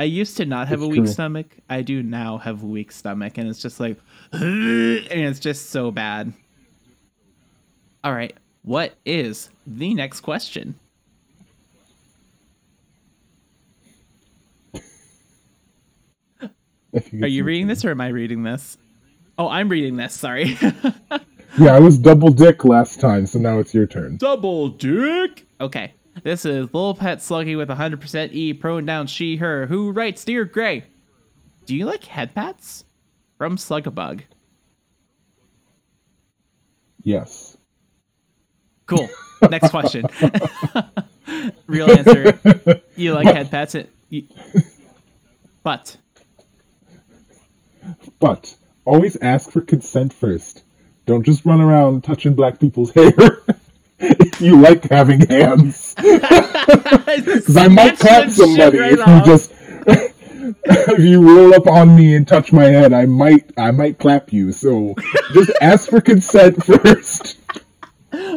I 0.00 0.04
used 0.04 0.38
to 0.38 0.46
not 0.46 0.68
have 0.68 0.78
It's 0.80 0.86
a 0.86 0.88
weak 0.88 1.00
true. 1.00 1.06
stomach. 1.08 1.58
I 1.68 1.82
do 1.82 2.02
now 2.02 2.38
have 2.38 2.62
a 2.62 2.66
weak 2.66 2.90
stomach, 2.90 3.36
and 3.36 3.46
it's 3.46 3.60
just 3.60 3.78
like, 3.78 3.98
and 4.32 5.04
it's 5.10 5.38
just 5.38 5.68
so 5.68 5.90
bad. 5.90 6.32
All 8.02 8.14
right, 8.14 8.34
what 8.62 8.94
is 9.04 9.50
the 9.66 9.92
next 9.92 10.20
question? 10.20 10.74
Are 17.22 17.26
you 17.28 17.44
reading 17.44 17.66
this 17.66 17.84
or 17.84 17.90
am 17.90 18.00
I 18.00 18.08
reading 18.08 18.42
this? 18.42 18.78
Oh, 19.38 19.48
I'm 19.48 19.68
reading 19.68 19.96
this. 19.96 20.14
Sorry. 20.14 20.56
Yeah, 21.58 21.74
I 21.74 21.80
was 21.80 21.98
double 21.98 22.30
dick 22.30 22.64
last 22.64 23.00
time, 23.00 23.26
so 23.26 23.40
now 23.40 23.58
it's 23.58 23.74
your 23.74 23.84
turn. 23.84 24.18
Double 24.18 24.68
dick. 24.68 25.44
Okay. 25.60 25.92
This 26.22 26.44
is 26.44 26.72
Lil 26.74 26.94
Pet 26.94 27.18
Sluggy 27.18 27.56
with 27.56 27.68
100% 27.68 28.32
E 28.32 28.52
pronoun 28.52 29.06
she, 29.06 29.36
her, 29.36 29.66
who 29.66 29.90
writes 29.90 30.24
Dear 30.24 30.44
Gray. 30.44 30.84
Do 31.66 31.74
you 31.74 31.86
like 31.86 32.04
head 32.04 32.34
pats? 32.34 32.84
From 33.38 33.56
Slugabug. 33.56 34.22
Yes. 37.02 37.56
Cool. 38.86 39.08
Next 39.50 39.70
question. 39.70 40.04
Real 41.66 41.90
answer. 41.90 42.82
You 42.96 43.14
like 43.14 43.26
head 43.34 43.50
pats? 43.50 43.74
It, 43.74 43.90
you, 44.10 44.24
but 45.62 45.96
But 48.18 48.54
always 48.84 49.16
ask 49.16 49.50
for 49.50 49.62
consent 49.62 50.12
first. 50.12 50.64
Don't 51.06 51.24
just 51.24 51.46
run 51.46 51.60
around 51.60 52.04
touching 52.04 52.34
black 52.34 52.60
people's 52.60 52.90
hair. 52.94 53.12
you 54.40 54.60
like 54.60 54.84
having 54.90 55.20
hands. 55.28 55.94
Because 57.10 57.56
I 57.56 57.68
might 57.68 57.98
clap 57.98 58.30
somebody 58.30 58.78
if 58.78 58.98
you 58.98 59.22
just 59.24 59.52
if 60.64 60.98
you 60.98 61.20
roll 61.26 61.54
up 61.54 61.66
on 61.66 61.96
me 61.96 62.14
and 62.14 62.26
touch 62.26 62.52
my 62.52 62.64
head, 62.64 62.92
I 62.92 63.06
might 63.06 63.50
I 63.58 63.70
might 63.72 63.98
clap 63.98 64.32
you. 64.32 64.52
So 64.52 64.94
just 65.32 65.50
ask 65.60 65.88
for 65.90 66.00
consent 66.00 66.64
first. 66.64 67.36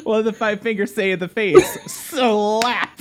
What 0.04 0.18
did 0.18 0.26
the 0.26 0.34
five 0.34 0.62
fingers 0.62 0.94
say 0.94 1.12
in 1.12 1.20
the 1.20 1.28
face? 1.28 1.66
Slap. 1.92 3.00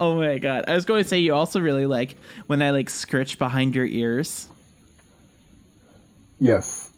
oh 0.00 0.16
my 0.16 0.38
god. 0.38 0.64
I 0.68 0.74
was 0.74 0.84
going 0.84 1.02
to 1.02 1.08
say 1.08 1.18
you 1.18 1.34
also 1.34 1.60
really 1.60 1.86
like 1.86 2.16
when 2.46 2.62
I 2.62 2.70
like 2.70 2.88
scritch 2.90 3.38
behind 3.38 3.74
your 3.74 3.86
ears. 3.86 4.48
Yes. 6.38 6.92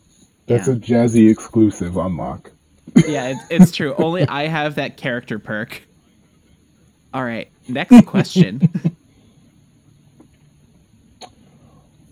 That's 0.47 0.66
Yeah. 0.66 0.74
a 0.74 0.76
jazzy 0.76 1.30
exclusive 1.30 1.97
unlock. 1.97 2.53
Yeah, 2.97 3.28
it's, 3.28 3.41
it's 3.51 3.72
true. 3.72 3.95
Only 3.95 4.26
I 4.28 4.47
have 4.47 4.76
that 4.76 4.97
character 4.97 5.39
perk. 5.39 5.82
All 7.14 7.24
right, 7.24 7.49
next 7.68 8.05
question. 8.07 8.68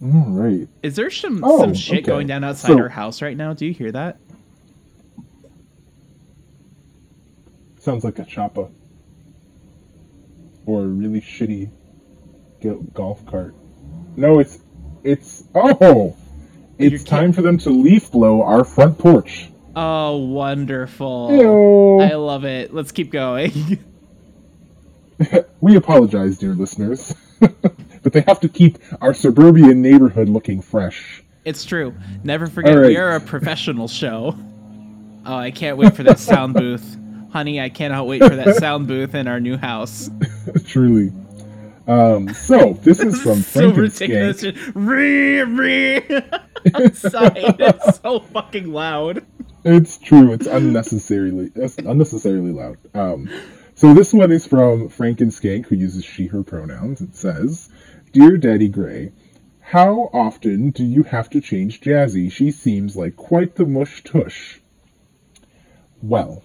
All 0.02 0.26
right. 0.28 0.68
Is 0.82 0.94
there 0.96 1.10
some 1.10 1.42
Oh, 1.42 1.58
some 1.60 1.74
shit 1.74 1.98
okay. 1.98 2.02
going 2.06 2.26
down 2.26 2.44
outside 2.44 2.68
So- 2.68 2.78
our 2.78 2.88
house 2.88 3.22
right 3.22 3.36
now? 3.36 3.52
Do 3.54 3.66
you 3.66 3.72
hear 3.72 3.92
that? 3.92 4.18
Sounds 7.78 8.04
like 8.04 8.18
a 8.18 8.24
choppa. 8.24 8.70
Or 10.66 10.82
a 10.82 10.86
really 10.86 11.20
shitty 11.20 11.70
golf 12.92 13.24
cart. 13.26 13.54
No, 14.16 14.40
it's 14.40 14.58
it's 15.04 15.44
oh, 15.54 16.16
it's 16.78 17.04
time 17.04 17.32
for 17.32 17.42
them 17.42 17.58
to 17.58 17.70
leaf 17.70 18.10
blow 18.10 18.42
our 18.42 18.64
front 18.64 18.98
porch. 18.98 19.48
Oh, 19.76 20.16
wonderful. 20.16 22.00
I 22.00 22.14
love 22.14 22.44
it. 22.44 22.72
Let's 22.72 22.92
keep 22.92 23.12
going. 23.12 23.78
we 25.60 25.76
apologize, 25.76 26.38
dear 26.38 26.54
listeners, 26.54 27.14
but 27.40 28.12
they 28.12 28.22
have 28.22 28.40
to 28.40 28.48
keep 28.48 28.78
our 29.00 29.14
suburban 29.14 29.82
neighborhood 29.82 30.28
looking 30.28 30.60
fresh. 30.60 31.22
it's 31.44 31.64
true. 31.64 31.94
Never 32.24 32.46
forget, 32.46 32.76
right. 32.76 32.86
we 32.86 32.96
are 32.96 33.16
a 33.16 33.20
professional 33.20 33.88
show. 33.88 34.36
Oh, 35.24 35.34
I 35.34 35.50
can't 35.50 35.76
wait 35.76 35.94
for 35.94 36.02
that 36.04 36.18
sound 36.18 36.54
booth. 36.54 36.96
Honey, 37.30 37.60
I 37.60 37.68
cannot 37.68 38.06
wait 38.06 38.22
for 38.22 38.36
that 38.36 38.56
sound 38.56 38.86
booth 38.86 39.14
in 39.14 39.26
our 39.26 39.40
new 39.40 39.56
house. 39.56 40.08
Truly. 40.66 41.12
Um, 41.86 42.32
so 42.32 42.74
this 42.82 43.00
is 43.00 43.20
from 43.20 43.42
so 43.42 43.70
ridiculous. 43.70 44.42
Re, 44.74 45.42
re. 45.42 46.00
sorry, 46.94 47.32
It's 47.36 48.00
so 48.00 48.20
fucking 48.20 48.72
loud. 48.72 49.24
It's 49.68 49.98
true. 49.98 50.32
It's 50.32 50.46
unnecessarily 50.46 51.50
it's 51.56 51.76
unnecessarily 51.78 52.52
loud. 52.52 52.78
Um, 52.94 53.28
so 53.74 53.94
this 53.94 54.12
one 54.12 54.30
is 54.30 54.46
from 54.46 54.88
Frankenskank, 54.88 55.66
who 55.66 55.74
uses 55.74 56.04
she/her 56.04 56.44
pronouns. 56.44 57.00
It 57.00 57.16
says, 57.16 57.68
"Dear 58.12 58.36
Daddy 58.36 58.68
Gray, 58.68 59.10
how 59.58 60.08
often 60.12 60.70
do 60.70 60.84
you 60.84 61.02
have 61.02 61.28
to 61.30 61.40
change 61.40 61.80
Jazzy? 61.80 62.30
She 62.30 62.52
seems 62.52 62.94
like 62.94 63.16
quite 63.16 63.56
the 63.56 63.66
mush 63.66 64.04
tush." 64.04 64.60
Well, 66.00 66.44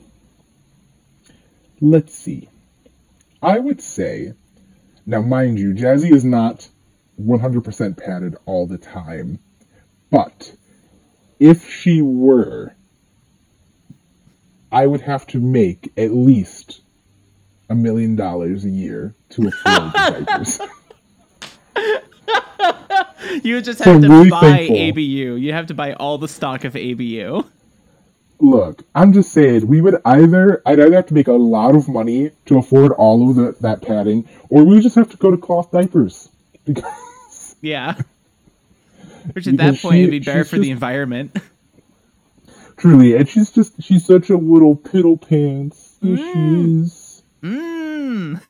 let's 1.79 2.15
see. 2.15 2.49
I 3.39 3.59
would 3.59 3.81
say, 3.81 4.33
now 5.05 5.21
mind 5.21 5.59
you, 5.59 5.75
Jazzy 5.75 6.11
is 6.11 6.25
not 6.25 6.69
100% 7.19 7.97
padded 7.97 8.35
all 8.47 8.65
the 8.65 8.79
time, 8.79 9.37
but 10.09 10.55
if 11.39 11.69
she 11.69 12.01
were, 12.01 12.73
I 14.71 14.87
would 14.87 15.01
have 15.01 15.27
to 15.27 15.39
make 15.39 15.91
at 15.97 16.11
least 16.13 16.81
a 17.69 17.75
million 17.75 18.15
dollars 18.15 18.65
a 18.65 18.69
year 18.69 19.15
to 19.31 19.47
afford 19.65 19.93
diapers. 19.93 20.59
You 23.43 23.55
would 23.55 23.63
just 23.63 23.79
So 23.79 23.93
have 23.93 24.01
to 24.01 24.09
really 24.09 24.29
buy 24.29 24.41
thankful. 24.41 24.77
ABU. 24.89 25.35
You 25.35 25.53
have 25.53 25.67
to 25.67 25.73
buy 25.73 25.93
all 25.93 26.17
the 26.17 26.27
stock 26.27 26.63
of 26.65 26.75
ABU. 26.75 27.43
Look, 28.39 28.83
I'm 28.95 29.13
just 29.13 29.31
saying, 29.31 29.67
we 29.67 29.81
would 29.81 30.01
either, 30.03 30.61
I'd 30.65 30.79
either 30.79 30.95
have 30.95 31.05
to 31.07 31.13
make 31.13 31.27
a 31.27 31.33
lot 31.33 31.75
of 31.75 31.87
money 31.87 32.31
to 32.47 32.57
afford 32.57 32.91
all 32.93 33.29
of 33.29 33.35
the, 33.35 33.55
that 33.61 33.81
padding, 33.83 34.27
or 34.49 34.63
we 34.63 34.73
would 34.75 34.83
just 34.83 34.95
have 34.95 35.09
to 35.11 35.17
go 35.17 35.29
to 35.31 35.37
cloth 35.37 35.71
diapers. 35.71 36.27
Because, 36.65 37.55
Yeah. 37.61 37.95
Which 39.33 39.47
at 39.47 39.57
that 39.57 39.79
point 39.79 39.95
she- 39.95 40.01
would 40.01 40.11
be 40.11 40.19
better 40.19 40.43
for 40.43 40.57
the 40.57 40.71
environment. 40.71 41.37
Truly, 42.81 43.15
and 43.15 43.29
she's 43.29 43.51
just, 43.51 43.81
she's 43.81 44.05
such 44.05 44.29
a 44.29 44.37
little 44.37 44.75
piddle 44.75 45.19
pants. 45.21 45.97
Yes, 46.01 46.19
she 46.19 46.39
is. 46.81 47.23
Mmm. 47.43 48.41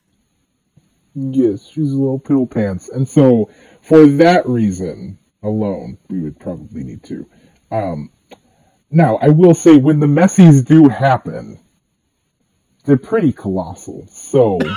Yes, 1.14 1.66
she's 1.66 1.92
a 1.92 1.96
little 1.96 2.18
piddle 2.20 2.50
pants. 2.50 2.88
And 2.88 3.06
so, 3.06 3.50
for 3.82 4.06
that 4.06 4.46
reason 4.48 5.18
alone, 5.42 5.98
we 6.08 6.20
would 6.20 6.40
probably 6.40 6.82
need 6.84 7.02
to. 7.04 7.26
Um, 7.70 8.10
now, 8.90 9.16
I 9.16 9.28
will 9.28 9.54
say, 9.54 9.76
when 9.76 10.00
the 10.00 10.06
Messies 10.06 10.64
do 10.64 10.88
happen, 10.88 11.60
they're 12.84 12.96
pretty 12.96 13.32
colossal. 13.32 14.06
So, 14.08 14.58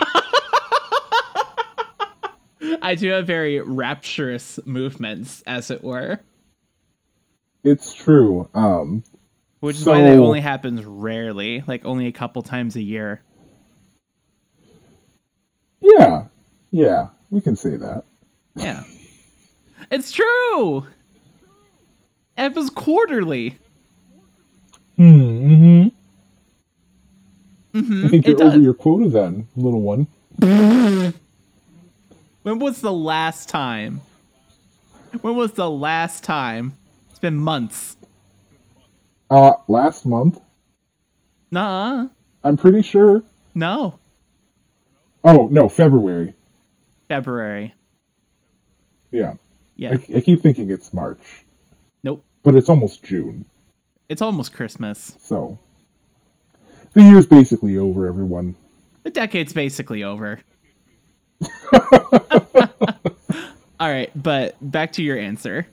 I 2.82 2.95
do 2.95 3.10
have 3.10 3.26
very 3.28 3.62
rapturous 3.62 4.60
movements, 4.66 5.41
as 5.47 5.72
it 5.72 5.84
were. 5.84 6.20
it's 7.64 7.93
true. 7.93 8.49
Um, 8.53 9.03
Which 9.62 9.78
is 9.78 9.86
why 9.86 10.01
that 10.03 10.20
only 10.20 10.41
happens 10.41 10.84
rarely, 10.86 11.64
like 11.68 11.86
only 11.86 12.08
a 12.08 12.12
couple 12.12 12.41
times 12.43 12.76
a 12.76 12.82
year. 12.82 13.22
yeah, 15.82 16.26
yeah, 16.72 17.08
we 17.30 17.41
can 17.41 17.56
say 17.56 17.76
that. 17.78 18.03
Yeah. 18.56 18.84
it's 19.91 20.12
true! 20.12 20.80
It 22.38 22.41
happens 22.41 22.70
quarterly. 22.70 23.58
Hmm. 24.97 25.20
hmm 25.47 25.88
hmm 27.74 28.06
I 28.06 28.10
think 28.10 28.26
It 28.26 28.38
you're 28.39 28.43
over 28.43 28.56
does. 28.56 28.64
your 28.64 28.74
quota 28.74 29.10
then, 29.10 29.47
little 29.56 29.82
one. 29.82 30.08
When 32.43 32.60
was 32.60 32.82
the 32.82 32.93
last 32.93 33.49
time? 33.49 34.01
When 35.22 35.36
was 35.36 35.53
the 35.53 35.70
last 35.70 36.24
time? 36.24 36.74
It's 37.10 37.20
been 37.20 37.38
months. 37.38 37.97
Uh, 39.30 39.54
last 39.68 40.06
month, 40.06 40.40
Nah, 41.52 42.08
I'm 42.44 42.58
pretty 42.58 42.82
sure. 42.82 43.24
no. 43.54 44.00
Oh 45.24 45.48
no, 45.52 45.68
February. 45.70 46.34
February. 47.08 47.74
Yeah, 49.12 49.36
Yeah. 49.76 49.92
I, 49.92 50.18
I 50.18 50.22
keep 50.22 50.42
thinking 50.42 50.70
it's 50.70 50.94
March, 50.94 51.46
Nope. 52.04 52.24
but 52.44 52.56
it's 52.56 52.70
almost 52.70 53.04
June. 53.04 53.46
It's 54.10 54.22
almost 54.22 54.54
Christmas. 54.54 55.16
So 55.20 55.58
the 56.94 57.02
year's 57.02 57.26
basically 57.26 57.78
over, 57.78 58.08
everyone. 58.08 58.56
The 59.04 59.10
decade's 59.12 59.54
basically 59.54 60.04
over. 60.04 60.40
All 63.80 63.90
right, 63.92 64.10
but 64.16 64.56
back 64.62 64.94
to 64.94 65.04
your 65.04 65.18
answer. 65.18 65.68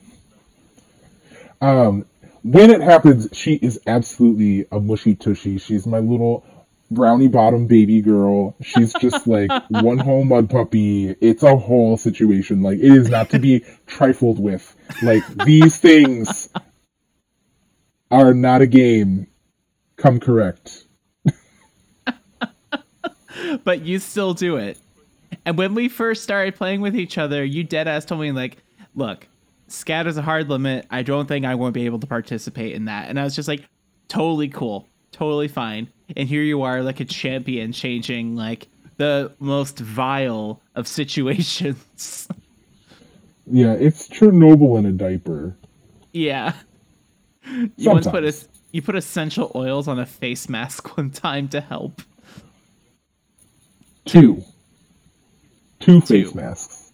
Um, 1.60 2.04
when 2.42 2.70
it 2.70 2.80
happens, 2.80 3.28
she 3.32 3.54
is 3.54 3.80
absolutely 3.86 4.66
a 4.72 4.80
mushy 4.80 5.14
tushy. 5.14 5.58
She's 5.58 5.86
my 5.86 5.98
little 5.98 6.44
brownie 6.90 7.28
bottom 7.28 7.66
baby 7.66 8.00
girl. 8.00 8.56
She's 8.62 8.92
just 8.94 9.26
like 9.26 9.50
one 9.68 9.98
whole 9.98 10.24
mud 10.24 10.50
puppy. 10.50 11.10
It's 11.20 11.42
a 11.42 11.56
whole 11.56 11.96
situation. 11.96 12.62
Like 12.62 12.78
it 12.78 12.92
is 12.92 13.08
not 13.08 13.30
to 13.30 13.38
be 13.38 13.64
trifled 13.86 14.38
with. 14.38 14.74
Like 15.02 15.22
these 15.44 15.78
things 15.78 16.48
are 18.10 18.34
not 18.34 18.62
a 18.62 18.66
game. 18.66 19.26
Come 19.96 20.20
correct. 20.20 20.86
But 23.64 23.82
you 23.82 23.98
still 23.98 24.34
do 24.34 24.56
it. 24.56 24.78
And 25.44 25.58
when 25.58 25.74
we 25.74 25.88
first 25.88 26.22
started 26.22 26.54
playing 26.54 26.80
with 26.80 26.94
each 26.94 27.18
other, 27.18 27.44
you 27.44 27.64
dead 27.64 27.88
ass 27.88 28.04
told 28.04 28.20
me 28.20 28.30
like, 28.30 28.58
"Look, 28.94 29.26
scat 29.72 30.06
is 30.06 30.16
a 30.16 30.22
hard 30.22 30.48
limit. 30.48 30.86
I 30.90 31.02
don't 31.02 31.26
think 31.26 31.44
I 31.46 31.54
won't 31.54 31.74
be 31.74 31.86
able 31.86 31.98
to 32.00 32.06
participate 32.06 32.74
in 32.74 32.84
that." 32.86 33.08
And 33.08 33.18
I 33.18 33.24
was 33.24 33.34
just 33.34 33.48
like, 33.48 33.68
"Totally 34.08 34.48
cool, 34.48 34.86
totally 35.12 35.48
fine." 35.48 35.88
And 36.16 36.28
here 36.28 36.42
you 36.42 36.62
are, 36.62 36.82
like 36.82 37.00
a 37.00 37.04
champion, 37.04 37.72
changing 37.72 38.36
like 38.36 38.68
the 38.98 39.32
most 39.40 39.78
vile 39.80 40.60
of 40.74 40.86
situations. 41.00 42.28
Yeah, 43.46 43.72
it's 43.72 44.08
Chernobyl 44.08 44.78
in 44.78 44.86
a 44.86 44.92
diaper. 44.92 45.56
yeah. 46.12 46.52
You 47.76 47.90
once 47.90 48.06
put 48.06 48.24
a, 48.24 48.32
you 48.70 48.82
put 48.82 48.94
essential 48.94 49.50
oils 49.56 49.88
on 49.88 49.98
a 49.98 50.06
face 50.06 50.48
mask 50.48 50.96
one 50.96 51.10
time 51.10 51.48
to 51.48 51.60
help. 51.60 52.02
Two. 54.04 54.44
Two 55.80 56.00
Two. 56.00 56.24
face 56.24 56.34
masks. 56.34 56.92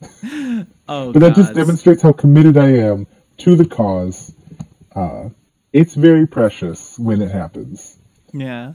Oh, 0.88 1.12
But 1.12 1.20
that 1.20 1.34
just 1.34 1.54
demonstrates 1.54 2.02
how 2.02 2.12
committed 2.12 2.56
I 2.56 2.68
am 2.70 3.06
to 3.38 3.54
the 3.56 3.66
cause. 3.66 4.32
Uh, 4.94 5.28
it's 5.72 5.94
very 5.94 6.26
precious 6.26 6.98
when 6.98 7.20
it 7.22 7.30
happens. 7.30 7.98
Yeah. 8.32 8.72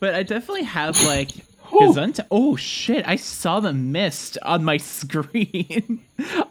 But 0.00 0.14
I 0.14 0.24
definitely 0.24 0.64
have 0.64 1.00
like 1.04 1.28
Gesundheit. 1.70 2.26
Oh 2.30 2.56
shit! 2.56 3.06
I 3.08 3.16
saw 3.16 3.60
the 3.60 3.72
mist 3.72 4.36
on 4.42 4.64
my 4.64 4.76
screen 4.78 6.02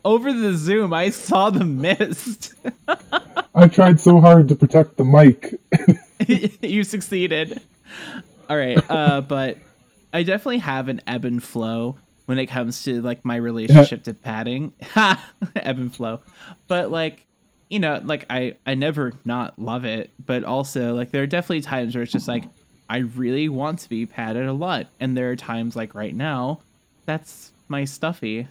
over 0.04 0.32
the 0.34 0.54
Zoom. 0.56 0.94
I 0.94 1.10
saw 1.10 1.50
the 1.50 1.66
mist. 1.66 2.54
I 3.54 3.68
tried 3.68 4.00
so 4.00 4.20
hard 4.22 4.48
to 4.48 4.56
protect 4.56 4.98
the 4.98 5.04
mic. 5.04 5.60
you 6.62 6.84
succeeded. 6.84 7.62
All 8.50 8.58
right, 8.58 8.80
uh, 8.90 9.22
but 9.22 9.58
I 10.14 10.24
definitely 10.24 10.60
have 10.60 10.88
an 10.88 11.02
ebb 11.06 11.26
and 11.26 11.44
flow 11.44 11.98
when 12.32 12.40
it 12.40 12.46
comes 12.46 12.82
to 12.86 13.02
like 13.02 13.26
my 13.26 13.36
relationship 13.52 14.04
to 14.04 14.14
padding. 14.14 14.72
Ebb 14.96 15.20
and 15.78 15.94
flow. 15.94 16.22
But 16.70 16.90
like, 16.90 17.26
you 17.70 17.78
know, 17.78 18.00
like 18.06 18.26
I 18.30 18.56
I 18.66 18.76
never 18.76 19.12
not 19.26 19.60
love 19.60 19.84
it, 19.84 20.12
but 20.26 20.46
also 20.46 20.96
like 20.96 21.12
there 21.12 21.24
are 21.24 21.28
definitely 21.28 21.60
times 21.60 21.94
where 21.94 22.04
it's 22.04 22.14
just 22.14 22.30
like 22.30 22.46
I 22.90 23.00
really 23.00 23.50
want 23.50 23.80
to 23.80 23.90
be 23.90 24.06
padded 24.06 24.48
a 24.48 24.54
lot, 24.54 24.88
and 25.02 25.18
there 25.18 25.30
are 25.30 25.36
times 25.36 25.76
like 25.76 25.94
right 25.94 26.16
now, 26.16 26.62
that's 27.06 27.52
my 27.68 27.84
stuffy. 27.84 28.48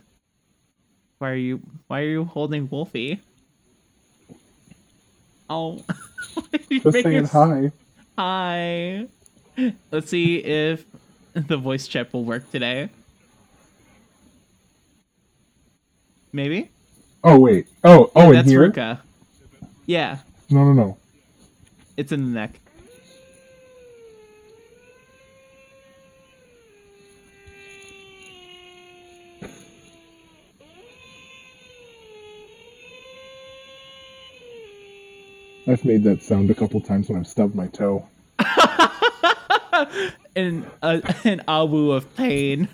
Why 1.20 1.30
are 1.30 1.34
you 1.36 1.62
Why 1.86 2.02
are 2.02 2.08
you 2.08 2.24
holding 2.26 2.68
Wolfie? 2.68 3.18
Oh, 5.48 5.82
Just 6.70 7.02
saying 7.02 7.24
hi. 7.24 7.72
Hi. 8.18 9.06
Let's 9.90 10.10
see 10.10 10.36
if 10.36 10.84
the 11.32 11.56
voice 11.56 11.88
chat 11.88 12.12
will 12.12 12.24
work 12.24 12.50
today. 12.50 12.90
Maybe? 16.32 16.70
Oh 17.24 17.38
wait. 17.38 17.66
Oh 17.84 18.10
oh, 18.14 18.28
in 18.28 18.32
That's 18.36 18.48
here. 18.48 18.70
Ruka. 18.70 19.00
Yeah, 19.86 20.18
No 20.48 20.64
no 20.64 20.72
no. 20.72 20.96
it's 21.96 22.12
in 22.12 22.32
the 22.32 22.40
neck. 22.40 22.52
I've 35.66 35.84
made 35.84 36.02
that 36.04 36.22
sound 36.22 36.50
a 36.50 36.54
couple 36.54 36.80
times 36.80 37.08
when 37.08 37.18
I've 37.18 37.26
stubbed 37.26 37.54
my 37.54 37.66
toe. 37.68 38.06
an 40.34 40.66
uh, 40.82 41.00
an 41.24 41.42
awu 41.46 41.94
of 41.96 42.16
pain. 42.16 42.68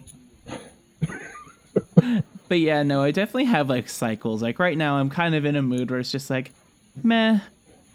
but 2.48 2.60
yeah, 2.60 2.82
no, 2.82 3.02
I 3.02 3.10
definitely 3.10 3.44
have 3.46 3.68
like 3.68 3.88
cycles. 3.88 4.42
Like 4.42 4.58
right 4.58 4.76
now, 4.76 4.96
I'm 4.96 5.10
kind 5.10 5.34
of 5.34 5.44
in 5.44 5.56
a 5.56 5.62
mood 5.62 5.90
where 5.90 6.00
it's 6.00 6.12
just 6.12 6.30
like, 6.30 6.52
meh. 7.02 7.40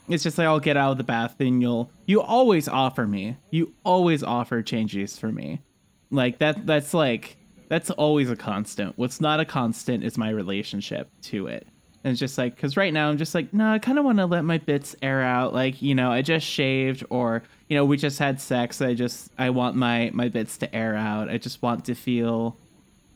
It's 0.09 0.23
just 0.23 0.37
like 0.37 0.47
I'll 0.47 0.59
get 0.59 0.77
out 0.77 0.91
of 0.91 0.97
the 0.97 1.03
bath 1.03 1.39
and 1.39 1.61
you'll 1.61 1.89
you 2.05 2.21
always 2.21 2.67
offer 2.67 3.07
me. 3.07 3.37
You 3.49 3.73
always 3.85 4.23
offer 4.23 4.61
changes 4.61 5.17
for 5.17 5.31
me. 5.31 5.61
Like 6.09 6.39
that. 6.39 6.65
That's 6.65 6.93
like 6.93 7.37
that's 7.69 7.89
always 7.91 8.29
a 8.29 8.35
constant. 8.35 8.97
What's 8.97 9.21
not 9.21 9.39
a 9.39 9.45
constant 9.45 10.03
is 10.03 10.17
my 10.17 10.29
relationship 10.29 11.09
to 11.23 11.47
it. 11.47 11.65
And 12.03 12.11
it's 12.11 12.19
just 12.19 12.37
like, 12.37 12.55
because 12.55 12.75
right 12.75 12.91
now 12.91 13.09
I'm 13.09 13.17
just 13.17 13.35
like, 13.35 13.53
no, 13.53 13.71
I 13.71 13.79
kind 13.79 13.99
of 13.99 14.05
want 14.05 14.17
to 14.17 14.25
let 14.25 14.43
my 14.43 14.57
bits 14.57 14.95
air 15.01 15.21
out. 15.21 15.53
Like, 15.53 15.81
you 15.81 15.93
know, 15.93 16.11
I 16.11 16.23
just 16.23 16.45
shaved, 16.45 17.05
or 17.09 17.43
you 17.69 17.77
know, 17.77 17.85
we 17.85 17.95
just 17.95 18.17
had 18.17 18.41
sex. 18.41 18.81
I 18.81 18.95
just, 18.95 19.29
I 19.37 19.51
want 19.51 19.75
my 19.75 20.09
my 20.13 20.27
bits 20.27 20.57
to 20.57 20.75
air 20.75 20.95
out. 20.95 21.29
I 21.29 21.37
just 21.37 21.61
want 21.61 21.85
to 21.85 21.95
feel, 21.95 22.57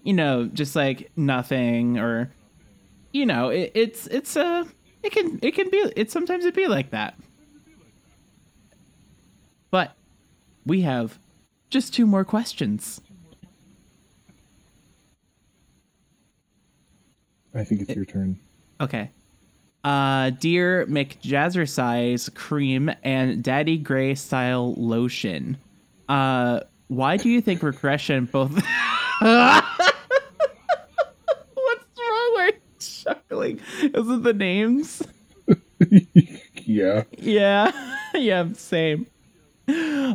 you 0.06 0.14
know, 0.14 0.45
just 0.45 0.76
like 0.76 1.12
nothing, 1.18 1.97
or, 1.97 2.32
you 3.12 3.26
know, 3.26 3.49
it, 3.49 3.72
it's 3.74 4.06
it's 4.08 4.36
a, 4.36 4.66
it 5.03 5.12
can 5.12 5.39
it 5.41 5.56
can 5.56 5.70
be 5.70 5.78
it 5.95 6.12
sometimes 6.12 6.45
it 6.45 6.53
be 6.53 6.68
like 6.68 6.91
that. 6.91 7.20
But 9.72 9.95
we 10.66 10.82
have 10.82 11.18
just 11.72 11.93
two 11.93 12.06
more 12.06 12.24
questions. 12.24 13.01
I 17.56 17.64
think 17.64 17.82
it's 17.82 17.95
your 17.95 18.06
turn. 18.06 18.39
Okay. 18.80 19.10
Uh, 19.84 20.32
dear 20.32 20.86
McJazzercise 20.86 22.34
cream 22.36 22.91
and 23.03 23.43
Daddy 23.43 23.78
Gray 23.78 24.14
style 24.14 24.74
lotion. 24.76 25.58
Uh, 26.08 26.60
why 26.89 27.18
do 27.18 27.30
you 27.30 27.41
think 27.41 27.64
regression 27.64 28.26
both? 28.26 28.64
What's 29.22 29.76
wrong? 31.55 32.34
We're 32.36 32.51
chuckling. 32.80 33.61
Is 33.82 34.09
it 34.09 34.24
the 34.24 34.34
names? 34.34 35.01
yeah. 36.55 37.03
Yeah, 37.18 37.72
yeah, 38.13 38.51
same. 38.53 39.07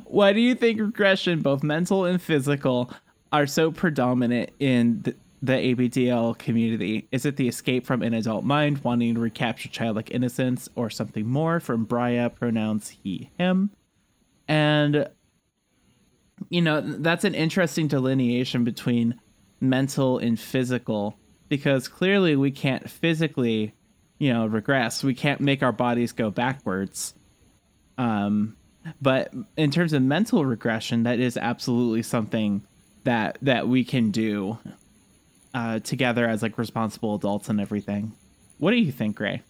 Why 0.05 0.32
do 0.32 0.40
you 0.40 0.55
think 0.55 0.80
regression, 0.80 1.40
both 1.40 1.62
mental 1.62 2.05
and 2.05 2.20
physical, 2.20 2.92
are 3.32 3.46
so 3.46 3.72
predominant 3.72 4.51
in 4.59 5.01
the, 5.03 5.14
the 5.40 5.53
ABDL 5.55 6.36
community? 6.38 7.09
Is 7.11 7.24
it 7.24 7.36
the 7.36 7.48
escape 7.48 7.86
from 7.86 8.03
an 8.03 8.12
adult 8.12 8.44
mind, 8.44 8.84
wanting 8.84 9.14
to 9.14 9.20
recapture 9.20 9.70
childlike 9.70 10.11
innocence, 10.11 10.68
or 10.76 10.90
something 10.90 11.26
more? 11.26 11.59
From 11.59 11.86
Brya, 11.86 12.34
pronouns 12.34 12.90
he, 12.90 13.30
him. 13.38 13.70
And, 14.46 15.09
you 16.51 16.61
know, 16.61 16.80
that's 16.82 17.24
an 17.24 17.34
interesting 17.34 17.88
delineation 17.88 18.64
between 18.64 19.18
mental 19.61 20.18
and 20.18 20.38
physical, 20.38 21.16
because 21.48 21.88
clearly 21.88 22.36
we 22.36 22.51
can't 22.51 22.90
physically, 22.90 23.72
you 24.18 24.32
know, 24.32 24.46
regress. 24.46 25.03
We 25.03 25.14
can't 25.14 25.40
make 25.40 25.62
our 25.62 25.72
bodies 25.72 26.12
go 26.12 26.30
backwards. 26.30 27.14
Um, 27.96 28.57
but 29.01 29.32
in 29.57 29.70
terms 29.70 29.92
of 29.92 30.03
mental 30.03 30.44
regression, 30.44 31.05
that 31.05 31.20
is 31.20 31.36
absolutely 31.36 32.03
something 32.03 32.62
that 33.05 33.38
that 33.42 33.68
we 33.68 33.84
can 33.84 34.11
do 34.11 34.59
uh, 35.55 35.78
together 35.78 36.26
as 36.26 36.42
like 36.42 36.59
responsible 36.59 37.14
adults 37.14 37.48
and 37.48 37.61
everything. 37.61 38.12
What 38.59 38.72
do 38.72 38.76
you 38.76 38.92
think, 38.92 39.16
Gray? 39.16 39.42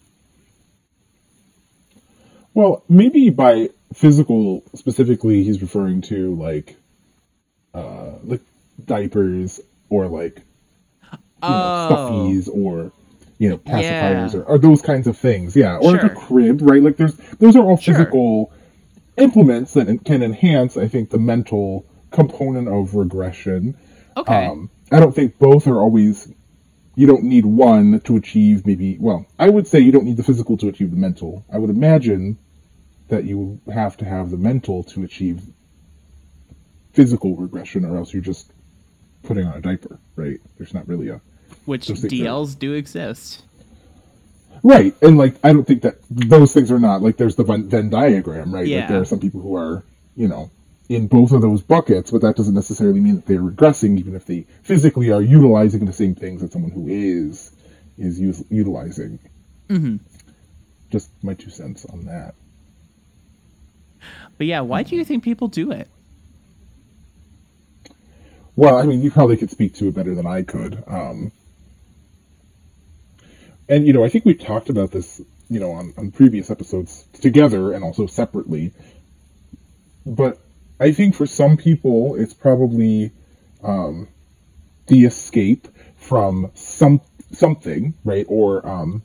Well, 2.53 2.83
maybe 2.89 3.29
by 3.29 3.69
physical 3.93 4.63
specifically, 4.75 5.43
he's 5.43 5.61
referring 5.61 6.01
to 6.03 6.35
like, 6.35 6.75
uh, 7.73 8.11
like 8.23 8.41
diapers 8.85 9.59
or 9.89 10.07
like 10.07 10.37
you 11.43 11.49
know, 11.49 11.87
Oh. 11.89 11.89
stuffies 11.89 12.47
or 12.49 12.91
you 13.39 13.49
know 13.49 13.57
pacifiers 13.57 14.33
Yeah. 14.33 14.39
or, 14.41 14.43
or 14.43 14.57
those 14.59 14.81
kinds 14.81 15.07
of 15.07 15.17
things. 15.17 15.55
Yeah, 15.55 15.77
or 15.77 15.91
like 15.93 16.03
a 16.03 16.09
crib, 16.09 16.61
right? 16.61 16.81
Like 16.81 16.97
there's 16.97 17.15
those 17.39 17.55
are 17.55 17.63
all 17.63 17.77
Sure. 17.77 17.95
physical 17.95 18.51
implements 19.17 19.73
that 19.73 20.03
can 20.05 20.23
enhance, 20.23 20.77
I 20.77 20.87
think, 20.87 21.09
the 21.09 21.19
mental 21.19 21.85
component 22.11 22.67
of 22.67 22.95
regression. 22.95 23.75
Okay. 24.17 24.45
Um, 24.45 24.69
I 24.91 24.99
don't 24.99 25.15
think 25.15 25.39
both 25.39 25.67
are 25.67 25.79
always. 25.79 26.31
You 26.93 27.07
don't 27.07 27.23
need 27.23 27.45
one 27.45 28.01
to 28.01 28.17
achieve 28.17 28.67
maybe. 28.67 28.97
Well, 28.99 29.25
I 29.39 29.49
would 29.49 29.65
say 29.65 29.79
you 29.79 29.93
don't 29.93 30.03
need 30.03 30.17
the 30.17 30.23
physical 30.23 30.57
to 30.57 30.67
achieve 30.67 30.91
the 30.91 30.97
mental. 30.97 31.45
I 31.51 31.57
would 31.57 31.69
imagine 31.69 32.37
that 33.07 33.23
you 33.23 33.61
have 33.73 33.95
to 33.97 34.05
have 34.05 34.29
the 34.29 34.37
mental 34.37 34.83
to 34.83 35.03
achieve 35.03 35.41
physical 36.93 37.35
regression, 37.35 37.85
or 37.85 37.97
else 37.97 38.13
you're 38.13 38.21
just 38.23 38.51
putting 39.23 39.45
on 39.45 39.57
a 39.57 39.61
diaper, 39.61 39.99
right? 40.15 40.39
There's 40.57 40.73
not 40.73 40.87
really 40.87 41.09
a 41.09 41.21
Which 41.65 41.87
DLs 41.87 42.57
do 42.57 42.73
exist. 42.73 43.43
right, 44.63 44.93
and 45.01 45.17
like 45.17 45.35
I 45.43 45.53
don't 45.53 45.65
think 45.65 45.81
that 45.83 45.95
those 46.09 46.53
things 46.53 46.71
are 46.71 46.79
not 46.79 47.01
like 47.01 47.17
there's 47.17 47.35
the 47.35 47.43
Venn, 47.43 47.89
diagram, 47.89 48.53
right? 48.53 48.65
Yeah. 48.67 48.79
Like 48.79 48.89
there 48.89 49.01
are 49.01 49.05
some 49.05 49.19
people 49.19 49.41
who 49.41 49.55
are, 49.55 49.83
you 50.15 50.27
know, 50.27 50.49
in 50.89 51.07
both 51.07 51.31
of 51.31 51.41
those 51.41 51.61
buckets, 51.61 52.11
but 52.11 52.21
that 52.21 52.35
doesn't 52.35 52.53
necessarily 52.53 52.99
mean 52.99 53.15
that 53.15 53.25
they're 53.25 53.39
regressing, 53.41 53.97
even 53.97 54.15
if 54.15 54.25
they 54.25 54.45
physically 54.63 55.11
are 55.11 55.21
utilizing 55.21 55.85
the 55.85 55.93
same 55.93 56.15
things 56.15 56.41
that 56.41 56.51
someone 56.51 56.71
who 56.71 56.87
is 56.87 57.51
is 57.97 58.19
us- 58.19 58.43
utilizing. 58.49 59.19
hmm 59.69 59.97
Just 60.89 61.09
my 61.23 61.33
two 61.33 61.49
cents 61.49 61.85
on 61.85 62.05
that. 62.05 62.33
But 64.37 64.47
yeah, 64.47 64.61
why 64.61 64.83
do 64.83 64.95
you 64.95 65.05
think 65.05 65.23
people 65.23 65.47
do 65.47 65.71
it? 65.71 65.87
Well, 68.61 68.77
I 68.77 68.83
mean, 68.83 69.01
you 69.01 69.09
probably 69.09 69.37
could 69.37 69.49
speak 69.49 69.73
to 69.77 69.87
it 69.87 69.95
better 69.95 70.13
than 70.13 70.27
I 70.27 70.43
could. 70.43 70.83
Um, 70.85 71.31
and 73.67 73.87
you 73.87 73.91
know, 73.91 74.03
I 74.03 74.09
think 74.09 74.23
we've 74.23 74.39
talked 74.39 74.69
about 74.69 74.91
this, 74.91 75.19
you 75.49 75.59
know, 75.59 75.71
on, 75.71 75.95
on 75.97 76.11
previous 76.11 76.51
episodes 76.51 77.07
together 77.11 77.73
and 77.73 77.83
also 77.83 78.05
separately. 78.05 78.71
But 80.05 80.37
I 80.79 80.91
think 80.91 81.15
for 81.15 81.25
some 81.25 81.57
people, 81.57 82.13
it's 82.13 82.35
probably 82.35 83.09
um, 83.63 84.07
the 84.85 85.05
escape 85.05 85.67
from 85.97 86.51
some 86.53 87.01
something, 87.31 87.95
right? 88.05 88.27
Or 88.29 88.63
um, 88.67 89.01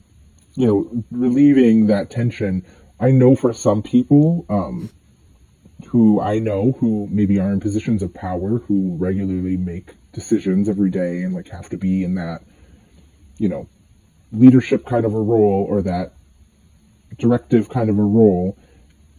you 0.53 0.67
know, 0.67 1.03
relieving 1.09 1.87
that 1.87 2.11
tension. 2.11 2.63
I 2.99 3.09
know 3.09 3.35
for 3.35 3.53
some 3.53 3.81
people, 3.81 4.45
um, 4.49 4.91
who 5.87 6.19
I 6.21 6.39
know 6.39 6.73
who 6.79 7.07
maybe 7.11 7.39
are 7.39 7.51
in 7.51 7.59
positions 7.59 8.03
of 8.03 8.13
power 8.13 8.59
who 8.59 8.95
regularly 8.97 9.57
make 9.57 9.95
decisions 10.13 10.69
every 10.69 10.89
day 10.89 11.23
and 11.23 11.33
like 11.33 11.49
have 11.49 11.69
to 11.69 11.77
be 11.77 12.03
in 12.03 12.15
that, 12.15 12.43
you 13.37 13.49
know, 13.49 13.67
leadership 14.31 14.85
kind 14.85 15.05
of 15.05 15.13
a 15.13 15.21
role 15.21 15.65
or 15.69 15.81
that 15.83 16.13
directive 17.17 17.69
kind 17.69 17.89
of 17.89 17.97
a 17.99 18.03
role. 18.03 18.57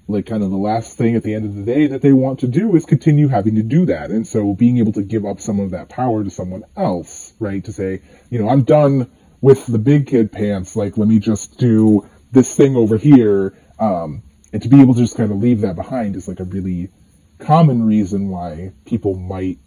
like 0.09 0.27
kind 0.27 0.43
of 0.43 0.51
the 0.51 0.57
last 0.57 0.97
thing 0.97 1.15
at 1.17 1.23
the 1.23 1.35
end 1.35 1.45
of 1.45 1.55
the 1.55 1.63
day 1.63 1.87
that 1.87 2.01
they 2.01 2.13
want 2.13 2.41
to 2.41 2.49
do 2.49 2.75
is 2.75 2.87
continue 2.87 3.29
having 3.29 3.55
to 3.57 3.63
do 3.63 3.85
that. 3.87 4.11
And 4.11 4.27
so 4.27 4.55
being 4.55 4.79
able 4.79 4.93
to 4.93 5.03
give 5.03 5.27
up 5.27 5.39
some 5.41 5.61
of 5.61 5.71
that 5.73 5.91
power 5.91 6.25
to 6.25 6.31
someone 6.31 6.65
else, 6.77 7.35
right? 7.39 7.63
To 7.65 7.73
say, 7.73 8.01
you 8.31 8.39
know, 8.39 8.49
I'm 8.49 8.63
done 8.65 9.11
with 9.41 9.67
the 9.67 9.79
big 9.79 10.07
kid 10.07 10.33
pants, 10.33 10.75
like 10.77 10.97
let 10.97 11.07
me 11.09 11.19
just 11.19 11.59
do 11.59 12.09
this 12.33 12.57
thing 12.57 12.75
over 12.75 12.97
here. 12.97 13.55
Um, 13.79 14.23
and 14.53 14.63
to 14.63 14.69
be 14.69 14.81
able 14.81 14.95
to 14.95 15.01
just 15.01 15.17
kind 15.17 15.31
of 15.31 15.39
leave 15.39 15.61
that 15.63 15.77
behind 15.77 16.17
is 16.17 16.29
like 16.29 16.41
a 16.41 16.45
really 16.45 16.91
common 17.39 17.85
reason 17.85 18.29
why 18.29 18.73
people 18.85 19.15
might 19.15 19.59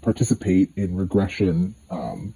participate 0.00 0.70
in 0.76 0.96
regression 0.96 1.74
um, 1.90 2.34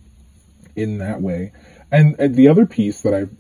in 0.77 0.99
that 0.99 1.21
way. 1.21 1.53
And, 1.91 2.17
and 2.19 2.35
the 2.35 2.49
other 2.49 2.67
piece 2.67 3.03
that 3.03 3.15
I've 3.15 3.31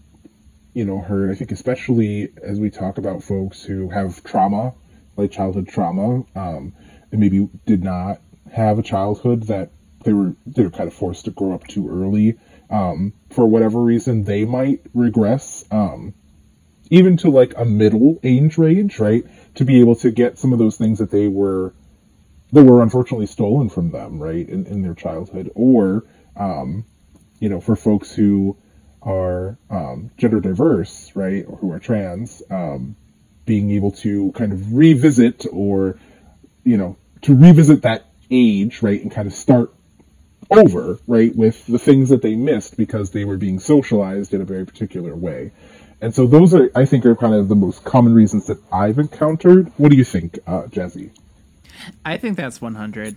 you 0.74 0.84
know 0.84 1.00
heard, 1.00 1.30
I 1.30 1.34
think 1.34 1.52
especially 1.52 2.32
as 2.42 2.58
we 2.58 2.70
talk 2.70 2.98
about 2.98 3.22
folks 3.22 3.62
who 3.62 3.90
have 3.90 4.22
trauma, 4.24 4.74
like 5.16 5.30
childhood 5.30 5.68
trauma, 5.68 6.24
um, 6.34 6.74
and 7.10 7.20
maybe 7.20 7.48
did 7.66 7.82
not 7.82 8.20
have 8.50 8.78
a 8.78 8.82
childhood 8.82 9.44
that 9.44 9.70
they 10.04 10.12
were 10.12 10.34
they 10.46 10.62
were 10.62 10.70
kind 10.70 10.88
of 10.88 10.94
forced 10.94 11.26
to 11.26 11.30
grow 11.30 11.52
up 11.54 11.66
too 11.66 11.88
early. 11.88 12.38
Um, 12.70 13.12
for 13.30 13.46
whatever 13.46 13.80
reason, 13.80 14.24
they 14.24 14.46
might 14.46 14.80
regress, 14.94 15.64
um, 15.70 16.14
even 16.92 17.16
to 17.16 17.30
like 17.30 17.54
a 17.56 17.64
middle 17.64 18.20
age 18.22 18.58
range, 18.58 18.98
right? 18.98 19.24
To 19.54 19.64
be 19.64 19.80
able 19.80 19.96
to 19.96 20.10
get 20.10 20.38
some 20.38 20.52
of 20.52 20.58
those 20.58 20.76
things 20.76 20.98
that 20.98 21.10
they 21.10 21.26
were 21.26 21.72
that 22.52 22.64
were 22.64 22.82
unfortunately 22.82 23.26
stolen 23.26 23.70
from 23.70 23.90
them, 23.90 24.22
right, 24.22 24.46
in, 24.46 24.66
in 24.66 24.82
their 24.82 24.92
childhood, 24.94 25.50
or 25.54 26.04
um, 26.36 26.84
you 27.40 27.48
know, 27.48 27.62
for 27.62 27.76
folks 27.76 28.14
who 28.14 28.58
are 29.00 29.56
um, 29.70 30.10
gender 30.18 30.38
diverse, 30.38 31.10
right, 31.14 31.46
or 31.48 31.56
who 31.56 31.72
are 31.72 31.78
trans, 31.78 32.42
um, 32.50 32.94
being 33.46 33.70
able 33.70 33.92
to 33.92 34.30
kind 34.32 34.52
of 34.52 34.74
revisit 34.74 35.46
or, 35.50 35.98
you 36.62 36.76
know, 36.76 36.96
to 37.22 37.34
revisit 37.34 37.82
that 37.82 38.04
age, 38.30 38.82
right, 38.82 39.00
and 39.00 39.10
kind 39.10 39.26
of 39.26 39.32
start 39.32 39.72
over, 40.50 40.98
right, 41.06 41.34
with 41.34 41.66
the 41.66 41.78
things 41.78 42.10
that 42.10 42.20
they 42.20 42.34
missed 42.34 42.76
because 42.76 43.12
they 43.12 43.24
were 43.24 43.38
being 43.38 43.58
socialized 43.58 44.34
in 44.34 44.42
a 44.42 44.44
very 44.44 44.66
particular 44.66 45.16
way. 45.16 45.52
And 46.02 46.12
so 46.12 46.26
those 46.26 46.52
are, 46.52 46.68
I 46.74 46.84
think, 46.84 47.06
are 47.06 47.14
kind 47.14 47.32
of 47.32 47.48
the 47.48 47.54
most 47.54 47.84
common 47.84 48.12
reasons 48.12 48.48
that 48.48 48.58
I've 48.72 48.98
encountered. 48.98 49.70
What 49.76 49.92
do 49.92 49.96
you 49.96 50.02
think, 50.04 50.40
uh, 50.48 50.64
Jazzy? 50.64 51.10
I 52.04 52.16
think 52.16 52.36
that's 52.36 52.60
100. 52.60 53.16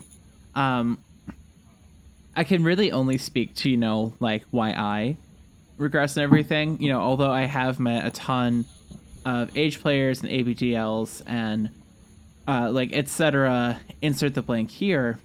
Um, 0.54 1.00
I 2.36 2.44
can 2.44 2.64
really 2.64 2.92
only 2.92 3.18
speak 3.18 3.56
to, 3.56 3.72
you 3.72 3.78
know, 3.78 4.14
like 4.20 4.44
why 4.52 4.70
I 4.70 5.18
regress 5.78 6.16
and 6.16 6.24
everything. 6.24 6.80
You 6.80 6.90
know, 6.90 7.02
although 7.02 7.32
I 7.32 7.46
have 7.46 7.80
met 7.80 8.06
a 8.06 8.12
ton 8.12 8.66
of 9.26 9.58
age 9.58 9.82
players 9.82 10.22
and 10.22 10.30
ABDLs 10.30 11.24
and 11.26 11.72
uh, 12.48 12.70
like 12.72 12.94
etc. 12.94 13.80
Insert 14.04 14.36
the 14.36 14.44
blank 14.44 14.70
here. 14.70 15.18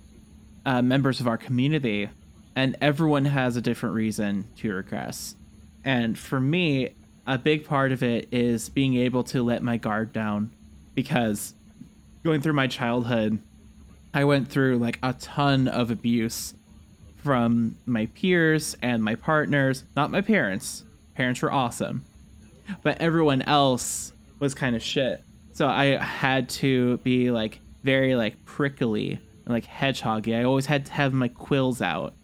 Uh, 0.64 0.80
members 0.82 1.20
of 1.20 1.26
our 1.26 1.38
community, 1.38 2.08
and 2.54 2.76
everyone 2.82 3.24
has 3.24 3.56
a 3.56 3.62
different 3.62 3.94
reason 3.94 4.46
to 4.58 4.72
regress. 4.72 5.34
And 5.84 6.18
for 6.18 6.38
me, 6.38 6.90
a 7.26 7.38
big 7.38 7.64
part 7.64 7.92
of 7.92 8.02
it 8.02 8.28
is 8.32 8.68
being 8.68 8.94
able 8.96 9.24
to 9.24 9.42
let 9.42 9.62
my 9.62 9.76
guard 9.76 10.12
down 10.12 10.50
because 10.94 11.54
going 12.24 12.40
through 12.40 12.54
my 12.54 12.66
childhood, 12.66 13.40
I 14.12 14.24
went 14.24 14.48
through 14.48 14.78
like 14.78 14.98
a 15.02 15.12
ton 15.14 15.68
of 15.68 15.90
abuse 15.90 16.54
from 17.16 17.76
my 17.86 18.06
peers 18.06 18.76
and 18.82 19.02
my 19.02 19.14
partners, 19.14 19.84
not 19.94 20.10
my 20.10 20.20
parents. 20.20 20.84
Parents 21.14 21.42
were 21.42 21.52
awesome. 21.52 22.04
But 22.82 23.00
everyone 23.00 23.42
else 23.42 24.12
was 24.38 24.54
kind 24.54 24.74
of 24.74 24.82
shit. 24.82 25.22
So 25.52 25.66
I 25.68 25.96
had 25.96 26.48
to 26.50 26.96
be 26.98 27.30
like 27.30 27.60
very 27.82 28.14
like 28.14 28.44
prickly 28.44 29.20
and 29.44 29.54
like 29.54 29.66
hedgehoggy. 29.66 30.38
I 30.38 30.44
always 30.44 30.66
had 30.66 30.86
to 30.86 30.92
have 30.92 31.12
my 31.12 31.28
quills 31.28 31.82
out. 31.82 32.14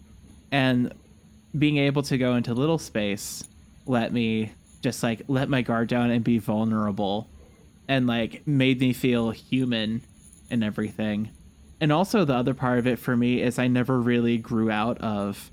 And 0.51 0.95
being 1.57 1.77
able 1.79 2.03
to 2.03 2.17
go 2.19 2.37
into 2.37 2.55
little 2.55 2.79
space 2.79 3.45
let 3.87 4.13
me 4.13 4.53
just 4.81 5.03
like 5.03 5.23
let 5.29 5.49
my 5.49 5.63
guard 5.63 5.89
down 5.89 6.11
and 6.11 6.25
be 6.25 6.39
vulnerable 6.39 7.29
and 7.89 8.07
like 8.07 8.47
made 8.47 8.81
me 8.81 8.93
feel 8.93 9.31
human 9.31 10.03
and 10.51 10.63
everything. 10.63 11.31
And 11.81 11.93
also 11.93 12.25
the 12.25 12.35
other 12.35 12.55
part 12.55 12.79
of 12.79 12.87
it 12.87 12.99
for 12.99 13.17
me 13.17 13.43
is 13.43 13.59
I 13.59 13.69
never 13.69 14.01
really 14.01 14.39
grew 14.39 14.71
out 14.71 14.99
of 14.99 15.51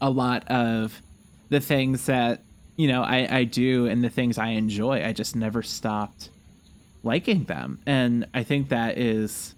a 0.00 0.10
lot 0.10 0.48
of 0.48 1.02
the 1.50 1.60
things 1.60 2.06
that 2.06 2.42
you 2.76 2.88
know 2.88 3.02
I, 3.02 3.38
I 3.38 3.44
do 3.44 3.86
and 3.86 4.02
the 4.02 4.10
things 4.10 4.38
I 4.38 4.48
enjoy. 4.48 5.04
I 5.04 5.12
just 5.12 5.36
never 5.36 5.62
stopped 5.62 6.30
liking 7.02 7.44
them. 7.44 7.80
And 7.86 8.26
I 8.34 8.42
think 8.42 8.70
that 8.70 8.98
is 8.98 9.54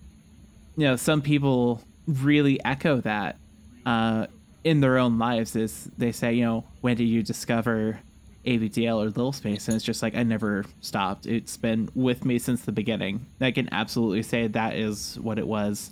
you 0.77 0.87
know, 0.87 0.97
some 0.97 1.23
people 1.23 1.83
really 2.07 2.63
echo 2.65 3.01
that 3.01 3.39
uh, 3.85 4.27
in 4.63 4.81
their 4.81 4.99
own 4.99 5.19
lives 5.19 5.57
is 5.57 5.91
they 5.97 6.13
say, 6.13 6.35
you 6.35 6.45
know, 6.45 6.65
when 6.83 6.97
did 6.97 7.05
you 7.05 7.23
discover 7.23 7.99
ABDL 8.47 8.97
or 8.97 9.07
Little 9.07 9.33
Space? 9.33 9.69
And 9.69 9.75
it's 9.75 9.85
just 9.85 10.03
like 10.03 10.15
I 10.15 10.23
never 10.23 10.65
stopped. 10.81 11.27
It's 11.27 11.57
been 11.57 11.89
with 11.95 12.25
me 12.25 12.39
since 12.39 12.63
the 12.63 12.73
beginning. 12.73 13.27
I 13.41 13.51
can 13.51 13.69
absolutely 13.73 14.23
say 14.23 14.47
that 14.49 14.75
is 14.75 15.19
what 15.21 15.39
it 15.39 15.47
was 15.47 15.91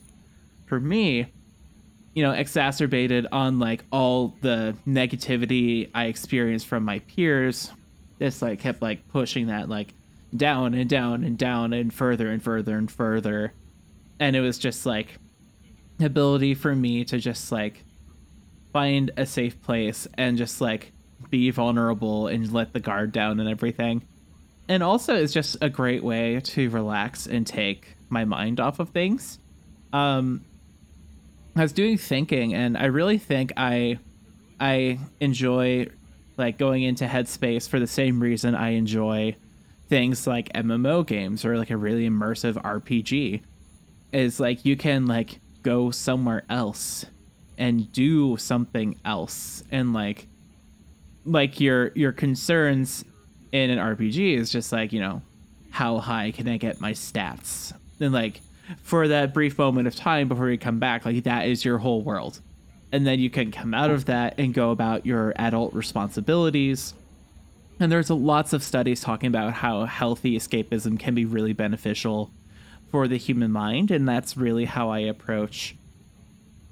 for 0.67 0.81
me. 0.81 1.27
You 2.15 2.23
know, 2.23 2.33
exacerbated 2.33 3.27
on 3.33 3.59
like 3.59 3.85
all 3.91 4.37
the 4.41 4.77
negativity 4.87 5.91
I 5.95 6.05
experienced 6.05 6.67
from 6.67 6.85
my 6.85 7.01
peers. 7.01 7.71
This 8.19 8.41
like 8.41 8.61
kept 8.61 8.81
like 8.81 9.09
pushing 9.09 9.49
that 9.49 9.69
like 9.69 9.93
down 10.37 10.75
and 10.75 10.89
down 10.89 11.25
and 11.25 11.37
down 11.37 11.73
and 11.73 11.93
further 11.93 12.31
and 12.31 12.43
further 12.43 12.79
and 12.79 12.91
further. 12.91 13.53
And 14.21 14.37
it 14.37 14.41
was 14.41 14.59
just 14.59 14.87
like 14.87 15.19
ability 16.01 16.55
for 16.55 16.75
me 16.75 17.05
to 17.05 17.19
just 17.19 17.53
like 17.53 17.85
find 18.73 19.11
a 19.17 19.25
safe 19.27 19.61
place 19.63 20.09
and 20.15 20.37
just 20.37 20.61
like 20.61 20.93
be 21.35 21.51
vulnerable 21.51 22.29
and 22.29 22.53
let 22.53 22.73
the 22.73 22.79
guard 22.79 23.11
down 23.11 23.41
and 23.41 23.49
everything. 23.49 24.07
And 24.69 24.85
also 24.85 25.17
it's 25.17 25.33
just 25.33 25.57
a 25.61 25.69
great 25.69 26.05
way 26.05 26.39
to 26.39 26.71
relax 26.71 27.27
and 27.27 27.45
take 27.45 27.97
my 28.09 28.25
mind 28.25 28.61
off 28.61 28.79
of 28.79 28.91
things. 28.91 29.41
Um 29.93 30.45
I 31.57 31.63
was 31.63 31.73
doing 31.73 31.99
thinking 31.99 32.55
and 32.55 32.79
I 32.79 32.85
really 32.85 33.19
think 33.19 33.53
I 33.57 33.99
I 34.61 35.01
enjoy 35.19 35.89
like 36.37 36.57
going 36.57 36.85
into 36.85 37.05
headspace 37.07 37.69
for 37.69 37.81
the 37.81 37.89
same 37.89 38.21
reason 38.21 38.55
I 38.55 38.71
enjoy 38.71 39.35
things 39.89 40.29
like 40.29 40.53
MMO 40.53 41.05
games 41.05 41.45
or 41.45 41.59
like 41.59 41.71
a 41.71 41.77
really 41.77 42.09
immersive 42.09 42.55
RPG 42.63 43.43
is 44.13 44.39
like 44.39 44.65
you 44.65 44.77
can 44.77 45.07
like 45.07 45.41
go 45.65 45.91
somewhere 45.91 46.45
else 46.49 47.07
and 47.59 47.91
do 47.91 48.37
something 48.37 49.01
else 49.05 49.65
and 49.73 49.93
like 49.93 50.29
like 51.25 51.61
your 51.61 51.93
your 51.95 52.13
concerns 52.13 53.05
in 53.53 53.71
an 53.71 53.79
RPG 53.79 54.37
is 54.37 54.51
just 54.51 54.73
like, 54.73 54.93
you 54.93 55.01
know, 55.01 55.23
how 55.71 55.99
high 55.99 56.31
can 56.31 56.49
I 56.49 56.57
get 56.57 56.81
my 56.81 56.93
stats? 56.93 57.73
And 58.01 58.13
like 58.13 58.41
for 58.83 59.09
that 59.09 59.35
brief 59.35 59.59
moment 59.59 59.87
of 59.87 59.95
time 59.95 60.29
before 60.29 60.51
you 60.51 60.59
come 60.59 60.79
back, 60.79 61.05
like 61.05 61.25
that 61.25 61.47
is 61.47 61.65
your 61.65 61.79
whole 61.79 62.03
world. 62.03 62.41
And 62.93 63.07
then 63.07 63.19
you 63.19 63.31
can 63.31 63.51
come 63.51 63.75
out 63.75 63.91
of 63.91 64.05
that 64.07 64.35
and 64.39 64.55
go 64.55 64.71
about 64.71 65.05
your 65.05 65.33
adult 65.37 65.75
responsibilities. 65.75 66.95
And 67.81 67.91
there's 67.91 68.09
lots 68.09 68.53
of 68.53 68.63
studies 68.63 69.01
talking 69.01 69.27
about 69.27 69.53
how 69.53 69.85
healthy 69.85 70.37
escapism 70.39 70.99
can 70.99 71.15
be 71.15 71.25
really 71.25 71.53
beneficial 71.53 72.31
for 72.91 73.09
the 73.09 73.17
human 73.17 73.51
mind. 73.51 73.91
And 73.91 74.09
that's 74.09 74.37
really 74.37 74.65
how 74.65 74.91
I 74.91 75.01
approach, 75.01 75.75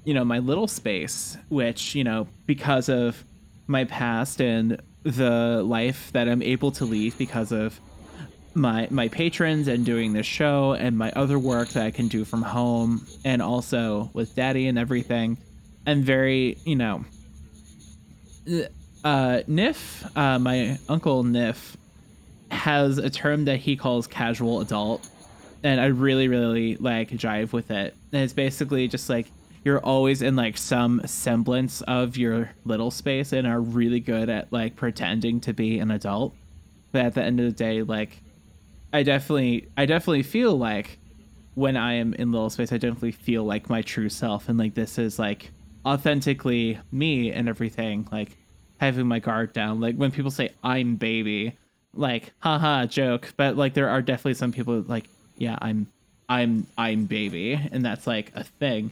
you 0.05 0.13
know, 0.13 0.23
my 0.23 0.39
little 0.39 0.67
space, 0.67 1.37
which, 1.49 1.93
you 1.93 2.05
know, 2.05 2.27
because 2.45 2.87
of 2.87 3.25
my 3.67 3.85
past 3.85 4.41
and 4.41 4.81
the 5.03 5.61
life 5.63 6.11
that 6.13 6.27
I'm 6.27 6.41
able 6.41 6.71
to 6.73 6.85
lead 6.85 7.17
because 7.17 7.51
of 7.51 7.79
my 8.55 8.87
my 8.91 9.07
patrons 9.07 9.67
and 9.67 9.85
doing 9.85 10.13
this 10.13 10.25
show 10.25 10.73
and 10.73 10.97
my 10.97 11.11
other 11.11 11.39
work 11.39 11.69
that 11.69 11.85
I 11.85 11.91
can 11.91 12.07
do 12.07 12.23
from 12.23 12.41
home 12.41 13.05
and 13.25 13.41
also 13.41 14.11
with 14.13 14.35
daddy 14.35 14.67
and 14.67 14.77
everything. 14.77 15.37
I'm 15.85 16.03
very, 16.03 16.57
you 16.63 16.75
know, 16.75 17.03
uh, 19.03 19.41
Nif, 19.49 20.09
uh, 20.15 20.39
my 20.39 20.77
uncle 20.87 21.23
Nif, 21.23 21.75
has 22.51 22.97
a 22.97 23.09
term 23.09 23.45
that 23.45 23.57
he 23.57 23.75
calls 23.75 24.07
casual 24.07 24.61
adult, 24.61 25.07
and 25.63 25.81
I 25.81 25.87
really, 25.87 26.27
really 26.27 26.77
like 26.77 27.09
jive 27.09 27.51
with 27.51 27.71
it. 27.71 27.95
And 28.11 28.21
it's 28.21 28.33
basically 28.33 28.87
just 28.87 29.09
like 29.09 29.27
you're 29.63 29.79
always 29.79 30.21
in 30.21 30.35
like 30.35 30.57
some 30.57 31.01
semblance 31.05 31.81
of 31.83 32.17
your 32.17 32.51
little 32.65 32.91
space 32.91 33.31
and 33.31 33.47
are 33.47 33.61
really 33.61 33.99
good 33.99 34.29
at 34.29 34.51
like 34.51 34.75
pretending 34.75 35.39
to 35.41 35.53
be 35.53 35.79
an 35.79 35.89
adult. 35.91 36.35
But 36.91 37.05
at 37.05 37.13
the 37.15 37.23
end 37.23 37.39
of 37.39 37.45
the 37.45 37.51
day, 37.51 37.81
like 37.81 38.21
I 38.91 39.03
definitely 39.03 39.69
I 39.77 39.85
definitely 39.85 40.23
feel 40.23 40.57
like 40.57 40.99
when 41.55 41.77
I 41.77 41.93
am 41.93 42.13
in 42.13 42.31
little 42.31 42.49
space, 42.49 42.71
I 42.71 42.77
definitely 42.77 43.11
feel 43.11 43.43
like 43.43 43.69
my 43.69 43.81
true 43.81 44.09
self 44.09 44.49
and 44.49 44.57
like 44.57 44.73
this 44.73 44.97
is 44.97 45.17
like 45.17 45.51
authentically 45.85 46.79
me 46.91 47.31
and 47.31 47.47
everything, 47.47 48.07
like 48.11 48.37
having 48.77 49.07
my 49.07 49.19
guard 49.19 49.53
down. 49.53 49.79
Like 49.79 49.95
when 49.95 50.11
people 50.11 50.31
say 50.31 50.51
I'm 50.63 50.97
baby, 50.97 51.57
like 51.93 52.33
haha 52.39 52.85
joke, 52.85 53.33
but 53.37 53.55
like 53.55 53.73
there 53.73 53.89
are 53.89 54.01
definitely 54.01 54.33
some 54.33 54.51
people 54.51 54.81
like 54.81 55.05
yeah, 55.37 55.57
I'm 55.61 55.87
I'm 56.27 56.67
I'm 56.77 57.05
baby 57.05 57.53
and 57.71 57.85
that's 57.85 58.05
like 58.05 58.31
a 58.35 58.43
thing. 58.43 58.91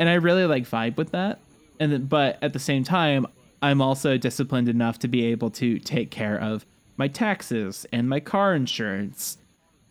And 0.00 0.08
I 0.08 0.14
really 0.14 0.46
like 0.46 0.64
vibe 0.64 0.96
with 0.96 1.12
that. 1.12 1.38
And 1.78 1.92
then, 1.92 2.06
but 2.06 2.38
at 2.42 2.52
the 2.52 2.58
same 2.58 2.82
time, 2.82 3.26
I'm 3.62 3.80
also 3.80 4.16
disciplined 4.16 4.68
enough 4.68 4.98
to 5.00 5.08
be 5.08 5.26
able 5.26 5.50
to 5.50 5.78
take 5.78 6.10
care 6.10 6.40
of 6.40 6.66
my 6.96 7.06
taxes 7.06 7.86
and 7.92 8.08
my 8.08 8.18
car 8.18 8.54
insurance 8.54 9.36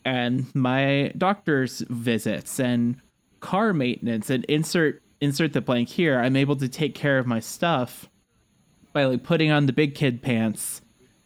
and 0.03 0.53
my 0.55 1.13
doctor's 1.17 1.79
visits 1.89 2.59
and 2.59 2.97
car 3.39 3.71
maintenance 3.71 4.29
and 4.29 4.43
insert 4.45 5.01
insert 5.21 5.53
the 5.53 5.61
blank 5.61 5.89
here. 5.89 6.19
I'm 6.19 6.35
able 6.35 6.55
to 6.57 6.67
take 6.67 6.95
care 6.95 7.19
of 7.19 7.27
my 7.27 7.39
stuff 7.39 8.09
by 8.93 9.05
like 9.05 9.23
putting 9.23 9.51
on 9.51 9.67
the 9.67 9.73
big 9.73 9.93
kid 9.93 10.21
pants 10.21 10.81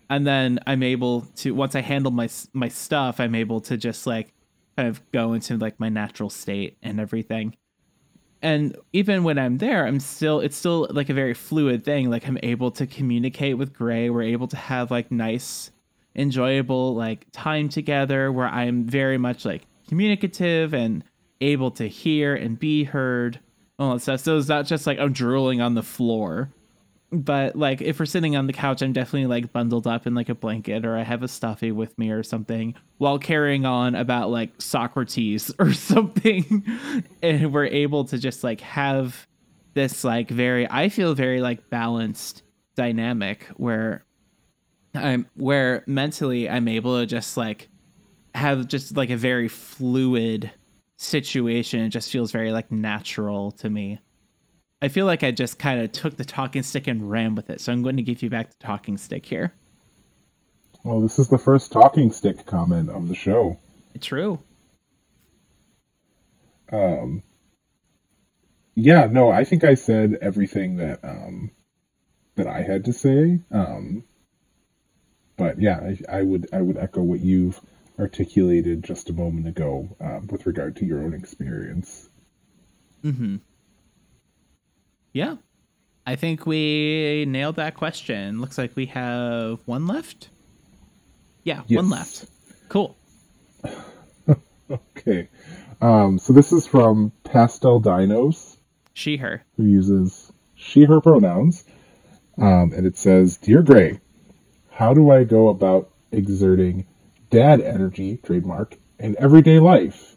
and 0.09 0.27
then 0.27 0.59
I'm 0.67 0.84
able 0.84 1.21
to 1.38 1.55
once 1.55 1.73
I 1.75 1.81
handle 1.81 2.11
my 2.11 2.29
my 2.53 2.67
stuff, 2.67 3.19
I'm 3.19 3.34
able 3.34 3.61
to 3.61 3.77
just 3.77 4.05
like 4.05 4.34
kind 4.77 4.89
of 4.89 5.01
go 5.11 5.34
into 5.34 5.57
like 5.57 5.79
my 5.79 5.89
natural 5.89 6.29
state 6.29 6.77
and 6.84 6.99
everything. 6.99 7.55
And 8.43 8.75
even 8.91 9.23
when 9.23 9.39
I'm 9.39 9.57
there, 9.57 9.87
I'm 9.87 10.01
still 10.01 10.41
it's 10.41 10.57
still 10.57 10.87
like 10.91 11.09
a 11.09 11.13
very 11.13 11.33
fluid 11.33 11.85
thing. 11.85 12.09
Like 12.09 12.27
I'm 12.27 12.37
able 12.43 12.71
to 12.71 12.85
communicate 12.85 13.57
with 13.57 13.73
Gray. 13.73 14.09
We're 14.09 14.23
able 14.23 14.49
to 14.49 14.57
have 14.57 14.91
like 14.91 15.11
nice, 15.11 15.71
enjoyable 16.13 16.93
like 16.93 17.25
time 17.31 17.69
together 17.69 18.33
where 18.33 18.47
I'm 18.47 18.83
very 18.83 19.17
much 19.17 19.45
like 19.45 19.63
communicative 19.87 20.73
and 20.73 21.05
able 21.39 21.71
to 21.71 21.87
hear 21.87 22.35
and 22.35 22.59
be 22.59 22.83
heard. 22.83 23.39
All 23.79 23.93
that 23.93 24.01
stuff. 24.01 24.19
So 24.19 24.37
it's 24.37 24.49
not 24.49 24.65
just 24.65 24.85
like 24.85 24.99
I'm 24.99 25.13
drooling 25.13 25.61
on 25.61 25.73
the 25.73 25.81
floor 25.81 26.51
but 27.14 27.55
like 27.55 27.82
if 27.82 27.99
we're 27.99 28.05
sitting 28.05 28.36
on 28.36 28.47
the 28.47 28.53
couch 28.53 28.82
i'm 28.82 28.93
definitely 28.93 29.28
like 29.28 29.53
bundled 29.53 29.86
up 29.86 30.07
in 30.07 30.16
like 30.16 30.30
a 30.30 30.36
blanket 30.36 30.86
or 30.86 30.97
i 30.97 31.03
have 31.03 31.24
a 31.24 31.28
stuffy 31.28 31.72
with 31.72 31.97
me 31.97 32.09
or 32.09 32.24
something 32.24 32.74
while 32.97 33.20
carrying 33.20 33.66
on 33.66 33.95
about 33.95 34.30
like 34.30 34.49
socrates 34.59 35.53
or 35.59 35.74
something. 35.74 36.64
And 37.22 37.53
we're 37.53 37.66
able 37.66 38.05
to 38.05 38.18
just 38.18 38.43
like 38.43 38.61
have 38.61 39.28
this 39.74 40.03
like 40.03 40.30
very 40.30 40.70
i 40.70 40.89
feel 40.89 41.16
very 41.16 41.41
like 41.41 41.70
balanced 41.70 42.43
dynamic 42.76 43.45
where 43.57 44.05
i'm 44.93 45.28
where 45.36 45.84
mentally 45.88 46.49
i'm 46.49 46.68
able 46.68 46.99
to 46.99 47.05
just 47.05 47.38
like 47.38 47.70
have 48.36 48.68
just 48.68 48.95
like 48.95 49.09
a 49.09 49.18
very 49.18 49.47
fluid 49.47 50.51
situation. 50.97 51.82
It 51.82 51.89
just 51.89 52.11
feels 52.11 52.32
very 52.32 52.51
like 52.51 52.72
natural 52.72 53.51
to 53.53 53.70
me 53.70 53.99
I 54.84 54.89
feel 54.89 55.05
like 55.05 55.23
I 55.23 55.31
just 55.31 55.59
kind 55.59 55.79
of 55.79 55.93
took 55.93 56.17
the 56.17 56.25
talking 56.25 56.61
stick 56.61 56.88
and 56.88 57.09
ran 57.09 57.36
with 57.36 57.49
it. 57.49 57.61
So 57.61 57.71
I'm 57.71 57.84
going 57.84 57.95
to 57.95 58.03
give 58.03 58.21
you 58.21 58.29
back 58.29 58.49
the 58.49 58.57
talking 58.59 58.97
stick 58.97 59.25
here. 59.25 59.53
Well, 60.84 60.99
this 60.99 61.17
is 61.19 61.29
the 61.29 61.38
first 61.38 61.71
talking 61.71 62.11
stick 62.11 62.45
comment 62.45 62.89
of 62.89 63.07
the 63.07 63.15
show. 63.15 63.57
True. 64.01 64.39
Um, 66.69 67.23
yeah, 68.75 69.07
no, 69.09 69.31
I 69.31 69.45
think 69.45 69.63
I 69.63 69.75
said 69.75 70.17
everything 70.21 70.75
that 70.75 70.99
um, 71.01 71.51
that 72.36 72.47
I 72.47 72.61
had 72.61 72.84
to 72.84 72.91
say. 72.91 73.39
Um, 73.51 74.03
but 75.38 75.61
yeah, 75.61 75.79
I, 75.79 76.17
I 76.17 76.23
would 76.23 76.49
I 76.51 76.61
would 76.61 76.75
echo 76.75 77.01
what 77.01 77.21
you've 77.21 77.61
articulated 77.97 78.84
just 78.84 79.09
a 79.09 79.13
moment 79.13 79.47
ago 79.47 79.95
um, 80.01 80.27
with 80.27 80.45
regard 80.45 80.75
to 80.77 80.86
your 80.86 81.03
own 81.03 81.13
experience. 81.13 82.09
Mm-hmm. 83.01 83.38
Yeah. 85.14 85.36
I 86.05 86.16
think 86.16 86.45
we 86.45 87.26
nailed 87.28 87.55
that 87.55 87.76
question. 87.76 88.41
Looks 88.41 88.57
like 88.57 88.76
we 88.76 88.88
have 88.88 89.61
one 89.66 89.88
left. 89.88 90.30
Yeah, 91.43 91.61
yes. 91.68 91.78
one 91.78 91.89
left. 91.89 92.26
Cool. 92.68 92.97
okay. 94.97 95.30
Um, 95.82 96.20
so 96.20 96.34
this 96.34 96.51
is 96.51 96.68
from 96.68 97.11
Pastel 97.24 97.82
Dinos. 97.82 98.57
She, 98.93 99.18
her. 99.18 99.43
Who 99.57 99.64
uses 99.64 100.32
she, 100.55 100.84
her 100.86 100.99
pronouns. 100.99 101.64
Um, 102.38 102.74
and 102.76 102.86
it 102.86 102.97
says 102.97 103.38
Dear 103.38 103.61
Gray, 103.61 103.99
how 104.72 104.93
do 104.93 105.11
I 105.11 105.24
go 105.24 105.49
about 105.49 105.91
exerting 106.11 106.88
dad 107.30 107.61
energy, 107.61 108.18
trademark, 108.18 108.78
in 108.99 109.16
everyday 109.20 109.59
life? 109.59 110.16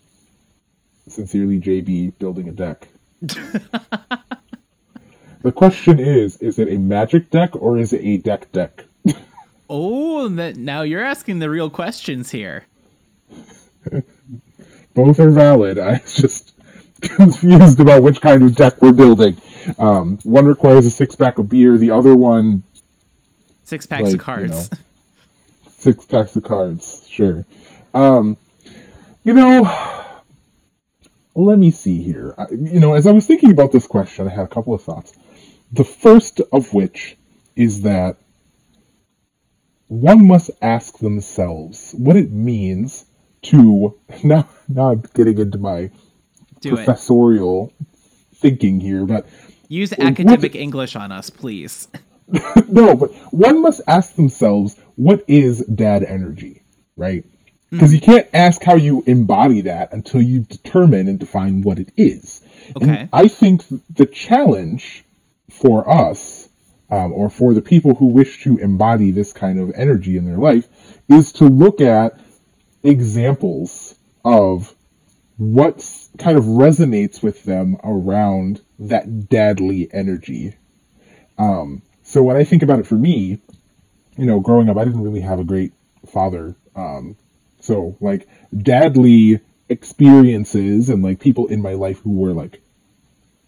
Sincerely, 1.09 1.61
JB, 1.61 2.19
building 2.19 2.49
a 2.49 2.53
deck. 2.53 2.89
The 5.43 5.53
question 5.53 5.99
is, 5.99 6.37
is 6.39 6.59
it 6.59 6.69
a 6.69 6.79
magic 6.79 7.31
deck 7.31 7.55
or 7.55 7.79
is 7.79 7.93
it 7.93 8.03
a 8.03 8.17
deck 8.19 8.51
deck? 8.53 8.85
oh, 9.71 10.29
now 10.29 10.83
you're 10.83 11.05
asking 11.05 11.39
the 11.39 11.51
real 11.51 11.71
questions 11.71 12.31
here. 12.31 12.65
Both 14.95 15.21
are 15.21 15.31
valid. 15.31 15.79
I 15.79 16.01
was 16.03 16.17
just 16.17 16.55
confused 17.01 17.81
about 17.81 18.03
which 18.03 18.21
kind 18.21 18.43
of 18.43 18.55
deck 18.55 18.81
we're 18.81 18.93
building. 18.93 19.37
Um, 19.79 20.19
one 20.23 20.47
requires 20.47 20.87
a 20.87 20.91
six 20.91 21.15
pack 21.15 21.39
of 21.39 21.49
beer. 21.49 21.77
The 21.77 21.91
other 21.91 22.15
one, 22.15 22.63
six 23.65 23.87
packs 23.87 24.05
like, 24.05 24.15
of 24.15 24.21
cards. 24.21 24.71
You 24.71 24.79
know, 24.79 24.83
six 25.71 26.05
packs 26.07 26.37
of 26.37 26.45
cards. 26.45 27.07
Sure. 27.09 27.45
Um, 27.93 28.37
you 29.25 29.35
know, 29.35 29.71
let 31.35 31.59
me 31.59 31.71
see 31.71 32.03
here. 32.03 32.35
I, 32.39 32.47
you 32.51 32.81
know, 32.81 32.95
as 32.95 33.07
I 33.07 33.13
was 33.13 33.27
thinking 33.27 33.51
about 33.51 33.73
this 33.73 33.87
question, 33.87 34.27
I 34.27 34.31
had 34.31 34.45
a 34.45 34.49
couple 34.49 34.73
of 34.73 34.83
thoughts. 34.83 35.13
The 35.77 35.85
first 35.85 36.41
of 36.53 36.73
which 36.73 37.17
is 37.55 37.83
that 37.83 38.17
one 39.89 40.27
must 40.27 40.51
ask 40.63 40.99
themselves 40.99 41.95
what 41.97 42.17
it 42.17 42.31
means 42.31 43.05
to 43.43 43.95
now 44.25 44.49
now 44.69 44.93
I'm 44.93 45.05
getting 45.15 45.39
into 45.39 45.59
my 45.59 45.91
Do 46.61 46.75
professorial 46.77 47.73
it. 47.79 47.87
thinking 48.37 48.81
here, 48.81 49.05
but 49.05 49.27
use 49.69 49.93
academic 49.93 50.55
what, 50.55 50.61
English 50.61 50.97
on 50.97 51.13
us, 51.13 51.29
please. 51.29 51.89
no, 52.69 52.97
but 52.97 53.13
one 53.33 53.61
must 53.61 53.83
ask 53.87 54.15
themselves 54.15 54.77
what 54.97 55.25
is 55.29 55.61
dad 55.67 56.03
energy, 56.03 56.63
right? 56.97 57.25
Because 57.71 57.91
mm. 57.91 57.95
you 57.95 58.01
can't 58.01 58.29
ask 58.33 58.63
how 58.63 58.77
you 58.77 59.05
embody 59.07 59.61
that 59.63 59.93
until 59.93 60.23
you 60.23 60.41
determine 60.41 61.09
and 61.09 61.19
define 61.19 61.63
what 61.63 61.79
it 61.79 61.93
is. 61.97 62.43
Okay. 62.77 62.89
And 62.89 63.09
I 63.13 63.29
think 63.29 63.65
the 63.95 64.07
challenge 64.07 65.05
for 65.61 65.89
us, 65.89 66.49
um, 66.91 67.13
or 67.13 67.29
for 67.31 67.55
the 67.55 67.63
people 67.63 67.95
who 67.95 68.07
wish 68.07 68.43
to 68.45 68.59
embody 68.59 69.11
this 69.11 69.33
kind 69.33 69.59
of 69.59 69.73
energy 69.75 70.17
in 70.17 70.25
their 70.25 70.39
life, 70.39 70.69
is 71.09 71.33
to 71.33 71.45
look 71.45 71.81
at 71.81 72.19
examples 72.83 73.95
of 74.25 74.75
what 75.37 75.85
kind 76.19 76.39
of 76.39 76.45
resonates 76.45 77.23
with 77.23 77.45
them 77.45 77.77
around 77.85 78.63
that 78.79 79.29
dadly 79.29 79.89
energy. 79.93 80.57
Um, 81.39 81.83
so 82.03 82.23
when 82.23 82.37
I 82.37 82.45
think 82.45 82.63
about 82.63 82.79
it 82.79 82.87
for 82.87 82.95
me, 82.95 83.41
you 84.17 84.27
know, 84.27 84.41
growing 84.41 84.69
up, 84.71 84.77
I 84.77 84.85
didn't 84.85 85.03
really 85.03 85.21
have 85.21 85.41
a 85.41 85.45
great 85.45 85.73
father. 86.07 86.57
Um, 86.75 87.17
so 87.61 87.97
like 88.01 88.29
dadly 88.55 89.41
experiences 89.69 90.89
and 90.89 91.03
like 91.03 91.21
people 91.21 91.49
in 91.49 91.61
my 91.61 91.75
life 91.75 92.01
who 92.01 92.13
were 92.13 92.33
like 92.33 92.63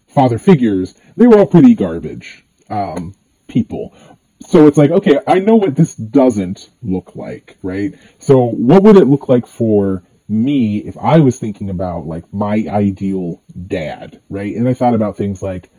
father 0.09 0.37
figures, 0.37 0.95
they 1.15 1.27
were 1.27 1.39
all 1.39 1.47
pretty 1.47 1.75
garbage 1.75 2.43
um, 2.69 3.15
people. 3.47 3.93
So 4.41 4.67
it's 4.67 4.77
like, 4.77 4.91
okay, 4.91 5.19
I 5.27 5.39
know 5.39 5.55
what 5.55 5.75
this 5.75 5.95
doesn't 5.95 6.69
look 6.81 7.15
like, 7.15 7.57
right? 7.61 7.93
So 8.19 8.45
what 8.45 8.83
would 8.83 8.95
it 8.97 9.05
look 9.05 9.27
like 9.29 9.45
for 9.45 10.03
me 10.27 10.77
if 10.77 10.97
I 10.97 11.19
was 11.19 11.39
thinking 11.39 11.69
about 11.69 12.05
like 12.05 12.31
my 12.33 12.65
ideal 12.69 13.41
dad, 13.67 14.21
right? 14.29 14.55
And 14.55 14.67
I 14.67 14.73
thought 14.73 14.93
about 14.93 15.17
things 15.17 15.41
like 15.41 15.69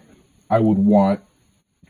I 0.50 0.58
would 0.58 0.78
want 0.78 1.20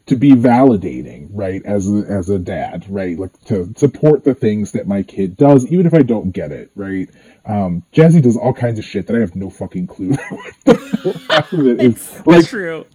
to 0.06 0.16
be 0.16 0.32
validating, 0.32 1.28
right, 1.30 1.64
as 1.64 1.88
a, 1.88 2.04
as 2.08 2.28
a 2.28 2.38
dad, 2.38 2.84
right, 2.88 3.18
like 3.18 3.38
to 3.44 3.72
support 3.76 4.24
the 4.24 4.34
things 4.34 4.72
that 4.72 4.86
my 4.86 5.02
kid 5.02 5.36
does, 5.36 5.66
even 5.70 5.86
if 5.86 5.94
I 5.94 6.02
don't 6.02 6.30
get 6.30 6.52
it, 6.52 6.70
right. 6.74 7.08
Um, 7.44 7.84
Jazzy 7.92 8.22
does 8.22 8.36
all 8.36 8.52
kinds 8.52 8.78
of 8.78 8.84
shit 8.84 9.06
that 9.06 9.16
I 9.16 9.20
have 9.20 9.36
no 9.36 9.50
fucking 9.50 9.86
clue. 9.86 10.16
it's 10.66 12.26
like 12.26 12.46
true. 12.46 12.86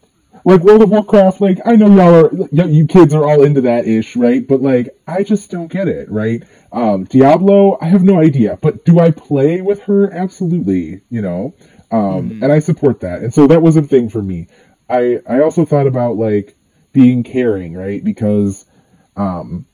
Like 0.44 0.62
World 0.62 0.84
of 0.84 0.92
Warcraft, 0.92 1.42
like 1.42 1.60
I 1.66 1.76
know 1.76 1.88
y'all 1.88 2.26
are, 2.26 2.68
you 2.68 2.86
kids 2.86 3.14
are 3.14 3.24
all 3.24 3.44
into 3.44 3.62
that 3.62 3.88
ish, 3.88 4.16
right? 4.16 4.46
But 4.46 4.62
like, 4.62 4.90
I 5.08 5.24
just 5.24 5.50
don't 5.50 5.72
get 5.72 5.88
it, 5.88 6.12
right? 6.12 6.44
Um, 6.72 7.06
Diablo, 7.06 7.78
I 7.82 7.86
have 7.86 8.04
no 8.04 8.20
idea, 8.20 8.60
but 8.62 8.86
do 8.86 9.00
I 9.00 9.12
play 9.12 9.62
with 9.62 9.82
her? 9.84 10.12
Absolutely, 10.14 11.02
you 11.10 11.22
know. 11.22 11.56
Um, 11.92 12.30
mm-hmm. 12.30 12.44
and 12.44 12.52
I 12.52 12.60
support 12.60 13.00
that, 13.00 13.22
and 13.22 13.34
so 13.34 13.48
that 13.48 13.62
was 13.62 13.78
a 13.78 13.82
thing 13.82 14.10
for 14.10 14.22
me. 14.22 14.48
I 14.90 15.22
I 15.28 15.40
also 15.40 15.66
thought 15.66 15.88
about 15.88 16.18
like 16.18 16.56
being 16.96 17.24
caring, 17.24 17.74
right? 17.76 18.04
Because, 18.04 18.66
um, 19.18 19.68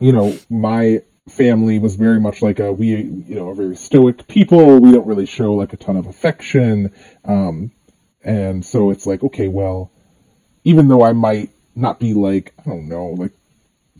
you 0.00 0.12
know, 0.12 0.36
my 0.50 1.02
family 1.28 1.78
was 1.78 1.94
very 1.94 2.20
much 2.20 2.42
like 2.42 2.58
a 2.58 2.72
we, 2.72 2.88
you 2.88 3.34
know, 3.36 3.50
a 3.50 3.54
very 3.54 3.76
stoic 3.76 4.26
people. 4.26 4.80
We 4.80 4.90
don't 4.90 5.06
really 5.06 5.24
show 5.24 5.54
like 5.54 5.72
a 5.72 5.76
ton 5.76 5.96
of 5.96 6.06
affection, 6.06 6.92
um, 7.24 7.70
and 8.22 8.64
so 8.64 8.90
it's 8.90 9.06
like, 9.06 9.22
okay, 9.22 9.48
well, 9.48 9.90
even 10.64 10.88
though 10.88 11.04
I 11.04 11.12
might 11.12 11.50
not 11.76 12.00
be 12.00 12.12
like, 12.12 12.52
I 12.58 12.62
don't 12.68 12.88
know, 12.88 13.06
like 13.06 13.32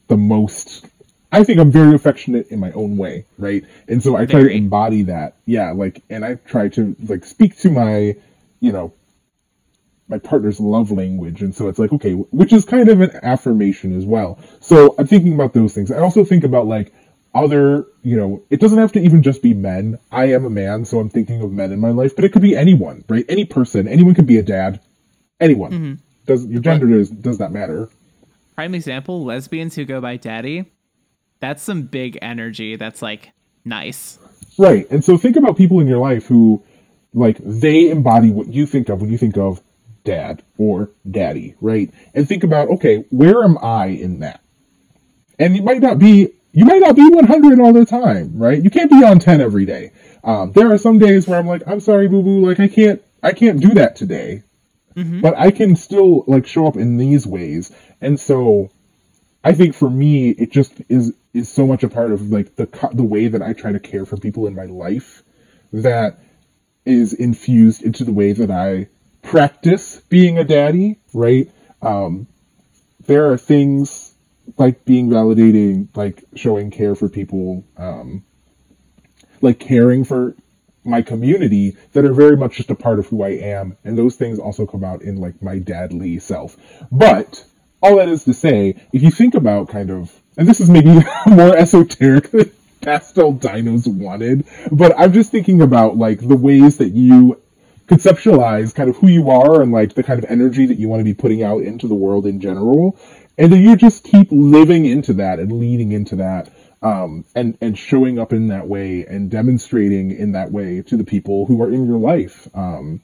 the 0.09 0.16
most 0.16 0.84
I 1.30 1.45
think 1.45 1.61
I'm 1.61 1.70
very 1.70 1.95
affectionate 1.95 2.49
in 2.49 2.59
my 2.59 2.72
own 2.72 2.97
way, 2.99 3.24
right? 3.38 3.64
And 3.88 4.03
so 4.03 4.16
I 4.16 4.26
try 4.26 4.40
to 4.40 4.51
embody 4.51 5.05
that. 5.05 5.36
Yeah, 5.47 5.70
like 5.70 6.03
and 6.11 6.24
I 6.24 6.34
try 6.34 6.68
to 6.70 6.97
like 7.07 7.24
speak 7.24 7.57
to 7.59 7.70
my, 7.70 8.16
you 8.61 8.72
know, 8.72 8.93
my 10.09 10.18
partner's 10.18 10.61
love 10.61 10.90
language. 10.90 11.42
And 11.42 11.55
so 11.55 11.68
it's 11.68 11.78
like, 11.78 11.92
okay, 11.92 12.12
which 12.12 12.53
is 12.53 12.64
kind 12.64 12.88
of 12.88 13.00
an 13.00 13.11
affirmation 13.22 13.96
as 13.96 14.05
well. 14.05 14.38
So 14.61 14.94
I'm 14.98 15.07
thinking 15.07 15.34
about 15.34 15.55
those 15.55 15.74
things. 15.74 15.90
I 15.90 15.98
also 15.98 16.24
think 16.24 16.44
about 16.44 16.66
like 16.66 16.92
other, 17.34 17.86
you 18.03 18.16
know, 18.16 18.42
it 18.50 18.61
doesn't 18.61 18.78
have 18.78 18.92
to 18.92 19.00
even 19.00 19.22
just 19.22 19.42
be 19.42 19.55
men. 19.55 19.98
I 20.11 20.32
am 20.32 20.44
a 20.44 20.50
man, 20.50 20.84
so 20.84 20.98
I'm 20.98 21.09
thinking 21.09 21.40
of 21.40 21.50
men 21.50 21.72
in 21.72 21.80
my 21.80 21.90
life, 21.90 22.14
but 22.14 22.24
it 22.24 22.32
could 22.32 22.42
be 22.42 22.57
anyone, 22.57 23.05
right? 23.09 23.24
Any 23.28 23.44
person, 23.44 23.88
anyone 23.88 24.14
could 24.14 24.26
be 24.26 24.38
a 24.38 24.42
dad, 24.42 24.80
anyone. 25.40 25.72
Mhm. 25.72 25.98
Does 26.26 26.46
your 26.46 26.61
gender 26.61 26.86
does 26.86 27.11
does 27.11 27.38
not 27.38 27.53
matter. 27.53 27.88
Prime 28.55 28.74
example: 28.74 29.24
lesbians 29.24 29.74
who 29.74 29.84
go 29.84 30.00
by 30.00 30.16
daddy. 30.16 30.66
That's 31.40 31.62
some 31.62 31.82
big 31.82 32.18
energy. 32.22 32.76
That's 32.76 33.03
like 33.03 33.32
nice. 33.64 34.18
Right. 34.59 34.88
And 34.90 35.05
so 35.05 35.16
think 35.16 35.36
about 35.36 35.57
people 35.57 35.80
in 35.80 35.88
your 35.88 35.98
life 35.98 36.26
who 36.26 36.62
like 37.14 37.38
they 37.38 37.90
embody 37.90 38.30
what 38.30 38.48
you 38.48 38.66
think 38.66 38.88
of 38.88 39.00
when 39.00 39.11
you 39.11 39.18
think 39.18 39.36
of 39.36 39.61
dad 40.05 40.42
or 40.59 40.90
daddy, 41.09 41.55
right? 41.61 41.90
And 42.14 42.28
think 42.28 42.44
about, 42.44 42.68
okay, 42.70 43.05
where 43.11 43.44
am 43.44 43.59
I 43.62 43.86
in 43.86 44.20
that? 44.20 44.40
And 45.38 45.57
you 45.57 45.62
might 45.62 45.80
not 45.80 45.98
be 45.98 46.32
you 46.55 46.66
might 46.66 46.80
not 46.80 46.96
be 46.96 47.09
100 47.09 47.61
all 47.61 47.72
the 47.72 47.86
time, 47.86 48.36
right? 48.36 48.62
You 48.62 48.68
can't 48.68 48.90
be 48.90 49.03
on 49.03 49.18
10 49.18 49.40
every 49.40 49.64
day. 49.64 49.92
Um, 50.22 50.53
there 50.53 50.70
are 50.70 50.78
some 50.78 50.98
days 50.98 51.26
where 51.26 51.38
I'm 51.38 51.46
like, 51.46 51.62
I'm 51.66 51.80
sorry, 51.80 52.09
boo 52.09 52.22
boo, 52.22 52.46
like 52.46 52.61
I 52.61 52.68
can't 52.68 53.03
I 53.22 53.32
can't 53.32 53.61
do 53.61 53.74
that 53.74 53.96
today. 53.96 54.42
Mhm. 54.96 55.22
But 55.22 55.38
I 55.38 55.50
can 55.50 55.76
still 55.76 56.24
like 56.26 56.46
show 56.46 56.66
up 56.66 56.76
in 56.76 56.98
these 56.98 57.26
ways. 57.26 57.72
And 58.00 58.20
so 58.20 58.70
I 59.42 59.53
think 59.53 59.74
for 59.74 59.88
me, 59.90 60.30
it 60.30 60.53
just 60.53 60.74
is 60.88 61.14
is 61.32 61.48
so 61.48 61.66
much 61.66 61.82
a 61.82 61.88
part 61.88 62.12
of 62.12 62.30
like 62.30 62.57
the 62.57 62.68
the 62.92 63.03
way 63.03 63.28
that 63.28 63.42
I 63.42 63.55
try 63.55 63.72
to 63.72 63.80
care 63.80 64.05
for 64.05 64.16
people 64.16 64.46
in 64.46 64.55
my 64.55 64.66
life 64.66 65.22
that 65.72 66.18
is 66.84 67.14
infused 67.14 67.82
into 67.82 68.05
the 68.05 68.12
way 68.12 68.32
that 68.32 68.50
I 68.50 68.88
practice 69.23 70.01
being 70.09 70.39
a 70.39 70.45
daddy. 70.45 70.99
Right? 71.14 71.51
Um, 71.81 72.27
there 73.07 73.31
are 73.33 73.39
things 73.39 74.14
like 74.59 74.85
being 74.85 75.09
validating, 75.09 75.89
like 75.97 76.25
showing 76.35 76.70
care 76.70 76.95
for 76.95 77.09
people, 77.09 77.64
um, 77.77 78.25
like 79.41 79.59
caring 79.59 80.05
for 80.05 80.35
my 80.85 81.03
community 81.03 81.77
that 81.93 82.05
are 82.05 82.12
very 82.12 82.37
much 82.37 82.57
just 82.57 82.70
a 82.70 82.75
part 82.75 82.99
of 82.99 83.07
who 83.07 83.23
I 83.23 83.31
am, 83.31 83.77
and 83.85 83.97
those 83.97 84.16
things 84.16 84.39
also 84.39 84.66
come 84.66 84.85
out 84.85 85.03
in 85.03 85.16
like 85.16 85.43
my 85.43 85.59
dadly 85.59 86.20
self. 86.20 86.57
But 86.91 87.45
all 87.83 87.97
that 87.97 88.09
is 88.09 88.25
to 88.25 88.35
say, 88.35 88.77
if 88.93 89.03
you 89.03 89.11
think 89.11 89.35
about 89.35 89.68
kind 89.68 89.91
of, 89.91 90.12
and 90.37 90.49
this 90.49 90.61
is 90.61 90.70
maybe 90.70 91.01
more 91.27 91.57
esoteric 91.57 92.31
than 92.31 92.51
Pastel 92.81 93.35
Dinos 93.35 93.87
wanted, 93.87 94.47
but 94.70 94.99
I'm 94.99 95.12
just 95.12 95.31
thinking 95.31 95.62
about 95.62 95.97
like 95.97 96.20
the 96.20 96.37
ways 96.37 96.79
that 96.79 96.91
you 96.91 97.41
conceptualize 97.93 98.74
kind 98.74 98.88
of 98.88 98.97
who 98.97 99.09
you 99.09 99.30
are 99.30 99.61
and 99.61 99.72
like 99.72 99.95
the 99.95 100.03
kind 100.03 100.18
of 100.22 100.30
energy 100.30 100.66
that 100.66 100.78
you 100.78 100.88
want 100.88 101.01
to 101.01 101.05
be 101.05 101.14
putting 101.14 101.43
out 101.43 101.62
into 101.62 101.86
the 101.86 101.95
world 101.95 102.26
in 102.26 102.40
general, 102.40 102.99
and 103.38 103.53
then 103.53 103.61
you 103.61 103.76
just 103.76 104.05
keep 104.05 104.28
living 104.30 104.86
into 104.86 105.12
that 105.14 105.38
and 105.38 105.53
leaning 105.53 105.93
into 105.93 106.16
that. 106.16 106.51
Um, 106.82 107.24
and 107.36 107.57
and 107.61 107.78
showing 107.78 108.18
up 108.18 108.32
in 108.32 108.49
that 108.49 108.66
way 108.66 109.07
and 109.07 109.30
demonstrating 109.30 110.11
in 110.11 110.32
that 110.32 110.51
way 110.51 110.82
to 110.82 110.97
the 110.97 111.05
people 111.05 111.47
who 111.47 111.62
are 111.62 111.70
in 111.70 111.86
your 111.86 111.99
life, 111.99 112.49
um, 112.55 113.01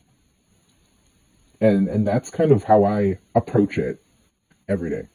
and 1.61 1.87
and 1.87 2.05
that's 2.05 2.29
kind 2.29 2.51
of 2.51 2.65
how 2.65 2.83
I 2.83 3.19
approach 3.37 3.79
it 3.79 4.03
every 4.69 4.91
day. 4.91 5.09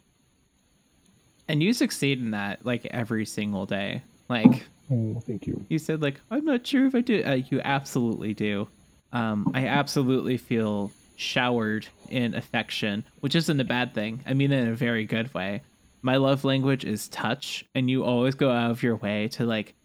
And 1.49 1.61
you 1.61 1.73
succeed 1.73 2.19
in 2.19 2.31
that 2.31 2.65
like 2.65 2.85
every 2.85 3.25
single 3.25 3.65
day. 3.65 4.03
Like 4.29 4.63
Oh, 4.89 5.19
thank 5.25 5.45
you. 5.45 5.65
you 5.67 5.79
said, 5.79 6.01
like 6.01 6.21
I'm 6.31 6.45
not 6.45 6.65
sure 6.65 6.85
if 6.85 6.95
I 6.95 7.01
do. 7.01 7.21
Uh, 7.21 7.39
you 7.49 7.59
absolutely 7.65 8.33
do. 8.33 8.69
Um, 9.13 9.51
I 9.53 9.67
absolutely 9.67 10.37
feel 10.37 10.91
showered 11.15 11.87
in 12.09 12.33
affection, 12.33 13.05
which 13.19 13.35
isn't 13.35 13.59
a 13.59 13.63
bad 13.63 13.93
thing. 13.93 14.23
I 14.25 14.33
mean, 14.33 14.51
in 14.51 14.67
a 14.67 14.75
very 14.75 15.05
good 15.05 15.33
way. 15.33 15.61
My 16.01 16.17
love 16.17 16.43
language 16.43 16.83
is 16.83 17.07
touch, 17.07 17.63
and 17.73 17.89
you 17.89 18.03
always 18.03 18.35
go 18.35 18.51
out 18.51 18.71
of 18.71 18.83
your 18.83 18.97
way 18.97 19.29
to 19.29 19.45
like 19.45 19.75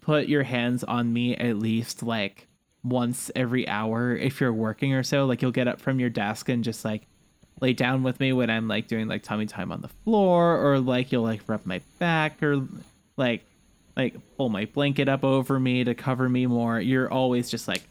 put 0.00 0.26
your 0.26 0.42
hands 0.42 0.82
on 0.82 1.12
me 1.12 1.36
at 1.36 1.58
least 1.58 2.02
like 2.02 2.48
once 2.82 3.30
every 3.36 3.68
hour 3.68 4.16
if 4.16 4.40
you're 4.40 4.52
working 4.52 4.94
or 4.94 5.02
so. 5.02 5.26
Like 5.26 5.42
you'll 5.42 5.52
get 5.52 5.68
up 5.68 5.80
from 5.80 6.00
your 6.00 6.10
desk 6.10 6.48
and 6.48 6.64
just 6.64 6.84
like 6.84 7.06
lay 7.60 7.72
down 7.72 8.02
with 8.02 8.18
me 8.18 8.32
when 8.32 8.50
I'm 8.50 8.66
like 8.66 8.88
doing 8.88 9.06
like 9.06 9.22
tummy 9.22 9.46
time 9.46 9.70
on 9.70 9.82
the 9.82 9.90
floor, 10.04 10.58
or 10.58 10.80
like 10.80 11.12
you'll 11.12 11.22
like 11.22 11.42
rub 11.46 11.66
my 11.66 11.82
back, 11.98 12.42
or 12.42 12.66
like 13.16 13.44
like 13.96 14.16
pull 14.36 14.48
my 14.48 14.64
blanket 14.64 15.08
up 15.08 15.22
over 15.22 15.60
me 15.60 15.84
to 15.84 15.94
cover 15.94 16.28
me 16.28 16.46
more. 16.46 16.80
You're 16.80 17.12
always 17.12 17.50
just 17.50 17.68
like 17.68 17.82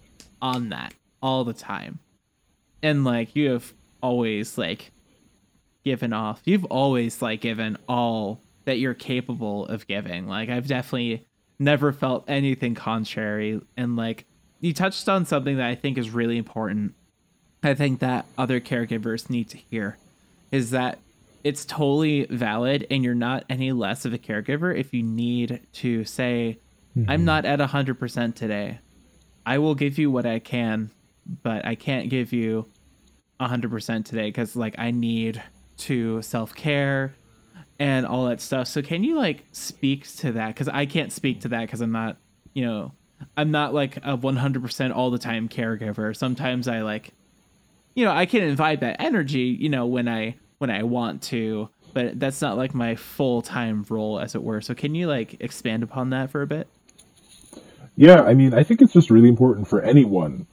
on 0.43 0.69
that 0.69 0.93
all 1.21 1.43
the 1.43 1.53
time. 1.53 1.97
And 2.83 3.03
like 3.03 3.35
you 3.35 3.49
have 3.49 3.73
always 4.01 4.57
like 4.57 4.91
given 5.83 6.13
off. 6.13 6.41
You've 6.45 6.65
always 6.65 7.21
like 7.21 7.41
given 7.41 7.77
all 7.87 8.41
that 8.65 8.77
you're 8.77 8.93
capable 8.93 9.65
of 9.65 9.87
giving. 9.87 10.27
Like 10.27 10.49
I've 10.49 10.67
definitely 10.67 11.25
never 11.57 11.93
felt 11.93 12.25
anything 12.27 12.75
contrary 12.75 13.61
and 13.77 13.95
like 13.95 14.25
you 14.59 14.73
touched 14.73 15.07
on 15.09 15.25
something 15.25 15.57
that 15.57 15.67
I 15.67 15.75
think 15.75 15.97
is 15.97 16.09
really 16.09 16.37
important. 16.37 16.93
I 17.63 17.73
think 17.73 17.99
that 17.99 18.25
other 18.37 18.59
caregivers 18.59 19.29
need 19.29 19.49
to 19.49 19.57
hear 19.57 19.97
is 20.51 20.71
that 20.71 20.99
it's 21.43 21.65
totally 21.65 22.25
valid 22.25 22.85
and 22.89 23.03
you're 23.03 23.15
not 23.15 23.45
any 23.49 23.71
less 23.71 24.05
of 24.05 24.13
a 24.13 24.17
caregiver 24.17 24.77
if 24.77 24.93
you 24.93 25.03
need 25.03 25.61
to 25.73 26.03
say 26.05 26.59
I'm 26.95 27.05
mm-hmm. 27.05 27.25
not 27.25 27.45
at 27.45 27.59
100% 27.59 28.35
today. 28.35 28.79
I 29.45 29.57
will 29.57 29.75
give 29.75 29.97
you 29.97 30.09
what 30.09 30.25
I 30.25 30.39
can, 30.39 30.91
but 31.41 31.65
I 31.65 31.75
can't 31.75 32.09
give 32.09 32.33
you 32.33 32.67
100% 33.39 34.05
today 34.05 34.31
cuz 34.31 34.55
like 34.55 34.75
I 34.77 34.91
need 34.91 35.41
to 35.77 36.21
self-care 36.21 37.15
and 37.79 38.05
all 38.05 38.27
that 38.27 38.39
stuff. 38.39 38.67
So 38.67 38.81
can 38.81 39.03
you 39.03 39.17
like 39.17 39.43
speak 39.51 40.07
to 40.17 40.31
that 40.33 40.55
cuz 40.55 40.67
I 40.67 40.85
can't 40.85 41.11
speak 41.11 41.41
to 41.41 41.49
that 41.49 41.69
cuz 41.69 41.81
I'm 41.81 41.91
not, 41.91 42.17
you 42.53 42.65
know, 42.65 42.93
I'm 43.35 43.51
not 43.51 43.73
like 43.73 43.97
a 43.97 44.17
100% 44.17 44.95
all 44.95 45.11
the 45.11 45.17
time 45.17 45.49
caregiver. 45.49 46.15
Sometimes 46.15 46.67
I 46.67 46.81
like 46.81 47.13
you 47.95 48.05
know, 48.05 48.11
I 48.11 48.25
can 48.25 48.41
invite 48.41 48.79
that 48.79 48.95
energy, 48.99 49.55
you 49.59 49.69
know, 49.69 49.85
when 49.85 50.07
I 50.07 50.35
when 50.57 50.69
I 50.69 50.83
want 50.83 51.21
to, 51.23 51.69
but 51.93 52.19
that's 52.19 52.41
not 52.41 52.57
like 52.57 52.73
my 52.73 52.95
full-time 52.95 53.85
role 53.89 54.19
as 54.19 54.33
it 54.33 54.41
were. 54.43 54.61
So 54.61 54.73
can 54.73 54.95
you 54.95 55.07
like 55.07 55.37
expand 55.39 55.83
upon 55.83 56.09
that 56.11 56.31
for 56.31 56.41
a 56.41 56.47
bit? 56.47 56.67
Yeah, 57.95 58.21
I 58.21 58.33
mean, 58.33 58.53
I 58.53 58.63
think 58.63 58.81
it's 58.81 58.93
just 58.93 59.11
really 59.11 59.29
important 59.29 59.68
for 59.68 59.81
anyone, 59.81 60.47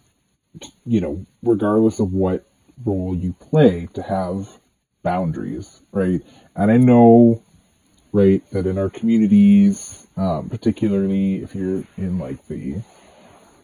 you 0.84 1.00
know, 1.00 1.26
regardless 1.42 2.00
of 2.00 2.12
what 2.12 2.46
role 2.84 3.14
you 3.14 3.32
play, 3.32 3.88
to 3.94 4.02
have 4.02 4.48
boundaries, 5.02 5.80
right? 5.92 6.20
And 6.54 6.70
I 6.70 6.76
know, 6.76 7.42
right, 8.12 8.42
that 8.50 8.66
in 8.66 8.76
our 8.78 8.90
communities, 8.90 10.06
um, 10.16 10.50
particularly 10.50 11.36
if 11.42 11.54
you're 11.54 11.84
in 11.96 12.18
like 12.18 12.46
the 12.46 12.82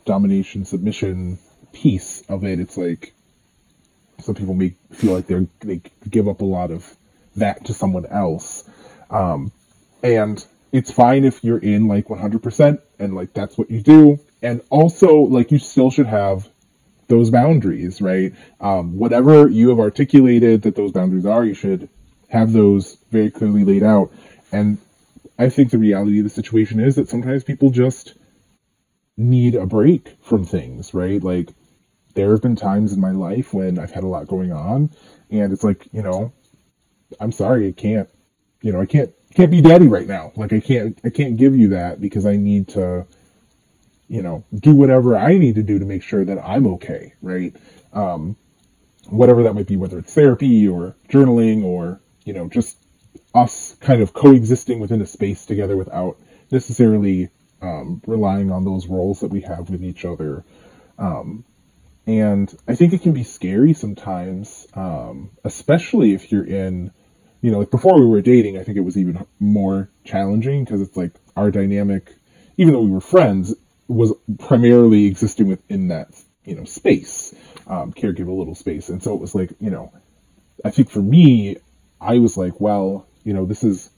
domination 0.07 0.65
submission 0.65 1.39
piece 1.73 2.23
of 2.29 2.45
it, 2.45 2.61
it's 2.61 2.79
like 2.79 3.13
some 4.21 4.35
people 4.35 4.55
may 4.55 4.75
feel 4.93 5.13
like 5.13 5.27
they're 5.27 5.47
they 5.61 5.83
give 6.09 6.29
up 6.29 6.41
a 6.41 6.45
lot 6.45 6.71
of 6.71 6.97
that 7.37 7.67
to 7.67 7.75
someone 7.75 8.07
else. 8.07 8.65
Um, 9.11 9.53
and 10.03 10.45
it's 10.73 10.91
fine 10.93 11.25
if 11.25 11.43
you're 11.45 11.59
in 11.59 11.89
like 11.89 12.07
100% 12.07 12.81
and 12.99 13.15
like 13.15 13.33
that's 13.33 13.57
what 13.57 13.71
you 13.71 13.81
do. 13.81 14.19
And 14.43 14.61
also, 14.71 15.15
like, 15.15 15.51
you 15.51 15.59
still 15.59 15.91
should 15.91 16.07
have 16.07 16.49
those 17.09 17.31
boundaries, 17.31 18.01
right? 18.01 18.33
Um, 18.61 18.97
whatever 18.97 19.49
you 19.49 19.71
have 19.71 19.81
articulated 19.81 20.63
that 20.63 20.77
those 20.77 20.93
boundaries 20.93 21.27
are, 21.27 21.45
you 21.45 21.55
should 21.55 21.89
have 22.29 22.53
those 22.53 22.99
very 23.11 23.31
clearly 23.31 23.65
laid 23.65 23.83
out. 23.83 24.13
And 24.53 24.79
I 25.39 25.49
think 25.49 25.71
the 25.71 25.79
reality 25.79 26.19
of 26.19 26.25
the 26.25 26.31
situation 26.31 26.81
is 26.81 26.97
that 26.97 27.09
sometimes 27.09 27.45
people 27.45 27.71
just 27.71 28.15
need 29.17 29.55
a 29.55 29.67
break 29.67 30.17
from 30.23 30.45
things, 30.45 30.93
right? 30.93 31.23
Like, 31.23 31.51
there 32.15 32.31
have 32.31 32.43
been 32.43 32.57
times 32.57 32.93
in 32.93 33.01
my 33.01 33.13
life 33.13 33.53
when 33.55 33.79
I've 33.79 33.93
had 33.93 34.05
a 34.05 34.09
lot 34.09 34.27
going 34.27 34.53
on, 34.53 34.91
and 35.31 35.53
it's 35.53 35.65
like, 35.65 35.87
you 35.93 36.03
know, 36.03 36.33
I'm 37.21 37.33
sorry, 37.33 37.69
I 37.69 37.73
can't, 37.73 38.09
you 38.63 38.73
know, 38.73 38.81
I 38.81 38.87
can't 38.87 39.13
can't 39.37 39.51
be 39.51 39.61
daddy 39.61 39.87
right 39.89 40.07
now. 40.09 40.33
Like, 40.37 40.53
I 40.53 40.61
can't 40.61 40.99
I 41.05 41.11
can't 41.11 41.37
give 41.37 41.57
you 41.57 41.69
that 41.69 42.01
because 42.01 42.27
I 42.27 42.37
need 42.37 42.69
to, 42.69 43.07
you 44.09 44.23
know, 44.23 44.45
do 44.55 44.75
whatever 44.75 45.17
I 45.17 45.39
need 45.39 45.57
to 45.57 45.63
do 45.63 45.79
to 45.79 45.85
make 45.85 46.03
sure 46.03 46.25
that 46.25 46.39
I'm 46.39 46.67
okay, 46.75 47.15
right? 47.23 47.55
Um, 47.93 48.37
whatever 49.09 49.45
that 49.45 49.55
might 49.55 49.67
be, 49.67 49.77
whether 49.77 49.99
it's 49.99 50.15
therapy 50.15 50.67
or 50.67 50.97
journaling 51.09 51.65
or 51.65 52.01
you 52.27 52.33
know, 52.33 52.49
just 52.49 52.77
us 53.35 53.77
kind 53.81 54.03
of 54.03 54.13
coexisting 54.13 54.81
within 54.81 55.01
a 55.01 55.07
space 55.07 55.47
together 55.47 55.77
without 55.77 56.19
necessarily 56.51 57.31
um, 57.63 58.03
relying 58.07 58.51
on 58.51 58.65
those 58.65 58.87
roles 58.87 59.21
that 59.21 59.31
we 59.31 59.41
have 59.43 59.71
with 59.71 59.83
each 59.83 60.05
other. 60.05 60.45
Um, 60.99 61.45
and 62.07 62.53
I 62.69 62.75
think 62.75 62.93
it 62.93 63.03
can 63.03 63.13
be 63.13 63.25
scary 63.25 63.75
sometimes, 63.75 64.67
um, 64.75 65.31
especially 65.45 66.15
if 66.15 66.31
you're 66.31 66.47
in 66.47 66.93
you 67.41 67.51
know, 67.51 67.59
like 67.59 67.71
before 67.71 67.99
we 67.99 68.07
were 68.07 68.21
dating, 68.21 68.59
I 68.59 68.63
think 68.63 68.77
it 68.77 68.83
was 68.83 68.97
even 68.97 69.25
more 69.39 69.89
challenging 70.05 70.65
because 70.65 70.81
it's 70.81 70.97
like 70.97 71.13
our 71.37 71.51
dynamic, 71.51 72.15
even 72.57 72.73
though 72.75 72.83
we 72.83 72.91
were 72.91 73.01
friends, 73.01 73.55
was 73.89 74.13
primarily 74.39 75.07
existing 75.07 75.49
within 75.49 75.89
that, 75.89 76.09
you 76.45 76.57
know, 76.57 76.65
space, 76.65 77.35
um, 77.67 77.93
caregiver 77.93 78.37
little 78.37 78.55
space. 78.55 78.89
And 78.89 79.03
so 79.03 79.15
it 79.15 79.21
was 79.21 79.35
like, 79.35 79.51
you 79.61 79.71
know, 79.71 79.93
I 80.65 80.71
think 80.71 80.91
for 80.91 81.03
me, 81.03 81.57
I 82.01 82.19
was 82.19 82.37
like, 82.37 82.61
well, 82.61 83.07
you 83.25 83.33
know, 83.33 83.45
this 83.45 83.63
is 83.63 83.91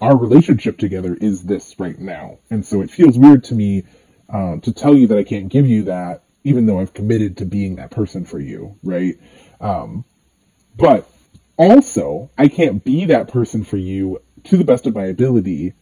our 0.00 0.16
relationship 0.16 0.78
together 0.78 1.14
is 1.14 1.44
this 1.44 1.78
right 1.78 1.98
now. 1.98 2.38
And 2.50 2.66
so 2.66 2.80
it 2.80 2.90
feels 2.90 3.16
weird 3.16 3.44
to 3.44 3.54
me 3.54 3.84
um, 4.28 4.60
to 4.62 4.72
tell 4.72 4.94
you 4.94 5.06
that 5.08 5.18
I 5.18 5.22
can't 5.22 5.48
give 5.48 5.66
you 5.66 5.84
that, 5.84 6.22
even 6.42 6.66
though 6.66 6.80
I've 6.80 6.94
committed 6.94 7.36
to 7.36 7.44
being 7.44 7.76
that 7.76 7.92
person 7.92 8.24
for 8.24 8.40
you, 8.40 8.76
right? 8.82 9.16
Um, 9.60 10.04
but 10.76 11.08
also, 11.68 12.30
I 12.36 12.48
can't 12.48 12.82
be 12.82 13.06
that 13.06 13.28
person 13.28 13.64
for 13.64 13.76
you 13.76 14.20
to 14.44 14.56
the 14.56 14.64
best 14.64 14.86
of 14.86 14.94
my 14.94 15.04
ability 15.04 15.74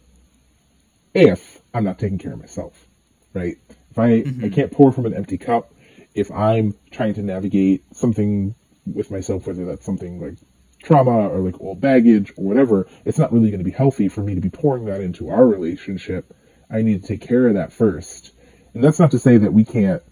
if 1.14 1.60
I'm 1.74 1.84
not 1.84 1.98
taking 1.98 2.18
care 2.18 2.32
of 2.32 2.40
myself, 2.40 2.86
right? 3.32 3.56
If 3.90 3.98
I, 3.98 4.22
mm-hmm. 4.22 4.44
I 4.44 4.48
can't 4.48 4.72
pour 4.72 4.92
from 4.92 5.06
an 5.06 5.14
empty 5.14 5.38
cup, 5.38 5.72
if 6.14 6.30
I'm 6.30 6.74
trying 6.90 7.14
to 7.14 7.22
navigate 7.22 7.84
something 7.94 8.54
with 8.86 9.10
myself, 9.10 9.46
whether 9.46 9.64
that's 9.64 9.84
something 9.84 10.20
like 10.20 10.38
trauma 10.82 11.28
or 11.28 11.38
like 11.40 11.60
old 11.60 11.80
baggage 11.80 12.32
or 12.36 12.44
whatever, 12.44 12.88
it's 13.04 13.18
not 13.18 13.32
really 13.32 13.50
going 13.50 13.60
to 13.60 13.64
be 13.64 13.70
healthy 13.70 14.08
for 14.08 14.22
me 14.22 14.34
to 14.34 14.40
be 14.40 14.50
pouring 14.50 14.86
that 14.86 15.00
into 15.00 15.30
our 15.30 15.46
relationship. 15.46 16.34
I 16.70 16.82
need 16.82 17.02
to 17.02 17.08
take 17.08 17.20
care 17.20 17.48
of 17.48 17.54
that 17.54 17.72
first. 17.72 18.32
And 18.74 18.82
that's 18.82 18.98
not 18.98 19.10
to 19.12 19.18
say 19.18 19.36
that 19.38 19.52
we 19.52 19.64
can't 19.64 20.02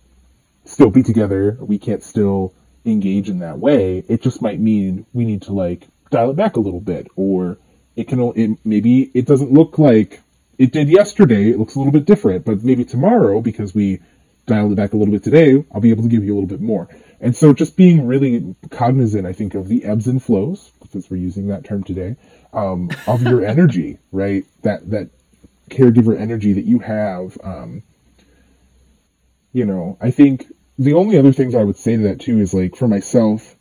still 0.64 0.90
be 0.90 1.02
together, 1.02 1.56
we 1.60 1.78
can't 1.78 2.02
still 2.02 2.54
engage 2.88 3.28
in 3.28 3.40
that 3.40 3.58
way. 3.58 4.04
It 4.08 4.22
just 4.22 4.42
might 4.42 4.60
mean 4.60 5.06
we 5.12 5.24
need 5.24 5.42
to 5.42 5.52
like 5.52 5.86
dial 6.10 6.30
it 6.30 6.36
back 6.36 6.56
a 6.56 6.60
little 6.60 6.80
bit, 6.80 7.08
or 7.16 7.58
it 7.96 8.08
can 8.08 8.20
it, 8.36 8.58
maybe 8.64 9.10
it 9.14 9.26
doesn't 9.26 9.52
look 9.52 9.78
like 9.78 10.20
it 10.58 10.72
did 10.72 10.88
yesterday. 10.88 11.50
It 11.50 11.58
looks 11.58 11.74
a 11.74 11.78
little 11.78 11.92
bit 11.92 12.04
different, 12.04 12.44
but 12.44 12.62
maybe 12.62 12.84
tomorrow 12.84 13.40
because 13.40 13.74
we 13.74 14.00
dialed 14.46 14.72
it 14.72 14.76
back 14.76 14.92
a 14.92 14.96
little 14.96 15.12
bit 15.12 15.22
today, 15.22 15.64
I'll 15.72 15.80
be 15.80 15.90
able 15.90 16.02
to 16.02 16.08
give 16.08 16.24
you 16.24 16.32
a 16.32 16.36
little 16.36 16.48
bit 16.48 16.60
more. 16.60 16.88
And 17.20 17.36
so 17.36 17.52
just 17.52 17.76
being 17.76 18.06
really 18.06 18.54
cognizant, 18.70 19.26
I 19.26 19.32
think, 19.32 19.54
of 19.54 19.68
the 19.68 19.84
ebbs 19.84 20.06
and 20.06 20.22
flows, 20.22 20.72
since 20.90 21.10
we're 21.10 21.18
using 21.18 21.48
that 21.48 21.64
term 21.64 21.84
today, 21.84 22.16
um, 22.52 22.90
of 23.06 23.22
your 23.22 23.44
energy, 23.54 23.98
right? 24.10 24.44
That 24.62 24.90
that 24.90 25.10
caregiver 25.68 26.18
energy 26.18 26.54
that 26.54 26.64
you 26.64 26.78
have. 26.80 27.38
Um, 27.42 27.82
you 29.52 29.64
know, 29.64 29.96
I 30.00 30.10
think 30.10 30.46
the 30.78 30.94
only 30.94 31.18
other 31.18 31.32
things 31.32 31.54
I 31.54 31.64
would 31.64 31.76
say 31.76 31.96
to 31.96 32.02
that 32.04 32.20
too 32.20 32.38
is 32.38 32.54
like 32.54 32.76
for 32.76 32.88
myself, 32.88 33.56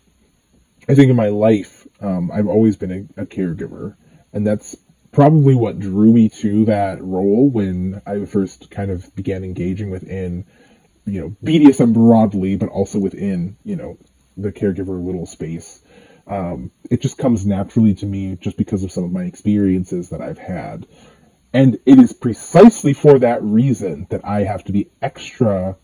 I 0.87 0.95
think 0.95 1.09
in 1.09 1.15
my 1.15 1.29
life, 1.29 1.87
um, 1.99 2.31
I've 2.31 2.47
always 2.47 2.77
been 2.77 3.09
a, 3.17 3.21
a 3.23 3.25
caregiver, 3.25 3.95
and 4.31 4.45
that's 4.45 4.77
probably 5.11 5.55
what 5.55 5.79
drew 5.79 6.13
me 6.13 6.29
to 6.29 6.65
that 6.65 7.03
role 7.03 7.49
when 7.49 8.01
I 8.05 8.23
first 8.25 8.69
kind 8.69 8.91
of 8.91 9.13
began 9.15 9.43
engaging 9.43 9.89
within 9.89 10.45
you 11.05 11.21
know 11.21 11.35
BDSM 11.43 11.93
broadly, 11.93 12.55
but 12.55 12.69
also 12.69 12.99
within 12.99 13.57
you 13.63 13.75
know 13.75 13.97
the 14.37 14.51
caregiver 14.51 15.03
little 15.03 15.25
space. 15.25 15.81
Um, 16.27 16.71
it 16.91 17.01
just 17.01 17.17
comes 17.17 17.45
naturally 17.45 17.95
to 17.95 18.05
me 18.05 18.35
just 18.35 18.57
because 18.57 18.83
of 18.83 18.91
some 18.91 19.05
of 19.05 19.11
my 19.11 19.23
experiences 19.23 20.09
that 20.09 20.21
I've 20.21 20.37
had. 20.37 20.85
And 21.53 21.79
it 21.85 21.99
is 21.99 22.11
precisely 22.11 22.93
for 22.93 23.17
that 23.19 23.41
reason 23.41 24.07
that 24.09 24.25
I 24.25 24.43
have 24.43 24.65
to 24.65 24.73
be 24.73 24.91
extra 25.01 25.77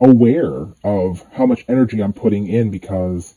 aware 0.00 0.68
of 0.84 1.24
how 1.32 1.46
much 1.46 1.64
energy 1.68 2.00
I'm 2.00 2.12
putting 2.12 2.46
in 2.46 2.70
because 2.70 3.34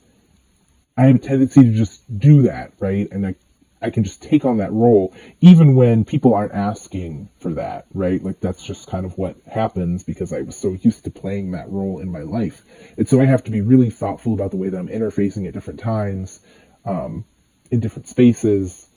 I 0.97 1.05
have 1.05 1.15
a 1.15 1.19
tendency 1.19 1.63
to 1.63 1.71
just 1.71 2.19
do 2.19 2.43
that, 2.43 2.73
right? 2.79 3.07
And 3.11 3.25
I 3.25 3.35
I 3.81 3.89
can 3.89 4.03
just 4.03 4.21
take 4.21 4.45
on 4.45 4.57
that 4.57 4.71
role 4.71 5.13
even 5.39 5.75
when 5.75 6.05
people 6.05 6.35
aren't 6.35 6.53
asking 6.53 7.29
for 7.39 7.51
that, 7.53 7.87
right? 7.93 8.23
Like 8.23 8.39
that's 8.39 8.63
just 8.63 8.87
kind 8.87 9.05
of 9.05 9.17
what 9.17 9.37
happens 9.51 10.03
because 10.03 10.31
I 10.31 10.41
was 10.41 10.55
so 10.55 10.73
used 10.73 11.03
to 11.05 11.09
playing 11.09 11.51
that 11.51 11.69
role 11.71 11.99
in 11.99 12.11
my 12.11 12.21
life. 12.21 12.63
And 12.97 13.09
so 13.09 13.19
I 13.19 13.25
have 13.25 13.43
to 13.45 13.51
be 13.51 13.61
really 13.61 13.89
thoughtful 13.89 14.33
about 14.33 14.51
the 14.51 14.57
way 14.57 14.69
that 14.69 14.77
I'm 14.77 14.87
interfacing 14.87 15.47
at 15.47 15.53
different 15.53 15.79
times, 15.79 16.41
um, 16.85 17.25
in 17.71 17.79
different 17.79 18.07
spaces, 18.07 18.87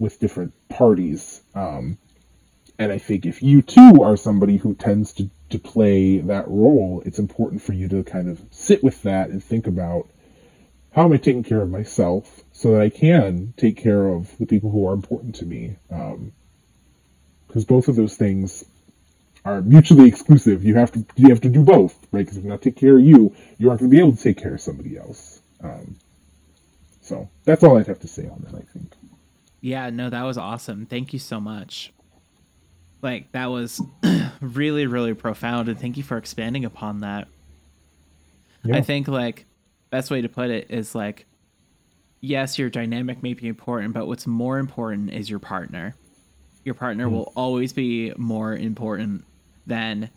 with 0.00 0.18
different 0.18 0.52
parties. 0.68 1.42
Um, 1.54 1.98
and 2.78 2.92
I 2.92 2.98
think 2.98 3.26
if 3.26 3.42
you 3.42 3.62
too 3.62 4.02
are 4.02 4.16
somebody 4.16 4.56
who 4.56 4.74
tends 4.74 5.12
to, 5.14 5.30
to 5.50 5.58
play 5.58 6.18
that 6.18 6.48
role, 6.48 7.02
it's 7.04 7.18
important 7.18 7.62
for 7.62 7.72
you 7.72 7.88
to 7.88 8.02
kind 8.02 8.28
of 8.28 8.40
sit 8.50 8.82
with 8.82 9.02
that 9.02 9.30
and 9.30 9.42
think 9.42 9.66
about 9.66 10.08
how 10.92 11.04
am 11.04 11.12
I 11.12 11.16
taking 11.16 11.44
care 11.44 11.62
of 11.62 11.70
myself 11.70 12.42
so 12.52 12.72
that 12.72 12.80
I 12.80 12.90
can 12.90 13.54
take 13.56 13.76
care 13.76 14.08
of 14.08 14.36
the 14.38 14.46
people 14.46 14.70
who 14.70 14.86
are 14.86 14.92
important 14.92 15.34
to 15.36 15.46
me. 15.46 15.76
Because 15.88 17.64
um, 17.64 17.66
both 17.68 17.88
of 17.88 17.96
those 17.96 18.16
things 18.16 18.64
are 19.44 19.60
mutually 19.62 20.08
exclusive. 20.08 20.64
You 20.64 20.74
have 20.76 20.92
to 20.92 21.04
you 21.16 21.28
have 21.30 21.40
to 21.42 21.48
do 21.48 21.64
both, 21.64 21.94
right? 22.12 22.20
Because 22.20 22.36
if 22.36 22.44
you 22.44 22.50
not 22.50 22.62
take 22.62 22.76
care 22.76 22.96
of 22.96 23.04
you, 23.04 23.34
you 23.58 23.68
aren't 23.68 23.80
going 23.80 23.90
to 23.90 23.96
be 23.96 24.00
able 24.00 24.16
to 24.16 24.22
take 24.22 24.38
care 24.38 24.54
of 24.54 24.60
somebody 24.60 24.96
else. 24.96 25.40
Um, 25.62 25.96
so 27.00 27.28
that's 27.44 27.64
all 27.64 27.78
I'd 27.78 27.86
have 27.86 28.00
to 28.00 28.08
say 28.08 28.28
on 28.28 28.44
that. 28.44 28.54
I 28.54 28.62
think. 28.72 28.92
Yeah, 29.60 29.90
no, 29.90 30.10
that 30.10 30.22
was 30.22 30.38
awesome. 30.38 30.86
Thank 30.86 31.12
you 31.12 31.18
so 31.18 31.40
much. 31.40 31.92
Like 33.02 33.30
that 33.32 33.50
was 33.50 33.82
really, 34.40 34.86
really 34.86 35.14
profound, 35.14 35.68
and 35.68 35.78
thank 35.78 35.96
you 35.96 36.02
for 36.02 36.16
expanding 36.16 36.64
upon 36.64 37.00
that. 37.00 37.28
Yeah. 38.64 38.76
I 38.76 38.80
think 38.80 39.08
like 39.08 39.44
best 39.90 40.10
way 40.10 40.22
to 40.22 40.28
put 40.28 40.50
it 40.50 40.70
is 40.70 40.94
like 40.94 41.26
yes, 42.22 42.58
your 42.58 42.70
dynamic 42.70 43.22
may 43.22 43.34
be 43.34 43.46
important, 43.46 43.92
but 43.92 44.06
what's 44.06 44.26
more 44.26 44.58
important 44.58 45.12
is 45.12 45.28
your 45.28 45.40
partner. 45.40 45.94
Your 46.64 46.74
partner 46.74 47.08
mm. 47.08 47.10
will 47.10 47.32
always 47.36 47.74
be 47.74 48.14
more 48.16 48.56
important 48.56 49.24
than 49.66 50.08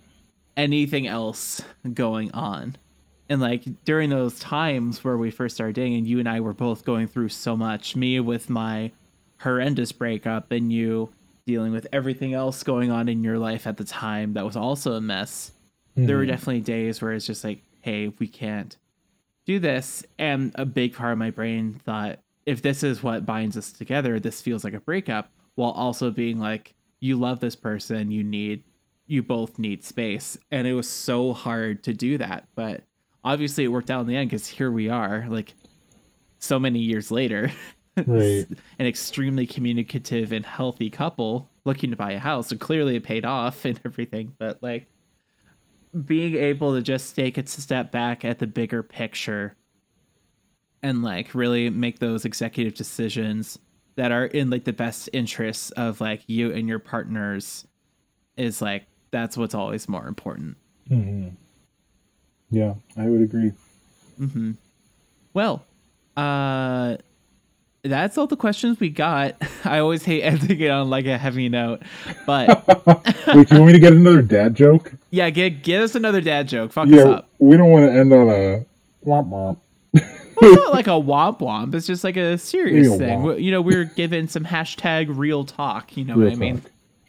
anything 0.56 1.08
else 1.08 1.62
going 1.94 2.32
on. 2.32 2.78
And 3.28 3.42
like 3.42 3.66
during 3.84 4.12
those 4.12 4.40
times 4.40 5.04
where 5.04 5.18
we 5.18 5.32
first 5.32 5.56
started 5.56 5.76
dating, 5.76 5.96
and 5.96 6.08
you 6.08 6.20
and 6.20 6.30
I 6.30 6.40
were 6.40 6.54
both 6.54 6.86
going 6.86 7.08
through 7.08 7.30
so 7.30 7.58
much, 7.58 7.96
me 7.96 8.20
with 8.20 8.50
my 8.50 8.92
horrendous 9.40 9.92
breakup, 9.92 10.52
and 10.52 10.72
you 10.72 11.10
dealing 11.46 11.72
with 11.72 11.88
everything 11.92 12.34
else 12.34 12.64
going 12.64 12.92
on 12.92 13.08
in 13.08 13.24
your 13.24 13.38
life 13.38 13.68
at 13.68 13.78
the 13.78 13.84
time 13.84 14.34
that 14.34 14.46
was 14.46 14.56
also 14.56 14.94
a 14.94 15.02
mess. 15.02 15.52
Mm. 15.98 16.08
There 16.08 16.18
were 16.18 16.24
hmm. 16.24 16.30
definitely 16.30 16.62
days 16.62 17.02
where 17.02 17.14
it's 17.14 17.26
just 17.26 17.44
like, 17.44 17.62
hey, 17.82 18.12
we 18.20 18.28
can't 18.28 18.76
do 19.46 19.60
this. 19.60 20.04
And 20.18 20.52
a 20.56 20.66
big 20.66 20.94
part 20.94 21.14
of 21.14 21.18
my 21.18 21.30
brain 21.30 21.80
thought, 21.86 22.20
if 22.46 22.62
this 22.62 22.84
is 22.84 23.02
what 23.02 23.26
binds 23.26 23.58
us 23.58 23.72
together, 23.72 24.20
this 24.20 24.42
feels 24.42 24.64
like 24.64 24.74
a 24.74 24.80
breakup, 24.80 25.30
while 25.56 25.72
also 25.72 26.12
being 26.12 26.40
like, 26.40 26.74
you 27.00 27.18
love 27.18 27.40
this 27.40 27.56
person, 27.56 28.12
you 28.12 28.24
need, 28.24 28.64
you 29.08 29.24
both 29.24 29.60
need 29.60 29.84
space. 29.84 30.38
And 30.52 30.68
it 30.68 30.74
was 30.74 30.90
so 30.90 31.34
hard 31.34 31.84
to 31.84 31.94
do 31.94 32.18
that. 32.18 32.48
But 32.56 32.82
obviously 33.24 33.64
it 33.64 33.70
worked 33.70 33.92
out 33.92 34.02
in 34.02 34.08
the 34.08 34.16
end 34.16 34.30
because 34.30 34.48
here 34.48 34.72
we 34.72 34.90
are, 34.90 35.26
like 35.30 35.54
so 36.40 36.60
many 36.60 36.80
years 36.80 37.12
later. 37.12 37.52
Right. 37.98 38.46
an 38.80 38.86
extremely 38.86 39.48
communicative 39.48 40.32
and 40.32 40.46
healthy 40.46 40.90
couple 40.90 41.50
looking 41.64 41.92
to 41.92 41.96
buy 41.96 42.12
a 42.12 42.20
house. 42.20 42.48
So 42.50 42.58
clearly 42.58 42.96
it 42.96 43.04
paid 43.04 43.26
off 43.26 43.66
and 43.66 43.80
everything. 43.86 44.34
But 44.38 44.62
like, 44.62 44.88
being 46.06 46.36
able 46.36 46.76
to 46.76 46.82
just 46.82 47.16
take 47.16 47.38
a 47.38 47.48
step 47.48 47.92
back 47.92 48.26
at 48.26 48.40
the 48.40 48.48
bigger 48.48 48.84
picture 48.84 49.56
and 50.84 51.04
like 51.04 51.34
really 51.34 51.70
make 51.70 52.00
those 52.00 52.26
executive 52.26 52.74
decisions 52.74 53.58
that 53.96 54.12
are 54.12 54.26
in 54.26 54.50
like 54.50 54.66
the 54.66 54.74
best 54.74 55.10
interests 55.14 55.72
of 55.72 56.02
like 56.02 56.22
you 56.28 56.52
and 56.52 56.68
your 56.68 56.80
partners 56.80 57.66
is 58.36 58.62
like 58.62 58.86
that's 59.12 59.38
what's 59.38 59.56
always 59.56 59.88
more 59.88 60.08
important. 60.08 60.58
Mm-hmm. 60.90 61.30
Yeah, 62.52 62.76
I 62.98 63.08
would 63.08 63.22
agree. 63.22 63.54
Mm-hmm. 64.20 64.52
Well, 65.34 65.66
uh, 66.18 66.98
that's 67.86 68.18
all 68.18 68.28
the 68.28 68.36
questions 68.36 68.80
we 68.80 68.90
got. 68.90 69.36
I 69.64 69.80
always 69.80 70.04
hate 70.04 70.22
ending 70.24 70.60
it 70.60 70.70
on 70.70 70.90
like 70.90 71.06
a 71.06 71.18
heavy 71.18 71.50
note, 71.50 71.82
but 72.26 72.68
wait, 72.88 73.48
do 73.48 73.56
you 73.56 73.62
want 73.62 73.68
me 73.68 73.74
to 73.74 73.80
get 73.80 73.94
another 73.94 74.22
dad 74.22 74.56
joke? 74.56 74.94
Yeah, 75.12 75.30
get 75.30 75.64
get 75.64 75.82
us 75.82 75.96
another 75.96 76.22
dad 76.22 76.48
joke. 76.48 76.72
Fuck 76.72 76.88
yeah, 76.88 77.00
us 77.00 77.06
up. 77.06 77.30
We 77.40 77.58
don't 77.58 77.70
want 77.70 77.92
to 77.92 77.98
end 77.98 78.14
on 78.14 78.30
a 78.30 78.66
womp 79.06 79.30
womp. 79.30 79.58
well, 79.94 80.54
it's 80.54 80.64
not 80.64 80.74
like 80.74 80.88
a 80.88 80.92
womp 80.92 81.40
womp. 81.40 81.74
It's 81.74 81.88
just 81.88 82.04
like 82.04 82.18
a 82.18 82.38
serious 82.38 82.88
real 82.88 82.98
thing. 82.98 83.20
Womp. 83.20 83.42
You 83.42 83.52
know, 83.52 83.62
we're 83.62 83.86
given 83.86 84.28
some 84.28 84.46
hashtag 84.46 85.08
real 85.10 85.46
talk. 85.46 85.96
You 85.96 86.06
know 86.06 86.16
real 86.16 86.30
what 86.30 86.34
I 86.34 86.40
mean? 86.40 86.62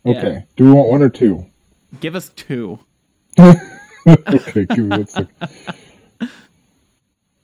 Okay. 0.05 0.32
Yeah. 0.32 0.43
Do 0.57 0.65
we 0.65 0.73
want 0.73 0.89
one 0.89 1.03
or 1.03 1.09
two? 1.09 1.47
Give 2.01 2.15
us 2.15 2.28
two. 2.31 2.78
okay, 3.39 4.66
give 4.66 4.78
me 4.78 4.89
one 4.89 5.07
second. 5.07 5.31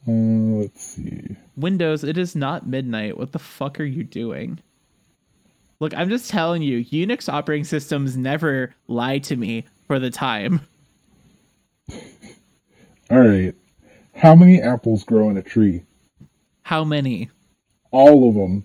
Uh, 0.06 0.12
let's 0.58 0.82
see. 0.82 1.36
Windows, 1.56 2.04
it 2.04 2.16
is 2.16 2.34
not 2.34 2.66
midnight. 2.66 3.18
What 3.18 3.32
the 3.32 3.38
fuck 3.38 3.78
are 3.80 3.84
you 3.84 4.04
doing? 4.04 4.60
Look, 5.80 5.94
I'm 5.94 6.08
just 6.08 6.30
telling 6.30 6.62
you, 6.62 6.84
Unix 6.84 7.28
operating 7.28 7.64
systems 7.64 8.16
never 8.16 8.74
lie 8.88 9.18
to 9.18 9.36
me 9.36 9.66
for 9.86 9.98
the 9.98 10.10
time. 10.10 10.60
All 13.10 13.18
right. 13.18 13.54
How 14.14 14.34
many 14.34 14.62
apples 14.62 15.04
grow 15.04 15.28
in 15.28 15.36
a 15.36 15.42
tree? 15.42 15.82
How 16.62 16.84
many? 16.84 17.30
All 17.90 18.28
of 18.28 18.34
them. 18.34 18.64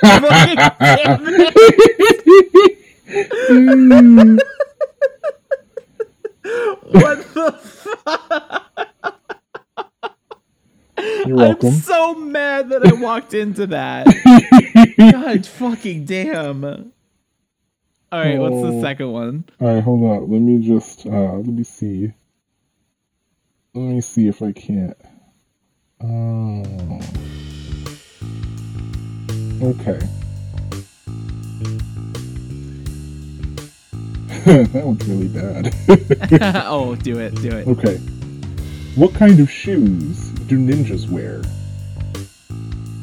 Fucking 0.00 0.56
damn 0.80 1.26
it. 1.26 1.54
What 6.92 7.34
the 7.34 7.52
fuck? 7.52 8.89
You're 11.26 11.36
welcome. 11.36 11.68
I'm 11.68 11.74
so 11.80 12.14
mad 12.14 12.68
that 12.70 12.86
I 12.86 12.92
walked 12.94 13.34
into 13.34 13.66
that. 13.68 14.06
God 15.12 15.46
fucking 15.46 16.04
damn. 16.06 16.64
All 16.64 18.18
right, 18.18 18.38
what's 18.38 18.62
the 18.62 18.78
Oh. 18.78 18.80
second 18.80 19.12
one? 19.12 19.44
All 19.60 19.74
right, 19.74 19.82
hold 19.82 20.02
on. 20.04 20.30
Let 20.30 20.40
me 20.40 20.58
just 20.66 21.06
uh 21.06 21.10
let 21.34 21.46
me 21.46 21.62
see. 21.64 22.12
Let 23.74 23.82
me 23.82 24.00
see 24.00 24.26
if 24.28 24.42
I 24.42 24.52
can't. 24.52 24.96
Oh. 26.02 27.00
Okay. 29.62 30.00
that 34.46 34.84
one's 34.86 35.06
really 35.06 35.28
bad. 35.28 35.74
oh, 36.66 36.94
do 36.96 37.18
it, 37.18 37.34
do 37.42 37.50
it. 37.50 37.68
okay. 37.68 38.00
What 38.96 39.14
kind 39.14 39.40
of 39.40 39.50
shoes 39.50 40.28
do 40.48 40.58
ninjas 40.58 41.08
wear? 41.08 41.42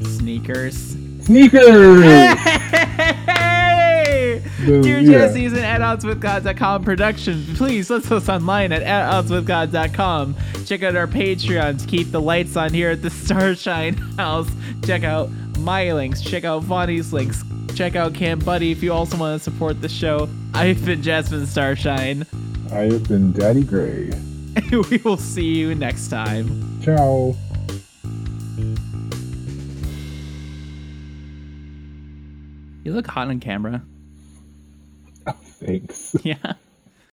Sneakers. 0.04 0.96
Sneakers! 1.22 2.04
Hey! 3.28 4.42
The- 4.66 4.82
Dear 4.82 5.00
yeah. 5.00 5.12
Jesse 5.12 5.46
is 5.46 5.54
an 5.54 5.60
at 5.60 5.82
oddswithgod.com 5.82 6.84
production. 6.84 7.44
Please 7.56 7.90
let's 7.90 8.12
us 8.12 8.28
online 8.30 8.72
at 8.72 8.84
oddswithgod.com. 8.84 10.36
Check 10.66 10.84
out 10.84 10.96
our 10.96 11.08
Patreon 11.08 11.80
to 11.82 11.88
keep 11.88 12.12
the 12.12 12.22
lights 12.22 12.56
on 12.58 12.74
here 12.74 12.92
at 12.92 13.02
the 13.02 13.10
Starshine 13.26 13.96
House. 14.18 14.50
Check 14.86 15.04
out 15.04 15.30
my 15.60 15.94
links. 15.94 16.22
Check 16.22 16.44
out 16.44 16.64
Fawny's 16.66 17.14
links. 17.14 17.44
Check 17.76 17.96
out 17.96 18.14
Camp 18.14 18.44
Buddy 18.44 18.72
if 18.72 18.84
you 18.84 18.92
also 18.94 19.18
want 19.18 19.40
to 19.40 19.44
support 19.44 19.82
the 19.82 19.90
show. 19.90 20.28
I've 20.54 20.84
been 20.86 21.02
Jasmine 21.02 21.46
Starshine. 21.48 22.26
I 22.72 22.82
have 22.92 23.08
been 23.08 23.32
Daddy 23.32 23.64
Gray. 23.64 24.12
And 24.58 24.72
we 24.90 24.98
will 24.98 25.18
see 25.18 25.56
you 25.56 25.76
next 25.76 26.08
time. 26.08 26.82
Ciao. 26.82 27.36
You 32.84 32.94
look 32.94 33.06
hot 33.06 33.28
on 33.28 33.40
camera. 33.40 33.84
Thanks. 35.60 36.16
Yeah. 36.24 36.54